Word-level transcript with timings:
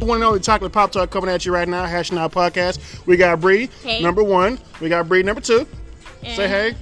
One 0.00 0.16
and 0.16 0.24
only 0.24 0.40
chocolate 0.40 0.72
pop 0.72 0.92
tart 0.92 1.10
coming 1.10 1.30
at 1.30 1.46
you 1.46 1.52
right 1.52 1.68
now. 1.68 1.84
Hashing 1.86 2.18
out 2.18 2.32
podcast. 2.32 2.78
We 3.06 3.16
got 3.16 3.40
Bree, 3.40 3.70
Hey. 3.82 4.02
number 4.02 4.22
one. 4.22 4.58
We 4.80 4.88
got 4.88 5.08
Bree, 5.08 5.22
number 5.22 5.40
two. 5.40 5.66
Say 6.22 6.48
hey. 6.48 6.74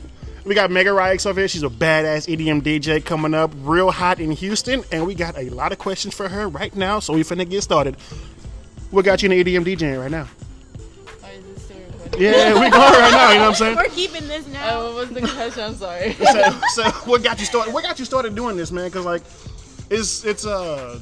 We 0.44 0.54
got 0.56 0.70
Mega 0.72 0.90
Rioxx 0.90 1.24
over 1.26 1.40
here. 1.40 1.46
She's 1.48 1.62
a 1.62 1.68
badass 1.68 2.26
EDM 2.28 2.62
DJ 2.62 3.04
coming 3.04 3.32
up, 3.32 3.52
real 3.62 3.92
hot 3.92 4.18
in 4.18 4.32
Houston, 4.32 4.82
and 4.90 5.06
we 5.06 5.14
got 5.14 5.38
a 5.38 5.50
lot 5.50 5.70
of 5.70 5.78
questions 5.78 6.14
for 6.14 6.28
her 6.28 6.48
right 6.48 6.74
now. 6.74 6.98
So 6.98 7.12
we 7.12 7.22
finna 7.22 7.48
get 7.48 7.62
started. 7.62 7.96
What 8.90 9.04
got 9.04 9.22
you 9.22 9.30
in 9.30 9.44
the 9.44 9.44
EDM 9.56 9.64
DJing 9.64 10.00
right 10.00 10.10
now? 10.10 10.26
Oh, 11.22 11.28
is 11.28 11.44
this 11.54 11.62
still 11.64 11.76
recording? 11.78 12.22
Yeah, 12.22 12.54
we 12.54 12.70
going 12.70 12.72
right 12.72 13.10
now. 13.12 13.30
You 13.30 13.34
know 13.36 13.40
what 13.42 13.48
I'm 13.50 13.54
saying? 13.54 13.76
We're 13.76 13.84
keeping 13.88 14.26
this 14.26 14.44
Oh, 14.48 14.52
now. 14.52 14.82
what 14.84 14.94
was 14.94 15.10
the 15.10 15.20
question? 15.20 15.62
I'm 15.62 15.74
sorry. 15.76 16.12
so, 16.14 16.60
so 16.74 16.90
what 17.08 17.22
got 17.22 17.38
you 17.38 17.46
started? 17.46 17.72
What 17.72 17.84
got 17.84 17.98
you 18.00 18.04
started 18.04 18.34
doing 18.34 18.56
this, 18.56 18.72
man? 18.72 18.86
Because 18.88 19.04
like, 19.04 19.22
it's 19.90 20.24
it's 20.24 20.44
uh, 20.44 20.98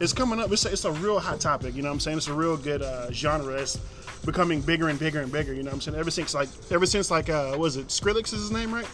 it's 0.00 0.12
coming 0.12 0.40
up. 0.40 0.50
It's 0.52 0.64
a, 0.64 0.72
it's 0.72 0.84
a 0.84 0.92
real 0.92 1.18
hot 1.18 1.40
topic. 1.40 1.74
You 1.74 1.82
know 1.82 1.88
what 1.88 1.94
I'm 1.94 2.00
saying? 2.00 2.18
It's 2.18 2.28
a 2.28 2.34
real 2.34 2.56
good 2.56 2.82
uh, 2.82 3.10
genre. 3.12 3.54
It's 3.54 3.76
becoming 4.24 4.60
bigger 4.60 4.88
and 4.88 4.98
bigger 4.98 5.20
and 5.20 5.30
bigger. 5.32 5.52
You 5.52 5.62
know 5.62 5.70
what 5.70 5.74
I'm 5.74 5.80
saying? 5.80 5.98
Ever 5.98 6.10
since 6.10 6.34
like 6.34 6.48
ever 6.70 6.86
since 6.86 7.10
like 7.10 7.28
uh, 7.28 7.56
was 7.58 7.76
it 7.76 7.88
Skrillex 7.88 8.26
is 8.26 8.40
his 8.40 8.50
name, 8.50 8.72
right? 8.74 8.88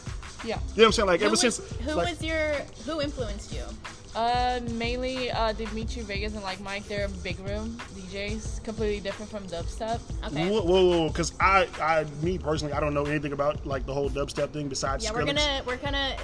yeah. 0.44 0.54
You 0.54 0.54
know 0.54 0.60
what 0.74 0.86
I'm 0.86 0.92
saying? 0.92 1.08
Like 1.08 1.20
who 1.20 1.26
ever 1.26 1.32
was, 1.32 1.40
since 1.40 1.58
who 1.80 1.94
like, 1.94 2.10
was 2.10 2.22
your 2.22 2.54
who 2.86 3.00
influenced 3.00 3.52
you? 3.52 3.62
Uh, 4.14 4.60
mainly 4.72 5.30
uh, 5.30 5.52
Dimitri 5.52 6.02
Vegas 6.02 6.34
and 6.34 6.42
like 6.42 6.60
Mike. 6.60 6.86
They're 6.86 7.08
big 7.22 7.38
room 7.40 7.78
DJs, 7.94 8.62
completely 8.62 9.00
different 9.00 9.30
from 9.30 9.44
dubstep. 9.44 10.00
Okay. 10.26 10.50
Whoa, 10.50 10.62
whoa, 10.62 11.08
because 11.08 11.32
I, 11.40 11.66
I, 11.80 12.04
me 12.22 12.36
personally, 12.36 12.74
I 12.74 12.80
don't 12.80 12.92
know 12.92 13.06
anything 13.06 13.32
about 13.32 13.64
like 13.64 13.86
the 13.86 13.94
whole 13.94 14.10
dubstep 14.10 14.50
thing 14.50 14.68
besides 14.68 15.04
Yeah, 15.04 15.10
Skrillex. 15.10 15.14
we're 15.14 15.26
gonna 15.26 15.62
we're 15.66 15.76
gonna 15.78 16.16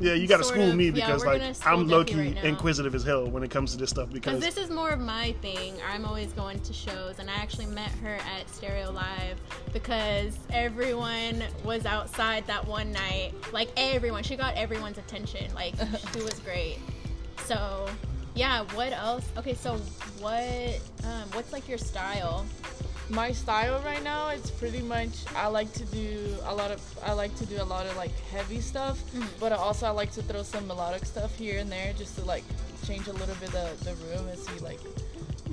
yeah, 0.00 0.14
you 0.14 0.26
got 0.26 0.38
to 0.38 0.44
school 0.44 0.70
of- 0.70 0.76
me 0.76 0.90
because 0.90 1.24
we're 1.24 1.38
like 1.38 1.66
I'm 1.66 1.86
low 1.86 2.04
key 2.04 2.14
right 2.16 2.44
inquisitive 2.44 2.94
as 2.94 3.04
hell 3.04 3.28
when 3.28 3.42
it 3.42 3.50
comes 3.50 3.72
to 3.72 3.78
this 3.78 3.90
stuff 3.90 4.10
because 4.12 4.34
because 4.40 4.54
this 4.54 4.62
is 4.62 4.70
more 4.70 4.90
of 4.90 5.00
my 5.00 5.32
thing. 5.42 5.74
I'm 5.90 6.04
always 6.04 6.32
going 6.32 6.60
to 6.60 6.72
shows, 6.72 7.18
and 7.18 7.30
I 7.30 7.34
actually 7.34 7.66
met 7.66 7.90
her 8.02 8.14
at 8.14 8.48
Stereo 8.48 8.90
Live 8.90 9.40
because 9.72 10.38
everyone 10.50 11.44
was 11.64 11.86
outside 11.86 12.46
that 12.46 12.66
one 12.66 12.92
night. 12.92 13.34
Like 13.52 13.70
everyone, 13.76 14.22
she 14.22 14.36
got 14.36 14.54
everyone's 14.56 14.98
attention. 14.98 15.52
Like 15.54 15.74
she 16.12 16.22
was 16.22 16.38
great. 16.40 16.78
So 17.44 17.88
yeah, 18.34 18.64
what 18.74 18.92
else? 18.92 19.28
Okay, 19.36 19.54
so 19.54 19.76
what? 20.20 20.80
Um, 21.04 21.28
what's 21.32 21.52
like 21.52 21.68
your 21.68 21.78
style? 21.78 22.46
My 23.10 23.32
style 23.32 23.80
right 23.84 24.02
now, 24.02 24.28
it's 24.28 24.50
pretty 24.50 24.80
much 24.80 25.10
I 25.36 25.48
like 25.48 25.70
to 25.74 25.84
do 25.86 26.34
a 26.44 26.54
lot 26.54 26.70
of 26.70 26.80
I 27.04 27.12
like 27.12 27.34
to 27.36 27.46
do 27.46 27.60
a 27.60 27.64
lot 27.64 27.84
of 27.86 27.96
like 27.96 28.16
heavy 28.30 28.60
stuff, 28.60 28.98
Mm-hmm. 29.12 29.26
but 29.40 29.52
also 29.52 29.86
I 29.86 29.90
like 29.90 30.12
to 30.12 30.22
throw 30.22 30.42
some 30.42 30.66
melodic 30.66 31.04
stuff 31.04 31.36
here 31.36 31.58
and 31.58 31.70
there 31.70 31.92
just 31.92 32.16
to 32.18 32.24
like 32.24 32.44
change 32.86 33.06
a 33.08 33.12
little 33.12 33.34
bit 33.36 33.50
the, 33.52 33.70
the 33.84 33.94
room 34.06 34.28
and 34.28 34.38
see 34.38 34.58
like 34.64 34.78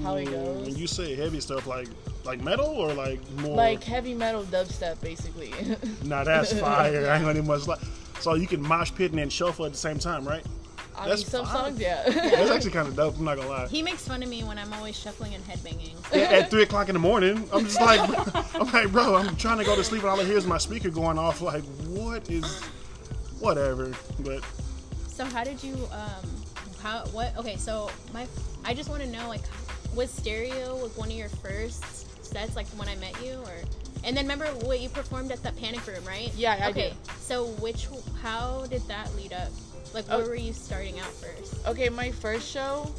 how 0.03 0.15
it 0.15 0.25
goes. 0.25 0.67
When 0.67 0.75
you 0.77 0.87
say 0.87 1.15
heavy 1.15 1.41
stuff, 1.41 1.67
like 1.67 1.87
like 2.23 2.41
metal 2.41 2.67
or 2.67 2.93
like 2.93 3.19
more 3.39 3.55
Like 3.57 3.83
heavy 3.83 4.13
metal 4.13 4.43
dubstep, 4.43 5.01
basically. 5.01 5.53
Now 6.05 6.23
that's 6.23 6.53
fire. 6.53 7.09
I 7.09 7.15
ain't 7.17 7.25
gonna 7.25 7.41
much 7.43 7.67
like. 7.67 7.79
So 8.21 8.35
you 8.35 8.47
can 8.47 8.61
mosh 8.61 8.91
pit 8.93 9.11
and 9.11 9.19
then 9.19 9.29
shuffle 9.29 9.65
at 9.65 9.71
the 9.71 9.77
same 9.77 9.97
time, 9.99 10.25
right? 10.27 10.45
I 10.99 11.07
That's 11.07 11.21
mean, 11.21 11.29
some 11.29 11.45
fine. 11.45 11.53
songs, 11.55 11.79
yeah. 11.79 12.03
That's 12.09 12.51
actually 12.55 12.71
kind 12.71 12.87
of 12.87 12.95
dope. 12.95 13.17
I'm 13.17 13.25
not 13.25 13.37
gonna 13.37 13.49
lie. 13.49 13.67
He 13.67 13.81
makes 13.81 14.07
fun 14.07 14.21
of 14.21 14.29
me 14.29 14.43
when 14.43 14.57
I'm 14.57 14.73
always 14.73 14.97
shuffling 14.97 15.33
and 15.33 15.43
headbanging. 15.45 15.93
At, 16.13 16.31
at 16.33 16.49
three 16.49 16.63
o'clock 16.63 16.89
in 16.89 16.93
the 16.93 16.99
morning, 16.99 17.47
I'm 17.53 17.63
just 17.65 17.79
like, 17.79 17.99
I'm 18.55 18.71
like, 18.71 18.91
bro, 18.91 19.15
I'm 19.15 19.35
trying 19.37 19.59
to 19.59 19.63
go 19.63 19.75
to 19.75 19.83
sleep 19.83 20.01
and 20.01 20.09
all 20.11 20.19
I 20.19 20.23
hear 20.25 20.37
is 20.37 20.45
my 20.45 20.57
speaker 20.57 20.89
going 20.89 21.17
off. 21.17 21.41
Like, 21.41 21.63
what 21.87 22.29
is, 22.29 22.61
whatever. 23.39 23.91
But 24.19 24.43
So 25.07 25.25
how 25.25 25.43
did 25.43 25.63
you 25.63 25.75
um 25.91 26.25
how 26.81 26.99
what 27.07 27.35
okay 27.37 27.57
so 27.57 27.89
my 28.13 28.25
I 28.63 28.73
just 28.73 28.89
want 28.89 29.01
to 29.01 29.09
know 29.09 29.27
like 29.27 29.41
was 29.95 30.09
stereo 30.09 30.75
was 30.77 30.95
one 30.95 31.09
of 31.09 31.15
your 31.15 31.27
first 31.29 31.83
sets 32.25 32.55
like 32.55 32.67
when 32.77 32.87
I 32.87 32.95
met 32.95 33.15
you 33.23 33.33
or 33.45 33.51
and 34.05 34.15
then 34.15 34.23
remember 34.25 34.45
what 34.65 34.79
you 34.79 34.87
performed 34.87 35.31
at 35.31 35.43
the 35.43 35.51
panic 35.53 35.85
room 35.87 36.03
right 36.05 36.31
Yeah, 36.35 36.57
I 36.61 36.69
okay 36.69 36.89
did. 36.89 36.93
so 37.19 37.47
which 37.59 37.87
how 38.21 38.65
did 38.69 38.81
that 38.87 39.13
lead 39.15 39.33
up 39.33 39.49
like 39.93 40.07
where 40.07 40.19
Oh. 40.23 40.27
were 40.27 40.35
you 40.35 40.53
starting 40.53 40.99
out 40.99 41.11
first 41.13 41.65
Okay, 41.67 41.89
my 41.89 42.11
first 42.11 42.47
show, 42.49 42.91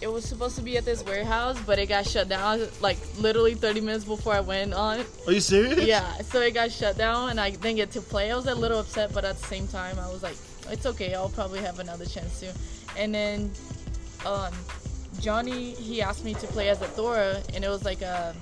it 0.00 0.06
was 0.06 0.24
supposed 0.24 0.54
to 0.56 0.62
be 0.62 0.76
at 0.76 0.84
this 0.84 1.04
warehouse, 1.04 1.58
but 1.66 1.78
it 1.78 1.86
got 1.86 2.06
shut 2.06 2.28
down 2.28 2.60
like 2.80 2.98
literally 3.18 3.54
30 3.54 3.80
minutes 3.80 4.04
before 4.04 4.32
I 4.34 4.40
went 4.40 4.72
on. 4.74 5.04
are 5.26 5.32
you 5.32 5.40
serious? 5.40 5.80
Yeah, 5.84 6.06
so 6.22 6.40
it 6.40 6.52
got 6.54 6.70
shut 6.70 6.96
down 6.96 7.30
and 7.30 7.40
I 7.40 7.50
didn't 7.50 7.76
get 7.76 7.90
to 7.92 8.00
play. 8.00 8.30
I 8.30 8.36
was 8.36 8.46
a 8.46 8.54
little 8.54 8.78
upset, 8.80 9.12
but 9.12 9.24
at 9.24 9.36
the 9.38 9.46
same 9.46 9.66
time, 9.66 9.98
I 9.98 10.08
was 10.08 10.22
like, 10.22 10.36
it's 10.70 10.86
okay, 10.86 11.14
I'll 11.14 11.30
probably 11.30 11.60
have 11.60 11.78
another 11.80 12.04
chance 12.06 12.40
to. 12.40 12.52
And 12.96 13.12
then 13.14 13.50
um, 14.24 14.52
Johnny, 15.20 15.72
he 15.74 16.00
asked 16.00 16.24
me 16.24 16.34
to 16.34 16.46
play 16.48 16.68
as 16.68 16.80
a 16.80 16.86
Thora, 16.86 17.42
and 17.54 17.64
it 17.64 17.68
was 17.68 17.84
like 17.84 18.02
a 18.02 18.34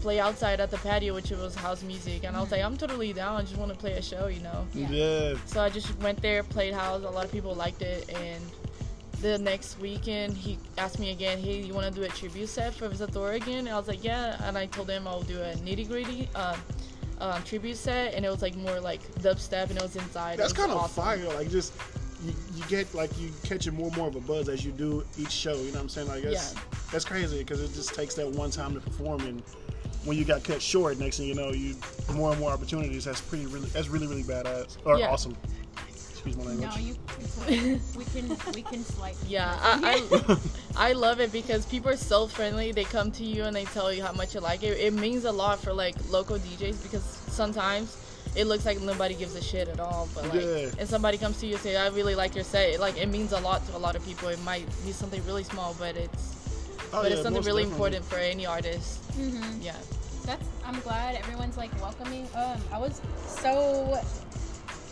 play 0.00 0.20
outside 0.20 0.60
at 0.60 0.70
the 0.70 0.78
patio, 0.78 1.14
which 1.14 1.30
was 1.30 1.54
house 1.54 1.82
music. 1.82 2.24
And 2.24 2.36
I 2.36 2.40
was 2.40 2.50
like, 2.50 2.62
I'm 2.62 2.76
totally 2.76 3.12
down, 3.12 3.36
I 3.36 3.42
just 3.42 3.56
want 3.56 3.72
to 3.72 3.78
play 3.78 3.92
a 3.92 4.02
show, 4.02 4.26
you 4.28 4.40
know? 4.40 4.66
Yeah. 4.74 5.34
So 5.46 5.60
I 5.60 5.68
just 5.68 5.96
went 5.98 6.20
there, 6.22 6.42
played 6.42 6.74
house. 6.74 7.02
A 7.04 7.10
lot 7.10 7.24
of 7.24 7.32
people 7.32 7.54
liked 7.54 7.82
it, 7.82 8.08
and 8.14 8.42
the 9.20 9.38
next 9.38 9.80
weekend 9.80 10.36
he 10.36 10.58
asked 10.76 11.00
me 11.00 11.10
again, 11.10 11.38
"Hey, 11.40 11.60
you 11.60 11.74
want 11.74 11.92
to 11.92 12.00
do 12.00 12.06
a 12.06 12.08
tribute 12.08 12.48
set 12.48 12.72
for 12.74 12.88
Zathora 12.90 13.34
again?" 13.34 13.66
And 13.66 13.70
I 13.70 13.76
was 13.78 13.88
like, 13.88 14.04
"Yeah." 14.04 14.40
And 14.46 14.56
I 14.56 14.66
told 14.66 14.88
him 14.88 15.08
I'll 15.08 15.22
do 15.22 15.40
a 15.40 15.54
nitty 15.54 15.88
gritty 15.88 16.28
uh, 16.36 16.56
um, 17.20 17.42
tribute 17.42 17.76
set, 17.76 18.14
and 18.14 18.24
it 18.24 18.30
was 18.30 18.42
like 18.42 18.54
more 18.54 18.78
like 18.78 19.02
dubstep, 19.16 19.70
and 19.70 19.76
it 19.76 19.82
was 19.82 19.96
inside. 19.96 20.38
That's 20.38 20.52
kind 20.52 20.70
of 20.70 20.78
awesome. 20.78 21.02
fire. 21.02 21.28
Like 21.34 21.50
just 21.50 21.72
you, 22.24 22.32
you 22.54 22.64
get 22.68 22.94
like 22.94 23.10
you 23.18 23.32
catching 23.42 23.74
more 23.74 23.88
and 23.88 23.96
more 23.96 24.06
of 24.06 24.14
a 24.14 24.20
buzz 24.20 24.48
as 24.48 24.64
you 24.64 24.70
do 24.70 25.04
each 25.18 25.32
show. 25.32 25.56
You 25.56 25.64
know 25.66 25.72
what 25.72 25.80
I'm 25.80 25.88
saying? 25.88 26.08
Like 26.08 26.22
that's 26.22 26.54
Yeah. 26.54 26.60
that's 26.92 27.04
crazy 27.04 27.38
because 27.38 27.60
it 27.60 27.74
just 27.74 27.94
takes 27.94 28.14
that 28.14 28.28
one 28.28 28.50
time 28.52 28.74
to 28.74 28.80
perform 28.80 29.22
and. 29.22 29.42
When 30.04 30.16
you 30.16 30.24
got 30.24 30.42
cut 30.44 30.62
short, 30.62 30.98
next 30.98 31.18
thing 31.18 31.26
you 31.28 31.34
know, 31.34 31.50
you 31.52 31.74
more 32.14 32.30
and 32.30 32.40
more 32.40 32.50
opportunities. 32.52 33.04
That's 33.04 33.20
pretty 33.20 33.46
really. 33.46 33.68
That's 33.70 33.88
really 33.88 34.06
really 34.06 34.22
badass 34.22 34.76
or 34.84 34.98
Yeah. 34.98 35.10
awesome. 35.10 35.36
Excuse 36.10 36.36
my 36.36 36.44
language. 36.44 36.70
no 36.70 36.76
you 36.76 36.96
we 37.96 38.04
can 38.04 38.36
we 38.54 38.62
can 38.62 38.84
slight 38.84 39.16
Yeah, 39.26 39.56
I, 39.60 40.04
I 40.18 40.36
I 40.90 40.92
love 40.92 41.20
it 41.20 41.30
because 41.32 41.64
people 41.66 41.90
are 41.90 41.96
so 41.96 42.26
friendly. 42.26 42.72
They 42.72 42.84
come 42.84 43.10
to 43.12 43.24
you 43.24 43.44
and 43.44 43.54
they 43.54 43.64
tell 43.66 43.92
you 43.92 44.02
how 44.02 44.12
much 44.12 44.34
you 44.34 44.40
like 44.40 44.62
it. 44.62 44.78
It 44.78 44.92
means 44.94 45.24
a 45.24 45.32
lot 45.32 45.60
for 45.60 45.72
like 45.72 45.94
local 46.10 46.38
DJs 46.38 46.82
because 46.82 47.02
sometimes 47.28 47.96
it 48.36 48.44
looks 48.46 48.66
like 48.66 48.80
nobody 48.80 49.14
gives 49.14 49.34
a 49.36 49.42
shit 49.42 49.68
at 49.68 49.80
all. 49.80 50.08
But 50.14 50.24
like, 50.28 50.42
Yeah. 50.42 50.70
and 50.78 50.88
somebody 50.88 51.18
comes 51.18 51.38
to 51.40 51.46
you 51.46 51.54
and 51.54 51.62
say, 51.62 51.76
"I 51.76 51.88
really 51.88 52.14
like 52.14 52.34
your 52.34 52.44
set." 52.44 52.78
Like, 52.78 52.96
it 52.98 53.08
means 53.08 53.32
a 53.32 53.40
lot 53.40 53.66
to 53.68 53.76
a 53.76 53.78
lot 53.78 53.96
of 53.96 54.04
people. 54.04 54.28
It 54.28 54.40
might 54.42 54.66
be 54.84 54.92
something 54.92 55.24
really 55.24 55.44
small, 55.44 55.74
but 55.78 55.96
it's 55.96 56.34
Oh, 56.92 57.02
but 57.02 57.10
yeah, 57.10 57.14
it's 57.14 57.22
something 57.22 57.42
really 57.42 57.62
definitely. 57.64 57.96
important 57.96 58.04
for 58.04 58.16
any 58.16 58.46
artist. 58.46 59.00
Mhm. 59.18 59.62
Yeah. 59.62 59.74
That's 60.24 60.44
I'm 60.64 60.80
glad 60.80 61.14
everyone's 61.16 61.56
like 61.56 61.70
welcoming. 61.80 62.28
Um, 62.34 62.60
I 62.72 62.78
was 62.78 63.00
so. 63.26 64.00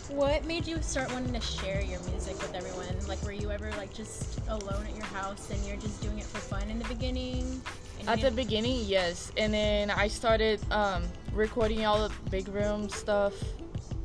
What 0.09 0.45
made 0.45 0.65
you 0.65 0.81
start 0.81 1.11
wanting 1.11 1.33
to 1.33 1.41
share 1.41 1.81
your 1.81 1.99
music 2.09 2.41
with 2.41 2.53
everyone? 2.55 2.85
Like, 3.09 3.21
were 3.23 3.33
you 3.33 3.51
ever 3.51 3.69
like 3.77 3.93
just 3.93 4.39
alone 4.47 4.85
at 4.87 4.95
your 4.95 5.05
house 5.05 5.49
and 5.51 5.61
you're 5.65 5.75
just 5.75 6.01
doing 6.01 6.17
it 6.17 6.23
for 6.23 6.37
fun 6.39 6.69
in 6.69 6.79
the 6.79 6.85
beginning? 6.85 7.61
And 7.99 8.07
At 8.07 8.15
the 8.15 8.21
didn't- 8.29 8.35
beginning, 8.37 8.85
yes, 8.85 9.33
and 9.35 9.53
then 9.53 9.91
I 9.91 10.07
started 10.07 10.61
um, 10.71 11.03
recording 11.33 11.85
all 11.85 12.07
the 12.07 12.13
big 12.31 12.47
room 12.47 12.87
stuff 12.87 13.33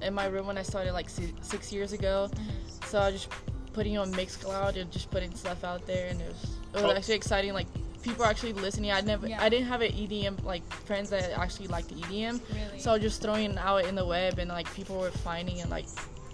in 0.00 0.12
my 0.12 0.26
room 0.26 0.48
when 0.48 0.58
I 0.58 0.62
started 0.62 0.92
like 0.92 1.08
six 1.08 1.72
years 1.72 1.92
ago. 1.92 2.28
Mm-hmm. 2.34 2.86
So 2.88 2.98
I 3.00 3.12
just 3.12 3.28
putting 3.72 3.98
on 3.98 4.12
Mixcloud 4.12 4.76
and 4.80 4.90
just 4.90 5.10
putting 5.10 5.34
stuff 5.34 5.64
out 5.64 5.86
there, 5.86 6.08
and 6.08 6.20
it 6.20 6.28
was 6.28 6.42
it 6.74 6.74
was 6.74 6.84
Oh. 6.84 6.90
actually 6.92 7.14
exciting. 7.14 7.52
Like 7.54 7.66
people 8.02 8.24
are 8.24 8.28
actually 8.28 8.52
listening. 8.54 8.90
I 8.92 9.00
never, 9.00 9.28
Yeah. 9.28 9.42
I 9.42 9.48
didn't 9.48 9.66
have 9.68 9.80
an 9.80 9.92
EDM 9.92 10.44
like 10.44 10.62
friends 10.84 11.10
that 11.10 11.30
actually 11.38 11.68
liked 11.68 11.88
the 11.88 11.96
EDM, 11.96 12.40
Really? 12.52 12.78
so 12.80 12.90
I 12.90 12.94
was 12.94 13.02
just 13.02 13.22
throwing 13.22 13.52
it 13.52 13.58
out 13.58 13.84
in 13.84 13.94
the 13.94 14.04
web, 14.04 14.38
and 14.38 14.48
like 14.50 14.72
people 14.74 14.98
were 14.98 15.10
finding 15.10 15.60
and 15.60 15.70
like 15.70 15.86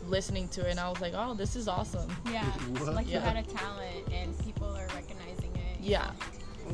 listening 0.07 0.49
to 0.49 0.67
it, 0.67 0.71
and 0.71 0.81
I 0.81 0.89
was 0.89 1.01
like, 1.01 1.13
oh, 1.15 1.35
this 1.35 1.55
is 1.57 1.69
awesome. 1.69 2.09
yeah, 2.33 2.45
What? 2.45 2.95
like 2.95 3.07
you 3.07 3.15
Yeah. 3.15 3.21
had 3.31 3.37
a 3.45 3.47
talent 3.49 4.09
and 4.13 4.39
people 4.45 4.67
are 4.69 4.87
recognizing 4.95 5.55
it. 5.57 5.81
Yeah. 5.81 6.11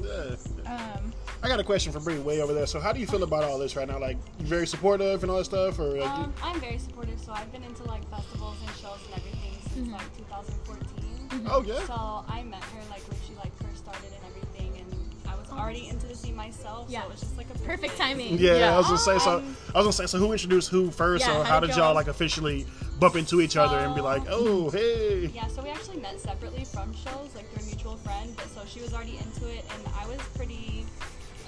Yeah. 0.02 0.36
Um, 0.66 1.12
I 1.42 1.46
got 1.48 1.60
a 1.60 1.64
question 1.64 1.92
for 1.92 2.00
Bree 2.00 2.18
way 2.18 2.40
over 2.40 2.52
there. 2.52 2.66
So, 2.66 2.80
how 2.80 2.92
do 2.92 2.98
you 3.00 3.06
feel 3.06 3.22
about 3.22 3.44
all 3.44 3.58
this 3.58 3.76
right 3.76 3.86
now? 3.86 3.98
Like, 4.00 4.16
you 4.40 4.46
very 4.46 4.66
supportive 4.66 5.22
and 5.22 5.30
all 5.30 5.38
that 5.38 5.44
stuff, 5.44 5.78
or 5.78 5.98
like, 5.98 6.08
Um, 6.10 6.32
I'm 6.42 6.60
very 6.60 6.78
supportive, 6.78 7.20
so 7.20 7.32
I've 7.32 7.50
been 7.52 7.62
into 7.64 7.84
like 7.84 8.08
festivals 8.10 8.56
and 8.66 8.70
shows 8.76 8.98
and 9.06 9.14
everything 9.16 9.40
since 9.40 9.43
Mm-hmm. 9.76 9.92
like 9.92 10.16
2014. 10.16 11.46
oh 11.50 11.62
yeah, 11.66 11.84
So 11.86 12.24
I 12.32 12.42
met 12.44 12.62
her 12.62 12.80
like 12.90 13.02
when 13.08 13.18
she 13.26 13.34
like 13.36 13.52
first 13.62 13.78
started 13.84 14.04
and 14.04 14.24
everything, 14.30 14.78
and 14.80 15.30
I 15.30 15.34
was 15.34 15.48
already 15.50 15.88
into 15.88 16.06
the 16.06 16.14
scene 16.14 16.36
myself. 16.36 16.88
Yeah. 16.88 17.00
So 17.02 17.06
it 17.06 17.10
was 17.12 17.20
just 17.20 17.36
like 17.36 17.46
a 17.54 17.58
perfect 17.60 17.96
timing. 17.96 18.38
yeah, 18.38 18.56
Yeah. 18.56 18.74
I 18.74 18.78
was 18.78 18.86
gonna 18.86 18.98
say 18.98 19.18
so. 19.18 19.38
Um, 19.38 19.56
I 19.74 19.78
was 19.78 19.84
gonna 19.86 19.92
say 19.92 20.06
so. 20.06 20.18
Who 20.18 20.32
introduced 20.32 20.70
who 20.70 20.90
first, 20.90 21.26
Yeah, 21.26 21.32
or 21.40 21.44
how 21.44 21.54
how 21.54 21.60
did 21.60 21.68
did 21.68 21.76
y'all- 21.76 21.86
y'all 21.86 21.94
like 21.94 22.06
officially 22.08 22.66
bump 23.00 23.16
into 23.16 23.40
each 23.40 23.56
other 23.56 23.78
and 23.80 23.94
be 23.94 24.00
like, 24.00 24.22
oh 24.28 24.70
hey? 24.70 25.26
Yeah, 25.34 25.48
so 25.48 25.62
we 25.62 25.70
actually 25.70 25.98
met 26.00 26.20
separately 26.20 26.64
from 26.64 26.92
shows, 26.94 27.30
like 27.34 27.50
through 27.52 27.62
a 27.64 27.66
mutual 27.66 27.96
friend. 27.96 28.32
But 28.36 28.46
so 28.54 28.60
she 28.66 28.80
was 28.80 28.94
already 28.94 29.18
into 29.18 29.48
it, 29.48 29.64
and 29.74 29.94
I 30.00 30.06
was 30.06 30.20
pretty. 30.36 30.86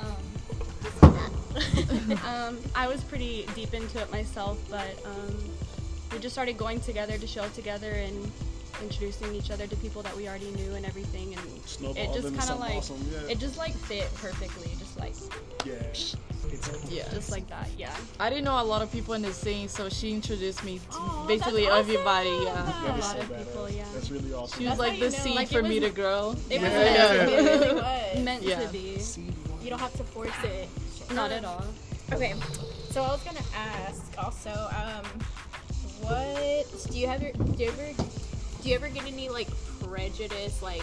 Um, 0.00 0.16
um, 2.26 2.58
I 2.74 2.86
was 2.88 3.02
pretty 3.04 3.46
deep 3.54 3.72
into 3.72 3.98
it 4.00 4.10
myself, 4.12 4.58
but 4.68 4.98
um, 5.06 5.34
we 6.12 6.18
just 6.18 6.34
started 6.34 6.56
going 6.58 6.80
together 6.80 7.18
to 7.18 7.26
show 7.26 7.46
together, 7.48 7.90
and 7.90 8.30
introducing 8.82 9.34
each 9.34 9.50
other 9.50 9.66
to 9.66 9.74
people 9.76 10.02
that 10.02 10.14
we 10.14 10.28
already 10.28 10.50
knew 10.52 10.74
and 10.74 10.84
everything, 10.84 11.32
and 11.34 11.42
Snowballed 11.66 11.96
it 11.96 12.12
just 12.12 12.36
kind 12.36 12.50
of 12.50 12.60
like 12.60 12.74
awesome, 12.76 13.02
yeah. 13.10 13.30
it 13.32 13.38
just 13.38 13.56
like 13.56 13.72
fit 13.74 14.08
perfectly, 14.16 14.70
just 14.78 14.98
like 14.98 15.14
yeah. 15.64 15.72
It's 16.52 16.68
Yeah. 16.90 17.08
just 17.12 17.30
like 17.32 17.48
that. 17.48 17.68
Yeah. 17.76 17.90
I 18.20 18.28
didn't 18.30 18.44
know 18.44 18.60
a 18.60 18.62
lot 18.62 18.80
of 18.82 18.92
people 18.92 19.14
in 19.14 19.22
the 19.22 19.32
scene, 19.32 19.68
so 19.68 19.88
she 19.88 20.12
introduced 20.12 20.62
me 20.62 20.78
to 20.92 20.96
Aw, 20.98 21.26
basically 21.26 21.66
awesome. 21.66 21.78
everybody. 21.80 22.28
Yeah. 22.28 22.84
that 22.84 22.98
is 22.98 23.04
A 23.04 23.08
so 23.08 23.16
lot 23.16 23.18
of 23.24 23.30
badass. 23.30 23.38
people, 23.38 23.70
yeah. 23.70 23.84
That's 23.94 24.10
really 24.10 24.32
awesome. 24.32 24.60
She 24.60 24.68
was 24.68 24.78
That's 24.78 24.90
like 24.90 24.98
the 25.00 25.04
you 25.06 25.10
seed 25.10 25.34
like, 25.34 25.48
for 25.48 25.62
was- 25.62 25.68
me 25.70 25.80
to 25.80 25.90
grow. 25.90 26.36
It 26.50 26.60
was 26.60 26.70
Yeah. 26.70 26.70
meant 26.70 27.18
to 27.20 27.26
be, 27.26 27.32
it 27.34 27.60
really 27.60 27.74
was. 27.74 28.24
Meant 28.24 28.42
Yeah. 28.44 28.60
to 28.60 28.68
be. 28.68 29.00
You 29.64 29.70
don't 29.70 29.80
have 29.80 29.96
to 29.96 30.04
force 30.04 30.30
it. 30.44 30.68
Not 31.14 31.32
at 31.32 31.44
all. 31.44 31.64
Okay, 32.12 32.34
so 32.92 33.02
I 33.02 33.08
was 33.08 33.22
gonna 33.24 33.40
ask 33.54 34.04
also, 34.16 34.50
um, 34.50 35.04
what 36.06 36.66
do 36.90 36.98
you 36.98 37.06
have 37.06 37.22
your 37.22 37.32
do 37.32 37.62
you 37.62 37.68
ever 37.68 38.02
do 38.62 38.68
you 38.68 38.74
ever 38.74 38.88
get 38.88 39.04
any 39.06 39.28
like 39.28 39.48
prejudice 39.82 40.62
like 40.62 40.82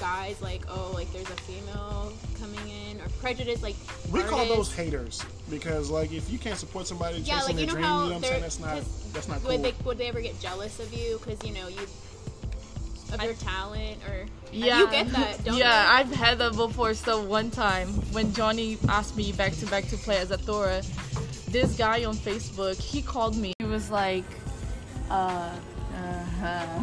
guys 0.00 0.40
like 0.40 0.62
oh 0.68 0.92
like 0.94 1.12
there's 1.12 1.28
a 1.28 1.36
female 1.42 2.12
coming 2.40 2.60
in 2.90 3.00
or 3.00 3.08
prejudice 3.20 3.62
like 3.62 3.74
We 4.12 4.22
call 4.22 4.46
those 4.46 4.72
haters 4.72 5.24
because, 5.50 5.90
like, 5.90 6.12
if 6.12 6.30
you 6.30 6.38
can't 6.38 6.58
support 6.58 6.86
somebody 6.86 7.22
chasing 7.22 7.26
yeah 7.34 7.42
like 7.42 7.56
their 7.56 7.60
you 7.62 7.66
know 7.66 7.72
dream, 7.72 7.84
how 7.84 8.02
you 8.04 8.08
know 8.10 8.14
what 8.14 8.14
I'm 8.16 8.20
they're 8.20 8.30
saying? 8.30 8.42
That's 8.42 8.60
not 8.60 8.74
'cause 8.74 9.12
that's 9.12 9.28
not 9.28 9.38
cool. 9.42 9.50
would 9.50 9.62
they 9.64 9.74
would 9.84 9.98
they 9.98 10.08
ever 10.08 10.20
get 10.20 10.38
jealous 10.40 10.78
of 10.78 10.92
you 10.94 11.18
because 11.18 11.42
you 11.46 11.52
know 11.52 11.66
you 11.68 11.80
of 13.12 13.22
your 13.24 13.34
talent 13.34 13.96
or 14.08 14.26
Yeah. 14.52 14.80
you 14.80 14.90
get 14.90 15.08
that 15.12 15.42
don't 15.44 15.56
yeah, 15.62 15.82
you? 15.82 15.98
I've 15.98 16.12
had 16.14 16.38
that 16.38 16.54
before. 16.54 16.94
So 16.94 17.22
one 17.24 17.50
time 17.50 17.88
when 18.12 18.32
Johnny 18.34 18.78
asked 18.88 19.16
me 19.16 19.32
back 19.32 19.52
to 19.56 19.66
back 19.66 19.88
to 19.88 19.96
play 19.96 20.18
as 20.18 20.30
a 20.30 20.38
Thora, 20.38 20.82
this 21.48 21.76
guy 21.76 22.04
on 22.04 22.14
Facebook, 22.14 22.78
he 22.80 23.00
called 23.02 23.36
me. 23.36 23.54
Was 23.68 23.90
like, 23.90 24.24
uh, 25.10 25.52
uh-huh. 25.94 26.76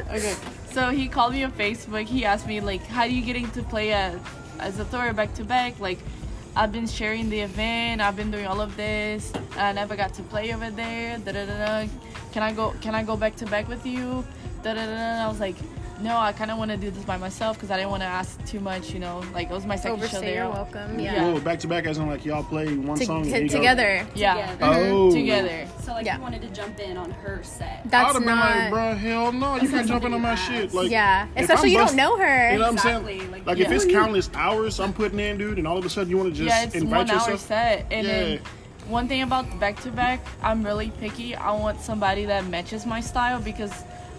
okay. 0.10 0.34
So 0.72 0.90
he 0.90 1.08
called 1.08 1.32
me 1.32 1.42
on 1.44 1.52
Facebook. 1.52 2.04
He 2.04 2.26
asked 2.26 2.46
me 2.46 2.60
like, 2.60 2.84
how 2.86 3.06
do 3.06 3.14
you 3.14 3.22
getting 3.22 3.50
to 3.52 3.62
play 3.62 3.92
as 3.92 4.78
a 4.78 4.84
Thora 4.84 5.14
back 5.14 5.32
to 5.34 5.44
back? 5.44 5.80
Like, 5.80 5.98
I've 6.54 6.72
been 6.72 6.86
sharing 6.86 7.30
the 7.30 7.40
event. 7.40 8.02
I've 8.02 8.16
been 8.16 8.30
doing 8.30 8.46
all 8.46 8.60
of 8.60 8.76
this. 8.76 9.32
I 9.56 9.72
never 9.72 9.96
got 9.96 10.12
to 10.14 10.22
play 10.22 10.52
over 10.52 10.70
there. 10.70 11.18
Da 11.18 11.32
da 11.32 11.46
da. 11.46 11.88
Can 12.32 12.42
I 12.42 12.52
go? 12.52 12.74
Can 12.82 12.94
I 12.94 13.02
go 13.02 13.16
back 13.16 13.36
to 13.36 13.46
back 13.46 13.68
with 13.68 13.86
you? 13.86 14.24
Da 14.62 14.74
da. 14.74 14.86
da. 14.86 15.24
I 15.24 15.28
was 15.28 15.40
like, 15.40 15.56
no. 16.00 16.16
I 16.16 16.32
kind 16.32 16.50
of 16.50 16.58
want 16.58 16.70
to 16.70 16.76
do 16.76 16.90
this 16.90 17.04
by 17.04 17.16
myself 17.16 17.56
because 17.56 17.70
I 17.70 17.76
didn't 17.76 17.90
want 17.90 18.02
to 18.02 18.06
ask 18.06 18.42
too 18.46 18.60
much. 18.60 18.92
You 18.92 18.98
know, 19.00 19.22
like 19.34 19.48
it 19.50 19.52
was 19.52 19.66
my 19.66 19.76
second 19.76 19.98
show 19.98 20.04
overstay 20.04 20.20
there. 20.26 20.44
your 20.44 20.50
welcome 20.52 20.98
Yeah. 20.98 21.14
yeah, 21.14 21.32
Whoa, 21.32 21.40
back 21.40 21.58
to 21.60 21.66
back, 21.68 21.86
as 21.86 21.98
in 21.98 22.06
like 22.06 22.24
y'all 22.24 22.44
play 22.44 22.74
one 22.76 22.98
To- 22.98 23.04
song 23.04 23.24
to- 23.24 23.34
and 23.34 23.50
together 23.50 24.06
Yeah. 24.14 24.34
Together. 24.52 24.64
Oh, 24.64 24.68
mm-hmm. 25.08 25.16
Together. 25.16 25.68
So 25.82 25.92
like 25.92 26.06
Yeah. 26.06 26.16
you 26.16 26.22
wanted 26.22 26.42
to 26.42 26.48
jump 26.48 26.78
in 26.80 26.96
on 26.96 27.10
her 27.10 27.40
set. 27.42 27.80
I'd 27.84 27.90
that's 27.90 28.12
have 28.12 28.14
been 28.22 28.26
not 28.26 28.56
like, 28.56 28.70
bro, 28.70 28.94
hell 28.94 29.32
no, 29.32 29.56
you 29.56 29.68
can't 29.68 29.86
jump 29.88 30.04
in 30.04 30.12
on 30.14 30.20
my 30.20 30.34
shit. 30.34 30.72
Like, 30.74 30.90
yeah 30.90 31.26
especially 31.36 31.70
I'm 31.70 31.72
you 31.72 31.78
bust- 31.78 31.96
don't 31.96 32.04
know 32.10 32.16
her 32.18 32.50
You 32.52 32.58
know 32.58 32.60
what 32.64 32.68
I'm 32.68 32.74
Exactly, 32.74 33.18
saying? 33.18 33.30
like, 33.32 33.46
Like, 33.46 33.58
if 33.58 33.70
it's 33.70 33.84
countless 33.84 34.30
hours 34.34 34.80
I'm 34.80 34.92
putting 34.92 35.18
in, 35.20 35.38
dude, 35.38 35.58
and 35.58 35.66
all 35.66 35.78
of 35.78 35.84
a 35.84 35.88
sudden 35.90 36.10
you 36.10 36.16
want 36.18 36.30
to 36.34 36.36
just 36.44 36.48
yeah, 36.56 36.64
it's 36.64 36.74
invite 36.74 37.08
one 37.08 37.10
hour 37.10 37.36
set, 37.36 37.86
and 37.90 38.06
Yeah. 38.06 38.12
then 38.12 38.40
one 38.88 39.08
thing 39.08 39.22
about 39.22 39.58
back 39.58 39.80
to 39.82 39.90
back, 39.90 40.20
I'm 40.42 40.62
really 40.64 40.90
picky. 41.00 41.34
I 41.34 41.50
want 41.52 41.80
somebody 41.80 42.24
that 42.26 42.46
matches 42.46 42.86
my 42.86 43.00
style 43.00 43.40
because 43.40 43.72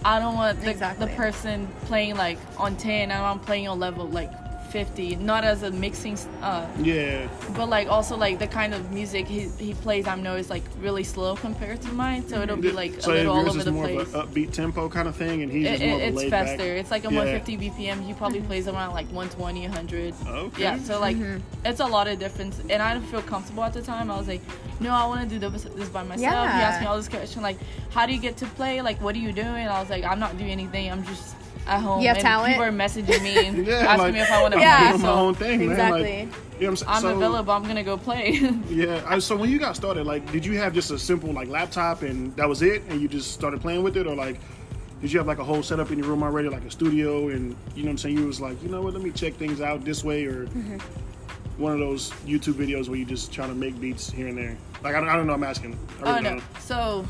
I 0.06 0.20
don't 0.20 0.36
want 0.36 0.62
the, 0.62 0.70
Exactly. 0.70 1.06
the 1.08 1.14
person 1.16 1.68
playing 1.86 2.16
like 2.16 2.38
on 2.58 2.76
10 2.78 3.12
and 3.12 3.12
I'm 3.12 3.40
playing 3.40 3.68
on 3.68 3.80
level 3.80 4.08
like 4.08 4.32
50. 4.78 5.16
Not 5.16 5.44
as 5.44 5.64
a 5.64 5.72
mixing, 5.72 6.16
uh, 6.44 6.68
Yeah, 6.80 7.28
but 7.56 7.68
like 7.68 7.88
also 7.90 8.16
like 8.16 8.38
the 8.38 8.46
kind 8.48 8.76
of 8.76 8.92
music 8.92 9.26
he, 9.28 9.50
he 9.58 9.74
plays. 9.74 10.06
I 10.08 10.14
know 10.16 10.36
is 10.36 10.52
like 10.52 10.64
really 10.80 11.04
slow 11.04 11.36
compared 11.36 11.82
to 11.82 11.92
mine, 11.94 12.28
so 12.28 12.42
it'll 12.44 12.58
be 12.58 12.72
like 12.72 13.02
so 13.02 13.12
a 13.12 13.14
little 13.14 13.34
all 13.34 13.40
yours 13.42 13.50
over 13.50 13.60
is 13.60 13.66
the 13.66 13.72
more 13.72 13.88
place. 13.88 14.02
of 14.02 14.16
an 14.16 14.22
upbeat 14.28 14.52
tempo 14.54 14.88
kind 14.88 15.08
of 15.08 15.16
thing, 15.16 15.42
and 15.42 15.52
he's 15.52 15.66
It- 15.66 15.80
more 15.80 15.90
it- 15.90 15.94
of 15.96 16.02
a 16.02 16.08
it's 16.10 16.18
laid 16.18 16.30
faster. 16.30 16.58
back. 16.58 16.80
It's 16.82 16.92
like 16.92 17.06
a 17.06 17.12
Yeah. 17.12 17.18
150 17.22 17.58
BPM. 17.58 18.04
He 18.06 18.14
probably 18.14 18.42
plays 18.42 18.68
around 18.68 18.94
like 18.94 19.08
120, 19.12 19.66
100. 19.66 20.14
Okay. 20.28 20.62
Yeah, 20.62 20.78
so 20.78 21.00
like 21.00 21.18
Mm-hmm. 21.18 21.66
it's 21.70 21.80
a 21.80 21.86
lot 21.88 22.08
of 22.08 22.20
difference, 22.20 22.62
and 22.70 22.80
I 22.84 22.94
didn't 22.94 23.08
feel 23.08 23.24
comfortable 23.24 23.64
at 23.64 23.74
the 23.74 23.82
time. 23.82 24.12
I 24.12 24.18
was 24.18 24.28
like, 24.28 24.42
no, 24.80 24.92
I 24.92 25.06
want 25.08 25.22
to 25.28 25.28
do 25.28 25.40
this, 25.50 25.64
this 25.76 25.90
by 25.90 26.04
myself. 26.04 26.22
yeah. 26.22 26.56
He 26.58 26.62
asked 26.68 26.82
me 26.82 26.86
all 26.88 26.98
this 26.98 27.10
question 27.10 27.42
like, 27.42 27.58
how 27.90 28.06
do 28.06 28.14
you 28.14 28.20
get 28.22 28.38
to 28.38 28.46
play? 28.60 28.82
Like, 28.84 29.02
what 29.02 29.16
are 29.16 29.24
you 29.28 29.34
doing? 29.34 29.68
I 29.68 29.80
was 29.82 29.90
like, 29.90 30.04
I'm 30.04 30.20
not 30.20 30.38
doing 30.38 30.52
anything. 30.52 30.92
I'm 30.92 31.04
just 31.04 31.34
at 31.68 31.82
home. 31.82 32.02
You 32.02 32.08
have 32.08 32.18
and 32.18 32.26
talent? 32.26 32.54
people 32.54 32.64
are 32.66 32.72
messaging 32.72 33.22
me 33.22 33.46
and 33.46 33.66
Yeah, 33.68 33.76
asking 33.76 33.98
like, 34.00 34.14
me 34.14 34.20
if 34.22 34.32
I 34.32 34.42
want 34.42 34.54
to 34.54 34.60
I'm 34.60 34.64
Yeah. 34.64 34.88
doing 34.90 35.02
play. 35.02 35.10
my 35.10 35.20
own 35.20 35.36
thing, 35.36 35.60
man. 35.60 35.70
Exactly. 35.72 36.02
Like, 36.02 36.12
you 36.20 36.26
know 36.26 36.28
what 36.28 36.68
I'm 36.70 36.76
saying? 36.78 36.90
I'm 36.92 37.02
so, 37.02 37.16
available. 37.18 37.54
I'm 37.54 37.64
gonna 37.64 37.84
go 37.84 37.98
play. 37.98 38.40
Yeah. 38.70 39.04
I, 39.08 39.20
so 39.20 39.36
when 39.36 39.50
you 39.50 39.60
got 39.60 39.76
started, 39.76 40.06
like, 40.06 40.32
did 40.32 40.46
you 40.46 40.58
have 40.58 40.74
just 40.74 40.92
a 40.92 40.98
simple 41.00 41.32
like 41.32 41.48
laptop 41.50 42.02
and 42.02 42.36
that 42.36 42.48
was 42.50 42.62
it, 42.62 42.84
and 42.90 43.02
you 43.02 43.08
just 43.08 43.32
started 43.34 43.62
playing 43.62 43.84
with 43.84 43.96
it, 43.98 44.08
or 44.08 44.16
like, 44.16 44.40
did 45.02 45.12
you 45.12 45.20
have 45.20 45.28
like 45.28 45.38
a 45.40 45.44
whole 45.44 45.62
setup 45.62 45.92
in 45.92 46.00
your 46.00 46.08
room 46.08 46.24
already, 46.24 46.50
like 46.50 46.64
a 46.66 46.72
studio, 46.72 47.28
and 47.30 47.56
you 47.76 47.84
know 47.84 47.88
what 47.88 47.92
I'm 47.92 47.98
saying? 48.00 48.18
You 48.18 48.26
was 48.26 48.42
like, 48.42 48.62
you 48.64 48.70
know 48.70 48.82
what? 48.82 48.94
Let 48.94 49.04
me 49.04 49.12
check 49.12 49.34
things 49.36 49.62
out 49.62 49.86
this 49.86 50.04
way, 50.04 50.26
or 50.26 50.46
Mm-hmm. 50.48 50.78
one 51.62 51.74
of 51.74 51.80
those 51.80 52.12
YouTube 52.26 52.54
videos 52.54 52.88
where 52.90 52.98
you 52.98 53.06
just 53.06 53.32
try 53.32 53.46
to 53.48 53.54
make 53.56 53.80
beats 53.80 54.10
here 54.12 54.28
and 54.28 54.38
there. 54.38 54.56
Like, 54.84 54.96
I 54.96 55.00
don't, 55.00 55.10
I 55.10 55.16
don't 55.16 55.26
know. 55.28 55.34
I'm 55.34 55.44
asking. 55.44 55.78
I 56.04 56.04
Oh 56.04 56.16
no. 56.20 56.22
don't 56.22 56.38
know. 56.38 56.44
So, 56.60 57.06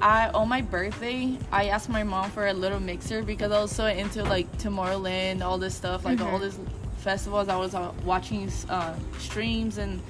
I 0.00 0.28
on 0.30 0.48
my 0.48 0.62
birthday, 0.62 1.36
I 1.52 1.68
asked 1.68 1.88
my 1.88 2.02
mom 2.02 2.30
for 2.30 2.46
a 2.46 2.52
little 2.52 2.80
mixer 2.80 3.22
because 3.22 3.52
I 3.52 3.60
was 3.60 3.70
so 3.70 3.86
into 3.86 4.22
like 4.24 4.50
Tomorrowland, 4.58 5.42
all 5.42 5.58
this 5.58 5.74
stuff, 5.74 6.04
like 6.04 6.20
all 6.20 6.38
these 6.38 6.58
festivals. 6.98 7.48
I 7.48 7.56
was 7.56 7.74
uh, 7.74 7.92
watching 8.04 8.50
uh, 8.68 8.94
streams 9.18 9.78
and 9.78 10.00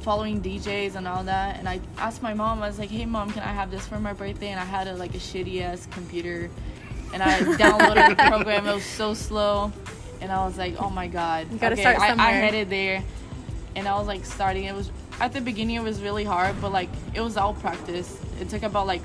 following 0.00 0.42
DJs 0.42 0.96
and 0.96 1.06
all 1.06 1.24
that. 1.24 1.58
And 1.58 1.68
I 1.68 1.80
asked 1.98 2.22
my 2.22 2.34
mom. 2.34 2.62
I 2.62 2.68
was 2.68 2.78
like, 2.78 2.90
"Hey, 2.90 3.06
mom, 3.06 3.30
can 3.30 3.42
I 3.42 3.52
have 3.52 3.70
this 3.70 3.86
for 3.86 3.98
my 3.98 4.12
birthday?" 4.12 4.48
And 4.48 4.58
I 4.58 4.64
had 4.64 4.88
a 4.88 4.94
like 4.94 5.14
a 5.14 5.18
shitty 5.18 5.62
ass 5.62 5.86
computer, 5.90 6.50
and 7.14 7.22
I 7.22 7.38
downloaded 7.58 8.16
the 8.16 8.24
program. 8.28 8.66
It 8.66 8.74
was 8.74 8.84
so 8.84 9.14
slow, 9.14 9.72
and 10.20 10.32
I 10.32 10.44
was 10.44 10.58
like, 10.58 10.76
"Oh 10.80 10.90
my 10.90 11.06
god!" 11.06 11.50
You 11.50 11.58
gotta 11.58 11.74
okay, 11.74 11.82
start 11.82 11.98
I, 12.18 12.28
I 12.28 12.32
headed 12.32 12.70
there, 12.70 13.04
and 13.76 13.86
I 13.86 13.96
was 13.96 14.06
like 14.06 14.24
starting. 14.24 14.64
It 14.64 14.74
was 14.74 14.90
at 15.22 15.32
the 15.32 15.40
beginning. 15.40 15.76
It 15.76 15.82
was 15.82 16.02
really 16.02 16.24
hard, 16.24 16.60
but 16.60 16.72
like 16.72 16.90
it 17.14 17.20
was 17.20 17.36
all 17.36 17.54
practice. 17.54 18.18
It 18.40 18.48
took 18.50 18.64
about 18.64 18.86
like 18.86 19.02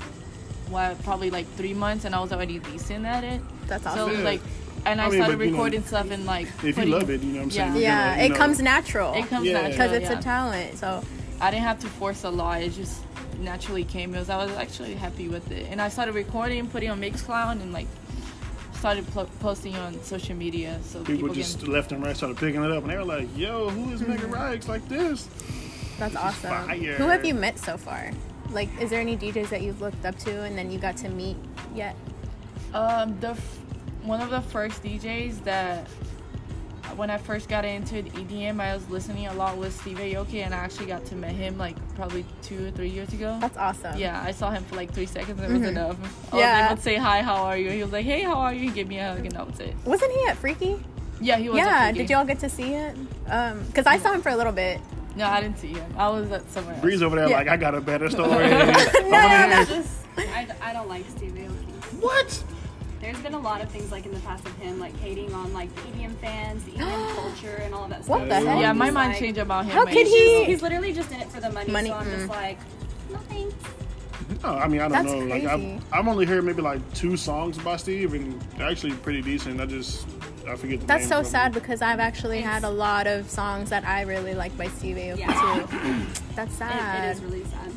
what 0.68 1.00
probably 1.04 1.30
like 1.30 1.46
three 1.54 1.74
months, 1.74 2.04
and 2.04 2.14
I 2.14 2.20
was 2.20 2.32
already 2.32 2.58
decent 2.58 3.06
at 3.06 3.24
it. 3.24 3.40
That's 3.68 3.86
awesome. 3.86 4.10
it 4.10 4.12
was 4.16 4.24
like, 4.24 4.40
and 4.84 5.00
I, 5.00 5.06
I 5.06 5.10
mean, 5.10 5.18
started 5.18 5.38
but, 5.38 5.44
you 5.44 5.50
know, 5.52 5.56
recording 5.56 5.84
stuff 5.84 6.10
and 6.10 6.26
like 6.26 6.48
If 6.64 6.76
you 6.76 6.86
love 6.86 7.08
it, 7.08 7.22
you 7.22 7.32
know 7.32 7.38
what 7.38 7.44
I'm 7.44 7.50
saying. 7.50 7.68
Yeah. 7.68 7.72
you're 7.74 7.82
yeah, 7.82 8.10
gonna, 8.10 8.22
it 8.22 8.28
know- 8.30 8.36
comes 8.36 8.60
natural. 8.60 9.14
It 9.14 9.26
comes 9.28 9.46
Yeah. 9.46 9.52
natural 9.52 9.70
because 9.70 9.92
it's 9.92 10.10
yeah. 10.10 10.18
a 10.18 10.22
talent. 10.22 10.78
So 10.78 11.04
I 11.40 11.50
didn't 11.50 11.64
have 11.64 11.78
to 11.80 11.86
force 11.86 12.24
a 12.24 12.30
lot. 12.30 12.62
It 12.62 12.72
just 12.72 13.00
naturally 13.38 13.84
came. 13.84 14.14
It 14.14 14.18
was, 14.18 14.28
I 14.28 14.44
was 14.44 14.50
actually 14.56 14.94
happy 14.94 15.28
with 15.28 15.50
it, 15.52 15.66
and 15.70 15.80
I 15.80 15.88
started 15.88 16.14
recording, 16.14 16.66
putting 16.66 16.90
on 16.90 17.00
Mixcloud, 17.00 17.62
and 17.62 17.72
like 17.72 17.86
started 18.74 19.06
pl- 19.08 19.30
posting 19.40 19.76
on 19.76 20.00
social 20.02 20.36
media 20.36 20.78
so 20.84 21.00
people, 21.00 21.14
People 21.14 21.34
just 21.34 21.60
can. 21.60 21.72
left 21.72 21.92
and 21.92 22.04
right 22.04 22.16
started 22.16 22.36
picking 22.36 22.62
it 22.62 22.70
up, 22.70 22.82
and 22.82 22.90
they 22.90 22.96
were 22.96 23.04
like, 23.04 23.28
"Yo, 23.36 23.70
who 23.70 23.92
is 23.92 24.00
Mega 24.00 24.24
mm-hmm. 24.24 24.34
Rioxx 24.34 24.68
like 24.68 24.88
this?" 24.88 25.28
That's 25.98 26.16
awesome. 26.16 26.50
fire. 26.50 26.94
Who 26.94 27.08
have 27.08 27.24
you 27.24 27.34
met 27.34 27.58
so 27.58 27.76
far? 27.76 28.10
Like, 28.50 28.68
is 28.80 28.90
there 28.90 29.00
any 29.00 29.16
DJs 29.16 29.50
that 29.50 29.62
you've 29.62 29.80
looked 29.80 30.04
up 30.06 30.16
to 30.20 30.42
and 30.42 30.56
then 30.56 30.70
you 30.70 30.78
got 30.78 30.96
to 30.98 31.08
meet 31.08 31.36
yet? 31.74 31.94
Um, 32.72 33.18
the 33.20 33.30
f- 33.30 33.58
one 34.02 34.20
of 34.20 34.30
the 34.30 34.40
first 34.40 34.82
DJs 34.82 35.44
that 35.44 35.86
when 36.96 37.10
I 37.10 37.18
first 37.18 37.48
got 37.50 37.64
into 37.66 37.96
EDM, 38.02 38.60
I 38.60 38.74
was 38.74 38.88
listening 38.88 39.26
a 39.26 39.34
lot 39.34 39.58
with 39.58 39.78
Steve 39.78 39.98
Aoki, 39.98 40.42
and 40.44 40.54
I 40.54 40.58
actually 40.58 40.86
got 40.86 41.04
to 41.06 41.14
meet 41.14 41.32
him 41.32 41.58
like 41.58 41.76
probably 41.94 42.24
two 42.42 42.68
or 42.68 42.70
three 42.70 42.88
years 42.88 43.12
ago. 43.12 43.36
That's 43.40 43.58
awesome. 43.58 43.98
Yeah, 43.98 44.20
I 44.24 44.30
saw 44.32 44.50
him 44.50 44.64
for 44.64 44.76
like 44.76 44.92
three 44.92 45.04
seconds. 45.06 45.38
and 45.40 45.54
It 45.54 45.60
was 45.60 45.68
enough. 45.68 46.32
I 46.32 46.38
Yeah. 46.38 46.66
I 46.68 46.72
would 46.72 46.82
say 46.82 46.96
hi, 46.96 47.20
how 47.20 47.36
are 47.44 47.56
you? 47.58 47.70
He 47.70 47.82
was 47.82 47.92
like, 47.92 48.06
hey, 48.06 48.22
how 48.22 48.36
are 48.38 48.54
you? 48.54 48.60
He 48.60 48.70
gave 48.70 48.88
me 48.88 48.98
a 48.98 49.10
hug, 49.12 49.26
and 49.26 49.32
that 49.32 49.46
was 49.46 49.60
it. 49.60 49.74
Wasn't 49.84 50.10
he 50.10 50.24
at 50.26 50.36
Freaky? 50.38 50.82
Yeah, 51.20 51.36
he 51.36 51.50
was. 51.50 51.58
yeah. 51.58 51.92
Did 51.92 52.08
y'all 52.08 52.24
get 52.24 52.38
to 52.40 52.48
see 52.48 52.72
it? 52.74 52.96
Um, 53.28 53.62
because 53.66 53.86
I 53.86 53.98
saw 53.98 54.12
him 54.12 54.22
for 54.22 54.30
a 54.30 54.36
little 54.36 54.52
bit. 54.52 54.80
No, 55.18 55.26
I 55.26 55.40
didn't 55.40 55.58
see 55.58 55.68
him. 55.74 55.92
I 55.98 56.08
was 56.08 56.30
at 56.30 56.48
somewhere 56.50 56.74
else. 56.74 56.82
Breeze 56.82 57.02
over 57.02 57.16
there, 57.16 57.28
Yeah. 57.28 57.36
like, 57.38 57.48
I 57.48 57.56
got 57.56 57.74
a 57.74 57.80
better 57.80 58.08
story. 58.08 58.48
No, 58.50 59.10
no, 59.10 59.48
no. 59.50 59.64
Just, 59.64 60.04
I, 60.16 60.46
I 60.62 60.72
don't 60.72 60.88
like 60.88 61.04
Steve 61.10 61.32
Aoki. 61.32 62.00
What? 62.00 62.44
There's 63.00 63.18
been 63.18 63.34
a 63.34 63.38
lot 63.40 63.60
of 63.60 63.68
things 63.70 63.90
like 63.90 64.06
in 64.06 64.12
the 64.14 64.20
past 64.20 64.44
of 64.46 64.56
him 64.58 64.78
like 64.78 64.96
hating 64.98 65.32
on 65.34 65.52
like 65.52 65.74
EDM 65.86 66.14
fans, 66.16 66.64
the 66.64 66.72
EDM 66.72 67.14
culture, 67.16 67.60
and 67.62 67.74
all 67.74 67.84
of 67.84 67.90
that 67.90 68.04
stuff. 68.04 68.20
What 68.20 68.28
the 68.28 68.40
So 68.40 68.46
heck? 68.46 68.60
Yeah, 68.60 68.70
I'm 68.70 68.78
my 68.78 68.86
just 68.86 68.94
mind 68.94 69.10
like- 69.12 69.18
changed 69.18 69.38
about 69.40 69.64
him. 69.64 69.72
How 69.72 69.84
could 69.86 70.06
he- 70.06 70.44
He's 70.44 70.62
literally 70.62 70.92
just 70.92 71.10
in 71.10 71.20
it 71.20 71.28
for 71.30 71.40
the 71.40 71.50
money. 71.50 71.70
Money, 71.72 71.88
So 71.90 71.94
I'm 71.96 72.06
mm. 72.06 72.14
just 72.16 72.28
like, 72.28 72.58
no 73.10 73.16
thanks. 73.18 73.54
No, 74.42 74.50
I 74.50 74.68
mean 74.68 74.80
I 74.80 74.88
don't 74.88 74.92
That's 74.92 75.12
know. 75.12 75.18
Like 75.18 75.44
I've, 75.44 75.58
crazy. 75.60 75.80
I've 75.90 76.06
only 76.06 76.26
heard 76.26 76.44
maybe 76.44 76.62
like 76.62 76.94
two 76.94 77.16
songs 77.16 77.58
by 77.58 77.76
Steve, 77.76 78.14
and 78.14 78.40
they're 78.56 78.68
actually 78.68 78.92
pretty 78.94 79.22
decent. 79.22 79.60
I 79.60 79.66
just 79.66 80.06
I 80.48 80.56
forget 80.56 80.80
the 80.80 80.86
That's 80.86 81.00
names 81.02 81.08
so 81.10 81.18
of 81.18 81.24
them. 81.24 81.30
sad 81.32 81.52
because 81.54 81.82
I've 81.82 82.00
actually 82.00 82.40
had 82.40 82.64
a 82.64 82.70
lot 82.70 83.06
of 83.06 83.28
songs 83.30 83.70
that 83.70 83.84
I 83.84 84.02
really 84.02 84.34
like 84.34 84.56
by 84.56 84.68
Steve 84.68 84.96
Aoki 84.96 85.18
Yeah. 85.18 85.66
too. 85.66 86.20
That's 86.34 86.54
It, 86.54 86.58
sad. 86.58 87.04
it 87.04 87.16
is 87.16 87.22
really 87.22 87.44
sad. 87.44 87.72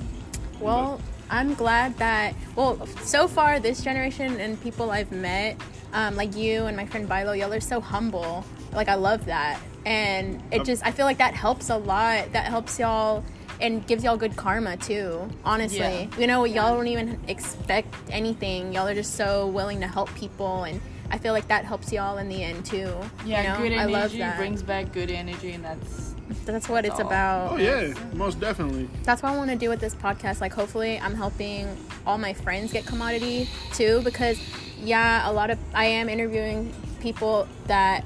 Well, 0.59 0.99
I'm 1.29 1.53
glad 1.53 1.97
that 1.97 2.33
well, 2.55 2.85
so 3.03 3.27
far 3.27 3.59
this 3.59 3.81
generation 3.83 4.39
and 4.39 4.61
people 4.61 4.91
I've 4.91 5.11
met, 5.11 5.57
um, 5.93 6.15
like 6.15 6.35
you 6.35 6.65
and 6.65 6.75
my 6.77 6.85
friend 6.85 7.07
Bilo, 7.09 7.37
y'all 7.37 7.53
are 7.53 7.59
so 7.61 7.79
humble. 7.81 8.45
Like 8.73 8.87
I 8.89 8.95
love 8.95 9.25
that, 9.25 9.59
and 9.85 10.41
it 10.51 10.63
just 10.63 10.85
I 10.85 10.91
feel 10.91 11.05
like 11.05 11.17
that 11.17 11.33
helps 11.33 11.69
a 11.69 11.77
lot. 11.77 12.31
That 12.33 12.45
helps 12.45 12.79
y'all 12.79 13.23
and 13.59 13.85
gives 13.85 14.03
y'all 14.03 14.17
good 14.17 14.35
karma 14.35 14.75
too. 14.77 15.29
Honestly, 15.45 15.79
Yeah. 15.79 16.07
you 16.19 16.25
know, 16.27 16.45
y'all 16.45 16.75
don't 16.75 16.87
even 16.87 17.19
expect 17.27 17.93
anything. 18.09 18.73
Y'all 18.73 18.87
are 18.87 18.93
just 18.95 19.15
so 19.15 19.47
willing 19.47 19.79
to 19.81 19.87
help 19.87 20.13
people, 20.15 20.63
and 20.63 20.79
I 21.12 21.18
feel 21.18 21.34
like 21.34 21.48
that 21.50 21.65
helps 21.65 21.91
y'all 21.91 22.18
in 22.18 22.30
the 22.30 22.41
end 22.41 22.65
too. 22.65 22.91
Yeah, 23.25 23.41
you 23.41 23.48
know? 23.50 23.58
good 23.58 23.72
I 23.77 23.82
energy 23.84 23.91
love 23.94 24.12
that. 24.18 24.38
brings 24.38 24.63
back 24.63 24.94
good 24.94 25.12
energy, 25.12 25.51
and 25.51 25.63
that's 25.63 26.15
That's 26.46 26.70
what 26.70 26.86
it's 26.86 27.00
all. 27.00 27.08
about. 27.08 27.51
Oh 27.51 27.58
yeah, 27.58 27.94
most 28.13 28.39
definitely. 28.39 28.89
That's 29.03 29.22
what 29.22 29.34
I 29.34 29.38
want 29.38 29.50
to 29.50 29.58
do 29.58 29.70
with 29.70 29.82
this 29.82 29.94
podcast. 29.94 30.39
Like, 30.41 30.53
hopefully, 30.53 31.00
I'm 31.00 31.13
helping 31.13 31.68
all 32.08 32.18
my 32.18 32.34
friends 32.34 32.72
get 32.72 32.86
commodity 32.86 33.50
too. 33.74 34.01
Because, 34.03 34.39
yeah, 34.82 35.30
a 35.30 35.34
lot 35.34 35.50
of 35.51 35.60
I 35.74 35.86
am 35.86 36.08
interviewing 36.08 36.74
people 37.01 37.46
that 37.68 38.06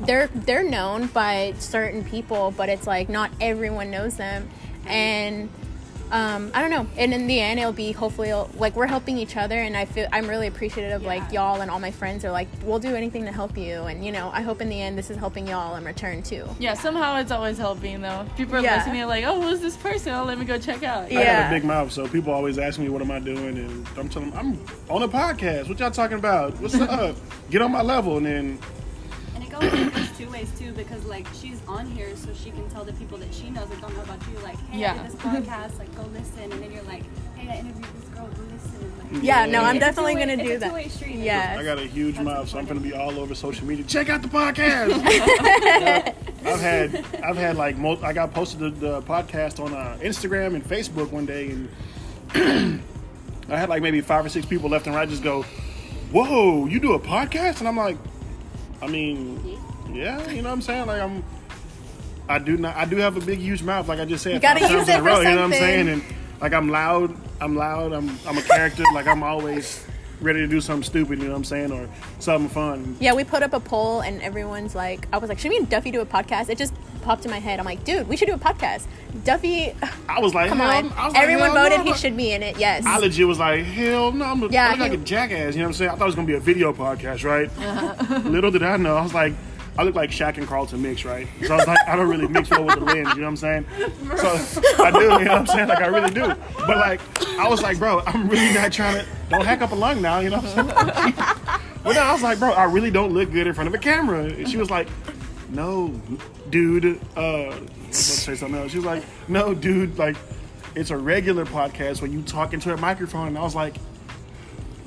they're 0.00 0.26
they're 0.34 0.68
known 0.68 1.06
by 1.06 1.54
certain 1.58 2.04
people, 2.04 2.52
but 2.56 2.68
it's 2.68 2.86
like 2.86 3.08
not 3.08 3.30
everyone 3.40 3.92
knows 3.92 4.16
them, 4.16 4.48
and 4.86 5.48
um, 6.10 6.50
I 6.54 6.60
don't 6.60 6.70
know. 6.70 6.86
And 6.96 7.12
in 7.12 7.26
the 7.26 7.40
end, 7.40 7.58
it'll 7.58 7.72
be 7.72 7.90
hopefully 7.92 8.28
it'll, 8.28 8.50
like 8.56 8.76
we're 8.76 8.86
helping 8.86 9.18
each 9.18 9.36
other, 9.36 9.56
and 9.58 9.76
I 9.76 9.84
feel 9.84 10.06
I'm 10.12 10.28
really 10.28 10.46
appreciative 10.46 10.92
of 10.92 11.02
like 11.02 11.32
y'all 11.32 11.60
and 11.60 11.70
all 11.70 11.80
my 11.80 11.90
friends 11.90 12.24
are 12.24 12.30
like 12.30 12.46
we'll 12.62 12.78
do 12.78 12.94
anything 12.94 13.24
to 13.24 13.32
help 13.32 13.56
you, 13.58 13.82
and 13.84 14.04
you 14.04 14.12
know 14.12 14.30
I 14.32 14.42
hope 14.42 14.60
in 14.60 14.68
the 14.68 14.80
end 14.80 14.96
this 14.98 15.10
is 15.10 15.16
helping 15.16 15.46
y'all 15.48 15.74
in 15.76 15.84
return 15.84 16.22
too. 16.22 16.46
yeah. 16.58 16.74
Somehow 16.74 17.16
it's 17.16 17.30
always 17.32 17.58
helping 17.58 18.00
though. 18.00 18.26
People 18.36 18.56
are 18.56 18.60
Yeah. 18.60 18.76
listening, 18.76 19.06
like, 19.06 19.24
oh, 19.24 19.40
who's 19.40 19.60
this 19.60 19.76
person? 19.76 20.12
Oh, 20.14 20.24
let 20.24 20.38
me 20.38 20.44
go 20.44 20.58
check 20.58 20.82
out. 20.82 21.10
Yeah. 21.10 21.18
I 21.18 21.22
Yeah. 21.22 21.42
got 21.42 21.52
a 21.52 21.54
big 21.56 21.64
mouth, 21.64 21.90
so 21.90 22.06
people 22.06 22.32
always 22.32 22.58
ask 22.58 22.78
me 22.78 22.88
what 22.88 23.02
am 23.02 23.10
I 23.10 23.18
doing, 23.18 23.56
and 23.58 23.86
I'm 23.98 24.08
telling 24.08 24.30
them 24.30 24.38
I'm 24.38 24.94
on 24.94 25.02
a 25.02 25.08
podcast. 25.08 25.68
What 25.68 25.80
y'all 25.80 25.90
talking 25.90 26.18
about? 26.18 26.60
What's 26.60 26.74
up? 26.80 27.16
Get 27.50 27.62
on 27.62 27.72
my 27.72 27.82
level, 27.82 28.18
and 28.18 28.26
then 28.26 28.58
And 29.54 29.64
it 29.64 29.70
goes, 29.70 29.80
it 29.86 29.94
goes 29.94 30.18
two 30.18 30.30
ways 30.30 30.50
too 30.58 30.72
because 30.72 31.04
like 31.06 31.26
she's 31.34 31.60
on 31.68 31.86
here 31.86 32.14
so 32.16 32.28
she 32.34 32.50
can 32.50 32.68
tell 32.70 32.84
the 32.84 32.92
people 32.94 33.18
that 33.18 33.32
she 33.32 33.50
knows 33.50 33.68
that 33.68 33.80
don't 33.80 33.94
know 33.94 34.02
about 34.02 34.20
you 34.32 34.38
like, 34.40 34.58
hey, 34.70 34.80
Yeah. 34.80 34.92
I 34.94 34.96
did 35.02 35.06
this 35.12 35.14
podcast, 35.20 35.78
like 35.78 35.94
go 35.96 36.02
listen, 36.12 36.52
and 36.52 36.62
then 36.62 36.72
you're 36.72 36.82
like, 36.84 37.02
hey, 37.36 37.50
I 37.50 37.60
interviewed 37.60 37.84
this 38.00 38.08
girl, 38.14 38.26
go 38.28 38.42
listen. 38.52 38.92
And, 39.10 39.12
like, 39.14 39.22
Yeah, 39.24 39.46
no, 39.46 39.62
I'm 39.62 39.78
definitely 39.78 40.14
two-way- 40.14 40.26
gonna 40.36 40.44
do 40.44 40.54
a 40.54 40.58
that. 40.58 40.90
two-way. 40.98 41.14
Yeah. 41.16 41.56
I 41.58 41.62
got 41.64 41.78
a 41.78 41.86
huge 41.86 42.18
mouth, 42.18 42.48
so 42.48 42.58
I'm 42.58 42.64
gonna 42.66 42.80
be 42.80 42.92
all 42.94 43.18
over 43.18 43.34
social 43.34 43.66
media. 43.66 43.84
Check 43.86 44.08
out 44.08 44.22
the 44.22 44.28
podcast. 44.28 44.92
Yeah, 46.44 46.52
I've 46.52 46.60
had 46.60 47.04
I've 47.22 47.36
had 47.36 47.56
like 47.56 47.76
most. 47.78 48.02
I 48.02 48.12
got 48.12 48.34
posted 48.34 48.60
the, 48.60 48.70
the 48.70 49.02
podcast 49.02 49.64
on 49.64 49.72
uh, 49.72 49.96
Instagram 50.02 50.54
and 50.54 50.62
Facebook 50.64 51.10
one 51.10 51.24
day, 51.24 51.50
and 51.50 51.68
I 53.48 53.56
had 53.56 53.68
like 53.70 53.82
maybe 53.82 54.00
five 54.02 54.26
or 54.26 54.28
six 54.28 54.44
people 54.44 54.68
left 54.68 54.86
and 54.86 54.94
right 54.94 55.08
just 55.08 55.22
go, 55.22 55.42
"Whoa, 56.12 56.66
you 56.66 56.80
do 56.80 56.92
a 56.92 56.98
podcast?" 56.98 57.60
And 57.60 57.68
I'm 57.68 57.76
like, 57.78 57.96
I 58.82 58.86
mean, 58.86 59.58
yeah, 59.92 60.28
you 60.30 60.42
know 60.42 60.48
what 60.48 60.54
I'm 60.54 60.62
saying? 60.62 60.86
Like 60.86 61.00
I'm. 61.00 61.24
I 62.28 62.38
do 62.38 62.56
not. 62.56 62.76
I 62.76 62.84
do 62.86 62.96
have 62.96 63.16
a 63.16 63.20
big, 63.20 63.38
huge 63.38 63.62
mouth, 63.62 63.88
like 63.88 64.00
I 64.00 64.04
just 64.04 64.24
said. 64.24 64.34
You 64.34 64.40
gotta 64.40 64.60
use 64.60 64.88
it 64.88 64.96
for 64.96 65.02
row, 65.02 65.20
You 65.20 65.30
know 65.30 65.36
what 65.36 65.44
I'm 65.44 65.52
saying? 65.52 65.88
And 65.88 66.02
like 66.40 66.52
I'm 66.52 66.68
loud. 66.68 67.16
I'm 67.40 67.56
loud. 67.56 67.92
I'm. 67.92 68.18
I'm 68.26 68.38
a 68.38 68.42
character. 68.42 68.84
like 68.94 69.06
I'm 69.06 69.22
always 69.22 69.84
ready 70.20 70.40
to 70.40 70.46
do 70.46 70.60
something 70.60 70.84
stupid. 70.84 71.18
You 71.18 71.26
know 71.26 71.32
what 71.32 71.38
I'm 71.38 71.44
saying? 71.44 71.72
Or 71.72 71.88
something 72.18 72.48
fun. 72.48 72.96
Yeah, 73.00 73.14
we 73.14 73.24
put 73.24 73.42
up 73.42 73.52
a 73.52 73.60
poll 73.60 74.00
and 74.00 74.22
everyone's 74.22 74.74
like, 74.74 75.06
I 75.12 75.18
was 75.18 75.28
like, 75.28 75.38
should 75.38 75.50
me 75.50 75.58
and 75.58 75.68
Duffy 75.68 75.90
do 75.90 76.00
a 76.00 76.06
podcast? 76.06 76.48
It 76.48 76.58
just 76.58 76.72
popped 77.04 77.24
in 77.24 77.30
my 77.30 77.38
head. 77.38 77.58
I'm 77.58 77.64
like, 77.64 77.84
dude, 77.84 78.08
we 78.08 78.16
should 78.16 78.26
do 78.26 78.34
a 78.34 78.38
podcast. 78.38 78.86
Duffy, 79.24 79.74
I 80.08 80.20
was 80.20 80.34
like, 80.34 80.48
come 80.48 80.60
on. 80.60 80.90
Was 80.90 81.12
Everyone 81.14 81.52
voted 81.52 81.78
no, 81.78 81.84
he 81.84 81.94
should 81.94 82.16
be 82.16 82.32
in 82.32 82.42
it. 82.42 82.58
Yes. 82.58 82.84
I 82.84 82.98
legit 82.98 83.26
was 83.26 83.38
like, 83.38 83.64
hell 83.64 84.10
no, 84.10 84.24
I'm, 84.24 84.42
a, 84.42 84.48
Yeah, 84.48 84.68
I 84.68 84.70
look 84.70 84.80
like 84.80 84.92
a 84.92 84.96
jackass. 84.96 85.54
You 85.54 85.60
know 85.60 85.66
what 85.66 85.68
I'm 85.68 85.74
saying? 85.74 85.90
I 85.90 85.94
thought 85.94 86.02
it 86.02 86.06
was 86.06 86.14
gonna 86.16 86.26
be 86.26 86.34
a 86.34 86.40
video 86.40 86.72
podcast, 86.72 87.24
right? 87.24 87.50
Uh-huh. 87.58 88.28
Little 88.28 88.50
did 88.50 88.62
I 88.62 88.76
know, 88.76 88.96
I 88.96 89.02
was 89.02 89.14
like, 89.14 89.34
I 89.76 89.82
look 89.82 89.96
like 89.96 90.10
Shaq 90.10 90.38
and 90.38 90.46
Carlton 90.46 90.80
mix, 90.82 91.04
right? 91.04 91.26
So 91.44 91.54
I 91.54 91.56
was 91.56 91.66
like, 91.66 91.78
I 91.88 91.96
don't 91.96 92.08
really 92.08 92.28
mix 92.28 92.48
well 92.48 92.64
with 92.64 92.78
the 92.78 92.84
lens. 92.84 93.08
You 93.14 93.22
know 93.22 93.22
what 93.22 93.26
I'm 93.26 93.36
saying? 93.36 93.66
So 94.18 94.84
I 94.84 94.90
do. 94.92 95.00
You 95.00 95.08
know 95.08 95.16
what 95.16 95.30
I'm 95.30 95.46
saying? 95.46 95.68
Like 95.68 95.80
I 95.80 95.86
really 95.86 96.10
do. 96.10 96.28
But 96.58 96.76
like, 96.76 97.00
I 97.40 97.48
was 97.48 97.60
like, 97.60 97.78
bro, 97.80 98.00
I'm 98.06 98.28
really 98.28 98.54
not 98.54 98.72
trying 98.72 99.00
to. 99.00 99.06
Don't 99.30 99.44
hack 99.44 99.62
up 99.62 99.72
a 99.72 99.74
lung 99.74 100.00
now. 100.00 100.20
You 100.20 100.30
know 100.30 100.38
what 100.38 100.58
I'm 100.58 100.90
saying? 100.92 101.60
But 101.84 101.92
then 101.96 102.06
I 102.06 102.12
was 102.14 102.22
like, 102.22 102.38
bro, 102.38 102.50
I 102.52 102.64
really 102.64 102.90
don't 102.90 103.12
look 103.12 103.30
good 103.30 103.46
in 103.46 103.52
front 103.52 103.68
of 103.68 103.74
a 103.74 103.78
camera. 103.78 104.24
And 104.24 104.48
she 104.48 104.56
was 104.56 104.70
like, 104.70 104.88
no, 105.50 105.88
dude. 106.54 107.00
Uh, 107.16 107.48
let's 107.86 107.98
say 107.98 108.36
something 108.36 108.60
else. 108.60 108.70
She 108.70 108.78
was 108.78 108.86
like, 108.86 109.02
no, 109.26 109.54
dude. 109.54 109.98
Like, 109.98 110.14
it's 110.76 110.90
a 110.90 110.96
regular 110.96 111.44
podcast 111.44 112.00
when 112.00 112.12
you 112.12 112.22
talk 112.22 112.54
into 112.54 112.72
a 112.72 112.76
microphone. 112.76 113.26
And 113.28 113.38
I 113.38 113.42
was 113.42 113.56
like, 113.56 113.74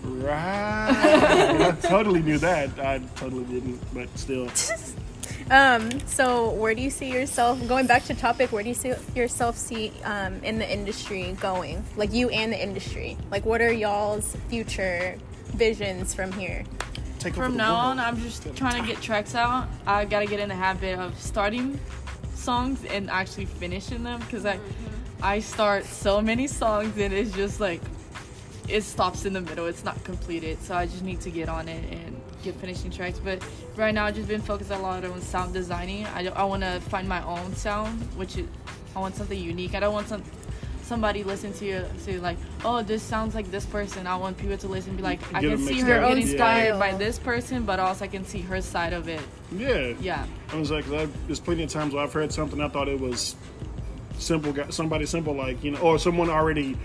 right. 0.01 0.89
I 0.89 1.71
totally 1.81 2.21
knew 2.21 2.37
that. 2.37 2.79
I 2.79 2.99
totally 3.17 3.43
didn't, 3.43 3.81
but 3.93 4.07
still. 4.17 4.49
um, 5.51 5.99
so 6.07 6.51
where 6.51 6.73
do 6.73 6.81
you 6.81 6.89
see 6.89 7.11
yourself, 7.11 7.59
going 7.67 7.85
back 7.85 8.05
to 8.05 8.13
topic, 8.13 8.53
where 8.53 8.63
do 8.63 8.69
you 8.69 8.75
see 8.75 8.93
yourself 9.13 9.57
see 9.57 9.91
um, 10.05 10.41
in 10.45 10.59
the 10.59 10.71
industry 10.71 11.35
going? 11.41 11.83
Like 11.97 12.13
you 12.13 12.29
and 12.29 12.53
the 12.53 12.63
industry. 12.63 13.17
Like 13.29 13.45
what 13.45 13.59
are 13.59 13.73
y'all's 13.73 14.37
future 14.47 15.17
visions 15.47 16.13
from 16.13 16.31
here? 16.31 16.63
Take 17.27 17.35
From 17.35 17.57
now 17.57 17.75
on, 17.75 17.99
I'm 17.99 18.17
just 18.21 18.55
trying 18.55 18.81
to 18.81 18.87
get 18.87 19.01
tracks 19.01 19.35
out. 19.35 19.67
I 19.85 20.05
gotta 20.05 20.27
get 20.27 20.39
in 20.39 20.47
the 20.47 20.55
habit 20.55 20.97
of 20.97 21.19
starting 21.19 21.77
songs 22.33 22.85
and 22.85 23.09
actually 23.09 23.47
finishing 23.47 24.01
them 24.03 24.21
because 24.21 24.45
I, 24.45 24.61
I 25.21 25.39
start 25.41 25.83
so 25.83 26.21
many 26.21 26.47
songs 26.47 26.97
and 26.97 27.13
it's 27.13 27.33
just 27.33 27.59
like, 27.59 27.81
it 28.69 28.83
stops 28.83 29.25
in 29.25 29.33
the 29.33 29.41
middle. 29.41 29.67
It's 29.67 29.83
not 29.83 30.01
completed. 30.05 30.61
So 30.61 30.73
I 30.73 30.85
just 30.85 31.03
need 31.03 31.19
to 31.19 31.29
get 31.29 31.49
on 31.49 31.67
it 31.67 31.83
and 31.91 32.21
get 32.43 32.55
finishing 32.55 32.91
tracks. 32.91 33.19
But 33.19 33.45
right 33.75 33.93
now, 33.93 34.05
I've 34.05 34.15
just 34.15 34.29
been 34.29 34.41
focused 34.41 34.71
a 34.71 34.77
lot 34.77 35.03
on 35.03 35.19
sound 35.19 35.53
designing. 35.53 36.05
I, 36.05 36.27
I 36.27 36.45
want 36.45 36.63
to 36.63 36.79
find 36.79 37.09
my 37.09 37.21
own 37.25 37.53
sound, 37.55 38.03
which 38.15 38.37
is, 38.37 38.47
I 38.95 38.99
want 38.99 39.17
something 39.17 39.37
unique. 39.37 39.75
I 39.75 39.81
don't 39.81 39.93
want 39.93 40.07
some 40.07 40.23
somebody 40.87 41.23
listen 41.23 41.53
to 41.53 41.65
you 41.65 41.85
say 41.97 42.17
like, 42.17 42.37
oh, 42.63 42.81
this 42.81 43.03
sounds 43.03 43.35
like 43.35 43.51
this 43.51 43.65
person. 43.65 44.07
I 44.07 44.15
want 44.15 44.37
people 44.37 44.57
to 44.57 44.67
listen 44.67 44.95
be 44.95 45.03
like, 45.03 45.21
I 45.35 45.41
Get 45.41 45.49
can 45.49 45.57
see 45.59 45.81
her 45.81 46.01
up, 46.01 46.09
get 46.09 46.17
yeah. 46.17 46.23
inspired 46.23 46.79
by 46.79 46.93
this 46.93 47.19
person, 47.19 47.63
but 47.63 47.79
also 47.79 48.05
I 48.05 48.07
can 48.07 48.25
see 48.25 48.41
her 48.41 48.61
side 48.61 48.93
of 48.93 49.07
it. 49.07 49.21
Yeah. 49.51 49.93
Yeah. 49.99 50.25
I 50.49 50.55
was 50.55 50.71
like 50.71 50.89
I, 50.89 51.07
there's 51.25 51.39
plenty 51.39 51.63
of 51.63 51.69
times 51.69 51.93
where 51.93 52.03
I've 52.03 52.13
heard 52.13 52.31
something 52.31 52.61
I 52.61 52.69
thought 52.69 52.87
it 52.87 52.99
was 52.99 53.35
simple, 54.17 54.53
guy- 54.53 54.69
somebody 54.69 55.05
simple 55.05 55.35
like 55.35 55.63
you 55.63 55.71
know, 55.71 55.79
or 55.79 55.99
someone 55.99 56.29
already 56.29 56.77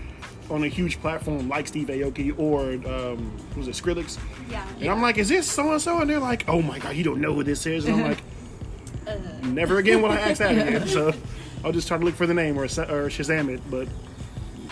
on 0.49 0.63
a 0.63 0.67
huge 0.67 0.99
platform 0.99 1.47
like 1.47 1.67
Steve 1.67 1.87
Aoki 1.87 2.37
or 2.37 2.73
um, 2.93 3.31
was 3.55 3.67
it 3.67 3.75
Skrillex? 3.75 4.19
Yeah. 4.49 4.65
And 4.79 4.89
I'm 4.89 5.01
like, 5.01 5.17
is 5.17 5.29
this 5.29 5.49
so 5.49 5.71
and 5.71 5.81
so? 5.81 5.99
And 6.01 6.09
they're 6.09 6.19
like, 6.19 6.47
oh 6.47 6.61
my 6.61 6.79
god, 6.79 6.95
you 6.95 7.03
don't 7.03 7.21
know 7.21 7.33
who 7.33 7.43
this 7.43 7.65
is. 7.65 7.85
And 7.85 7.95
I'm 7.95 8.09
like, 8.09 9.43
never 9.43 9.77
again 9.77 10.01
will 10.01 10.11
I 10.11 10.17
ask 10.17 10.39
that 10.39 10.51
again. 10.51 10.87
So 10.87 11.13
I'll 11.63 11.71
just 11.71 11.87
try 11.87 11.97
to 11.97 12.03
look 12.03 12.15
for 12.15 12.27
the 12.27 12.33
name 12.33 12.57
or, 12.57 12.67
sa- 12.67 12.83
or 12.83 13.07
Shazam 13.09 13.49
it. 13.53 13.61
But 13.69 13.87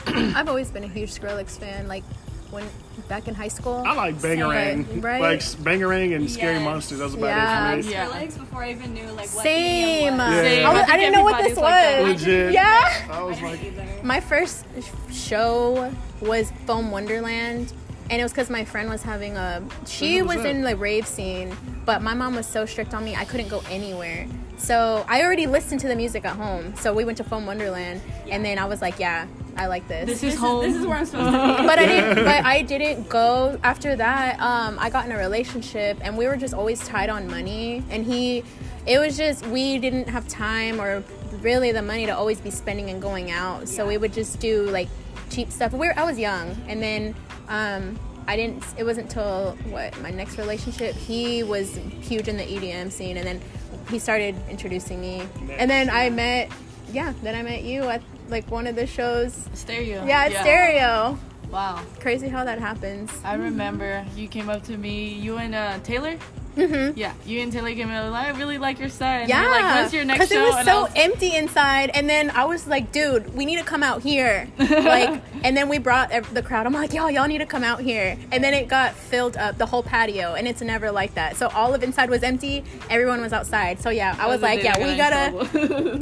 I've 0.35 0.49
always 0.49 0.69
been 0.71 0.83
a 0.83 0.87
huge 0.87 1.11
Skrillex 1.13 1.57
fan. 1.59 1.87
Like 1.87 2.03
when 2.51 2.65
back 3.07 3.27
in 3.29 3.33
high 3.33 3.47
school. 3.47 3.81
I 3.85 3.93
like 3.93 4.15
Bangarang, 4.15 5.01
Right. 5.01 5.21
like 5.21 5.39
Bangarang 5.39 6.13
and 6.15 6.29
Scary 6.29 6.59
Monsters. 6.59 6.97
That 6.99 7.05
was 7.05 7.13
about 7.13 7.27
Yeah. 7.27 7.73
it 7.75 7.81
for 7.83 7.87
me. 7.87 7.93
Yeah. 7.93 8.07
Skrillex 8.09 8.37
before 8.39 8.63
I 8.63 8.71
even 8.71 8.93
knew 8.93 9.05
like 9.11 9.29
what 9.33 9.43
Same. 9.43 10.17
was. 10.17 10.19
Yeah. 10.33 10.41
Same. 10.41 10.65
I, 10.65 10.73
was- 10.73 10.81
I 10.81 10.85
think 10.85 10.99
didn't 10.99 11.13
know 11.13 11.23
what 11.23 11.37
this 11.43 11.51
everybody's 11.57 11.57
like 11.57 12.01
was. 12.15 12.21
Legit. 12.27 12.53
Yeah. 12.53 13.07
I 13.11 13.23
was 13.23 13.37
I 13.37 13.41
like, 13.43 13.63
either. 13.63 13.87
My 14.03 14.19
first 14.19 14.65
show 15.11 15.93
was 16.19 16.51
Foam 16.65 16.91
Wonderland, 16.91 17.71
and 18.11 18.19
it 18.19 18.23
was 18.23 18.33
because 18.33 18.49
my 18.49 18.65
friend 18.65 18.89
was 18.89 19.01
having 19.03 19.37
a. 19.37 19.63
She 19.87 20.21
was 20.21 20.35
was 20.37 20.45
in 20.45 20.61
the 20.61 20.75
rave 20.75 21.07
scene, 21.07 21.55
but 21.85 22.01
my 22.01 22.13
mom 22.13 22.35
was 22.35 22.45
so 22.45 22.65
strict 22.65 22.93
on 22.93 23.05
me, 23.05 23.15
I 23.15 23.23
couldn't 23.23 23.47
go 23.47 23.63
anywhere. 23.71 24.27
So 24.57 25.05
I 25.07 25.23
already 25.23 25.47
listened 25.47 25.79
to 25.81 25.87
the 25.87 25.95
music 25.95 26.25
at 26.25 26.35
home. 26.35 26.75
So 26.75 26.93
we 26.93 27.05
went 27.05 27.17
to 27.17 27.23
Foam 27.23 27.45
Wonderland, 27.45 28.01
and 28.29 28.43
then 28.45 28.59
I 28.59 28.65
was 28.65 28.81
like, 28.81 28.99
yeah, 28.99 29.27
I 29.55 29.67
like 29.67 29.87
this. 29.87 30.07
This 30.07 30.21
This 30.21 30.27
is 30.29 30.33
is, 30.35 30.39
home. 30.39 30.61
this 30.61 30.75
is 30.75 30.85
where 30.85 30.97
I'm 30.97 31.05
supposed 31.05 31.31
to 31.31 31.61
be. 31.61 31.67
but 31.67 31.79
I 31.79 31.85
didn't. 31.85 32.15
But 32.25 32.45
I 32.45 32.61
didn't 32.61 33.09
go 33.09 33.57
after 33.63 33.95
that. 33.95 34.39
Um, 34.41 34.77
I 34.77 34.89
got 34.89 35.05
in 35.05 35.13
a 35.13 35.17
relationship, 35.17 35.97
and 36.01 36.17
we 36.17 36.27
were 36.27 36.35
just 36.35 36.53
always 36.53 36.85
tied 36.85 37.09
on 37.09 37.27
money. 37.27 37.81
And 37.89 38.05
he, 38.05 38.43
it 38.85 38.99
was 38.99 39.15
just 39.17 39.47
we 39.47 39.77
didn't 39.79 40.09
have 40.09 40.27
time 40.27 40.81
or 40.81 41.01
really 41.39 41.71
the 41.71 41.81
money 41.81 42.05
to 42.05 42.11
always 42.11 42.41
be 42.41 42.51
spending 42.51 42.89
and 42.89 43.01
going 43.01 43.31
out. 43.31 43.69
So 43.69 43.87
we 43.87 43.97
would 43.97 44.11
just 44.13 44.41
do 44.41 44.69
like 44.69 44.89
cheap 45.29 45.49
stuff. 45.49 45.71
We 45.71 45.87
were, 45.87 45.97
I 45.97 46.03
was 46.03 46.19
young, 46.19 46.55
and 46.67 46.83
then 46.83 47.15
um, 47.47 47.99
I 48.27 48.35
didn't. 48.35 48.63
It 48.77 48.83
wasn't 48.83 49.09
till 49.09 49.57
what 49.69 49.99
my 50.01 50.11
next 50.11 50.37
relationship. 50.37 50.95
He 50.95 51.43
was 51.43 51.75
huge 52.01 52.27
in 52.27 52.37
the 52.37 52.43
EDM 52.43 52.91
scene, 52.91 53.17
and 53.17 53.25
then 53.25 53.41
he 53.89 53.99
started 53.99 54.35
introducing 54.49 55.01
me. 55.01 55.27
And 55.57 55.69
then 55.69 55.89
I 55.89 56.09
met. 56.09 56.51
Yeah, 56.91 57.13
then 57.23 57.35
I 57.35 57.41
met 57.41 57.63
you 57.63 57.83
at 57.83 58.01
like 58.29 58.49
one 58.51 58.67
of 58.67 58.75
the 58.75 58.85
shows. 58.87 59.47
Stereo. 59.53 60.05
Yeah, 60.05 60.25
at 60.25 60.31
Stereo. 60.33 61.17
Wow. 61.51 61.83
Crazy 61.99 62.29
how 62.29 62.45
that 62.45 62.59
happens. 62.59 63.11
I 63.25 63.35
remember 63.35 64.05
you 64.15 64.27
came 64.27 64.49
up 64.49 64.63
to 64.63 64.77
me, 64.77 65.13
you 65.13 65.37
and 65.37 65.53
uh, 65.53 65.79
Taylor. 65.79 66.17
Mm-hmm. 66.55 66.97
Yeah, 66.97 67.13
you 67.25 67.39
and 67.41 67.51
Taylor 67.51 67.73
came 67.73 67.89
up. 67.89 68.11
Like, 68.11 68.27
I 68.27 68.37
really 68.37 68.57
like 68.57 68.79
your 68.79 68.89
set. 68.89 69.21
And 69.21 69.29
Yeah, 69.29 69.41
you're 69.41 69.51
like, 69.51 69.75
when's 69.75 69.93
your 69.93 70.05
next 70.05 70.25
it 70.25 70.35
show? 70.35 70.43
was 70.45 70.55
and 70.57 70.65
so 70.67 70.81
was, 70.83 70.91
empty 70.95 71.35
inside, 71.35 71.91
and 71.93 72.09
then 72.09 72.29
I 72.31 72.45
was 72.45 72.67
like, 72.67 72.91
"Dude, 72.91 73.33
we 73.35 73.45
need 73.45 73.57
to 73.57 73.63
come 73.63 73.83
out 73.83 74.01
here." 74.01 74.47
like, 74.59 75.21
and 75.43 75.55
then 75.55 75.69
we 75.69 75.77
brought 75.77 76.11
the 76.33 76.41
crowd. 76.43 76.65
I'm 76.65 76.73
like, 76.73 76.93
"Y'all, 76.93 77.09
y'all 77.09 77.27
need 77.27 77.37
to 77.39 77.45
come 77.45 77.63
out 77.63 77.79
here." 77.81 78.17
And 78.31 78.43
then 78.43 78.53
it 78.53 78.67
got 78.67 78.93
filled 78.95 79.37
up, 79.37 79.57
the 79.57 79.65
whole 79.65 79.83
patio, 79.83 80.33
and 80.33 80.47
it's 80.47 80.61
never 80.61 80.91
like 80.91 81.13
that. 81.15 81.37
So 81.37 81.47
all 81.49 81.73
of 81.73 81.83
inside 81.83 82.09
was 82.09 82.23
empty. 82.23 82.63
Everyone 82.89 83.21
was 83.21 83.33
outside. 83.33 83.79
So 83.81 83.89
yeah, 83.89 84.15
I 84.19 84.27
was 84.27 84.41
like, 84.41 84.63
"Yeah, 84.63 84.77
we 84.77 84.97
gotta." 84.97 85.99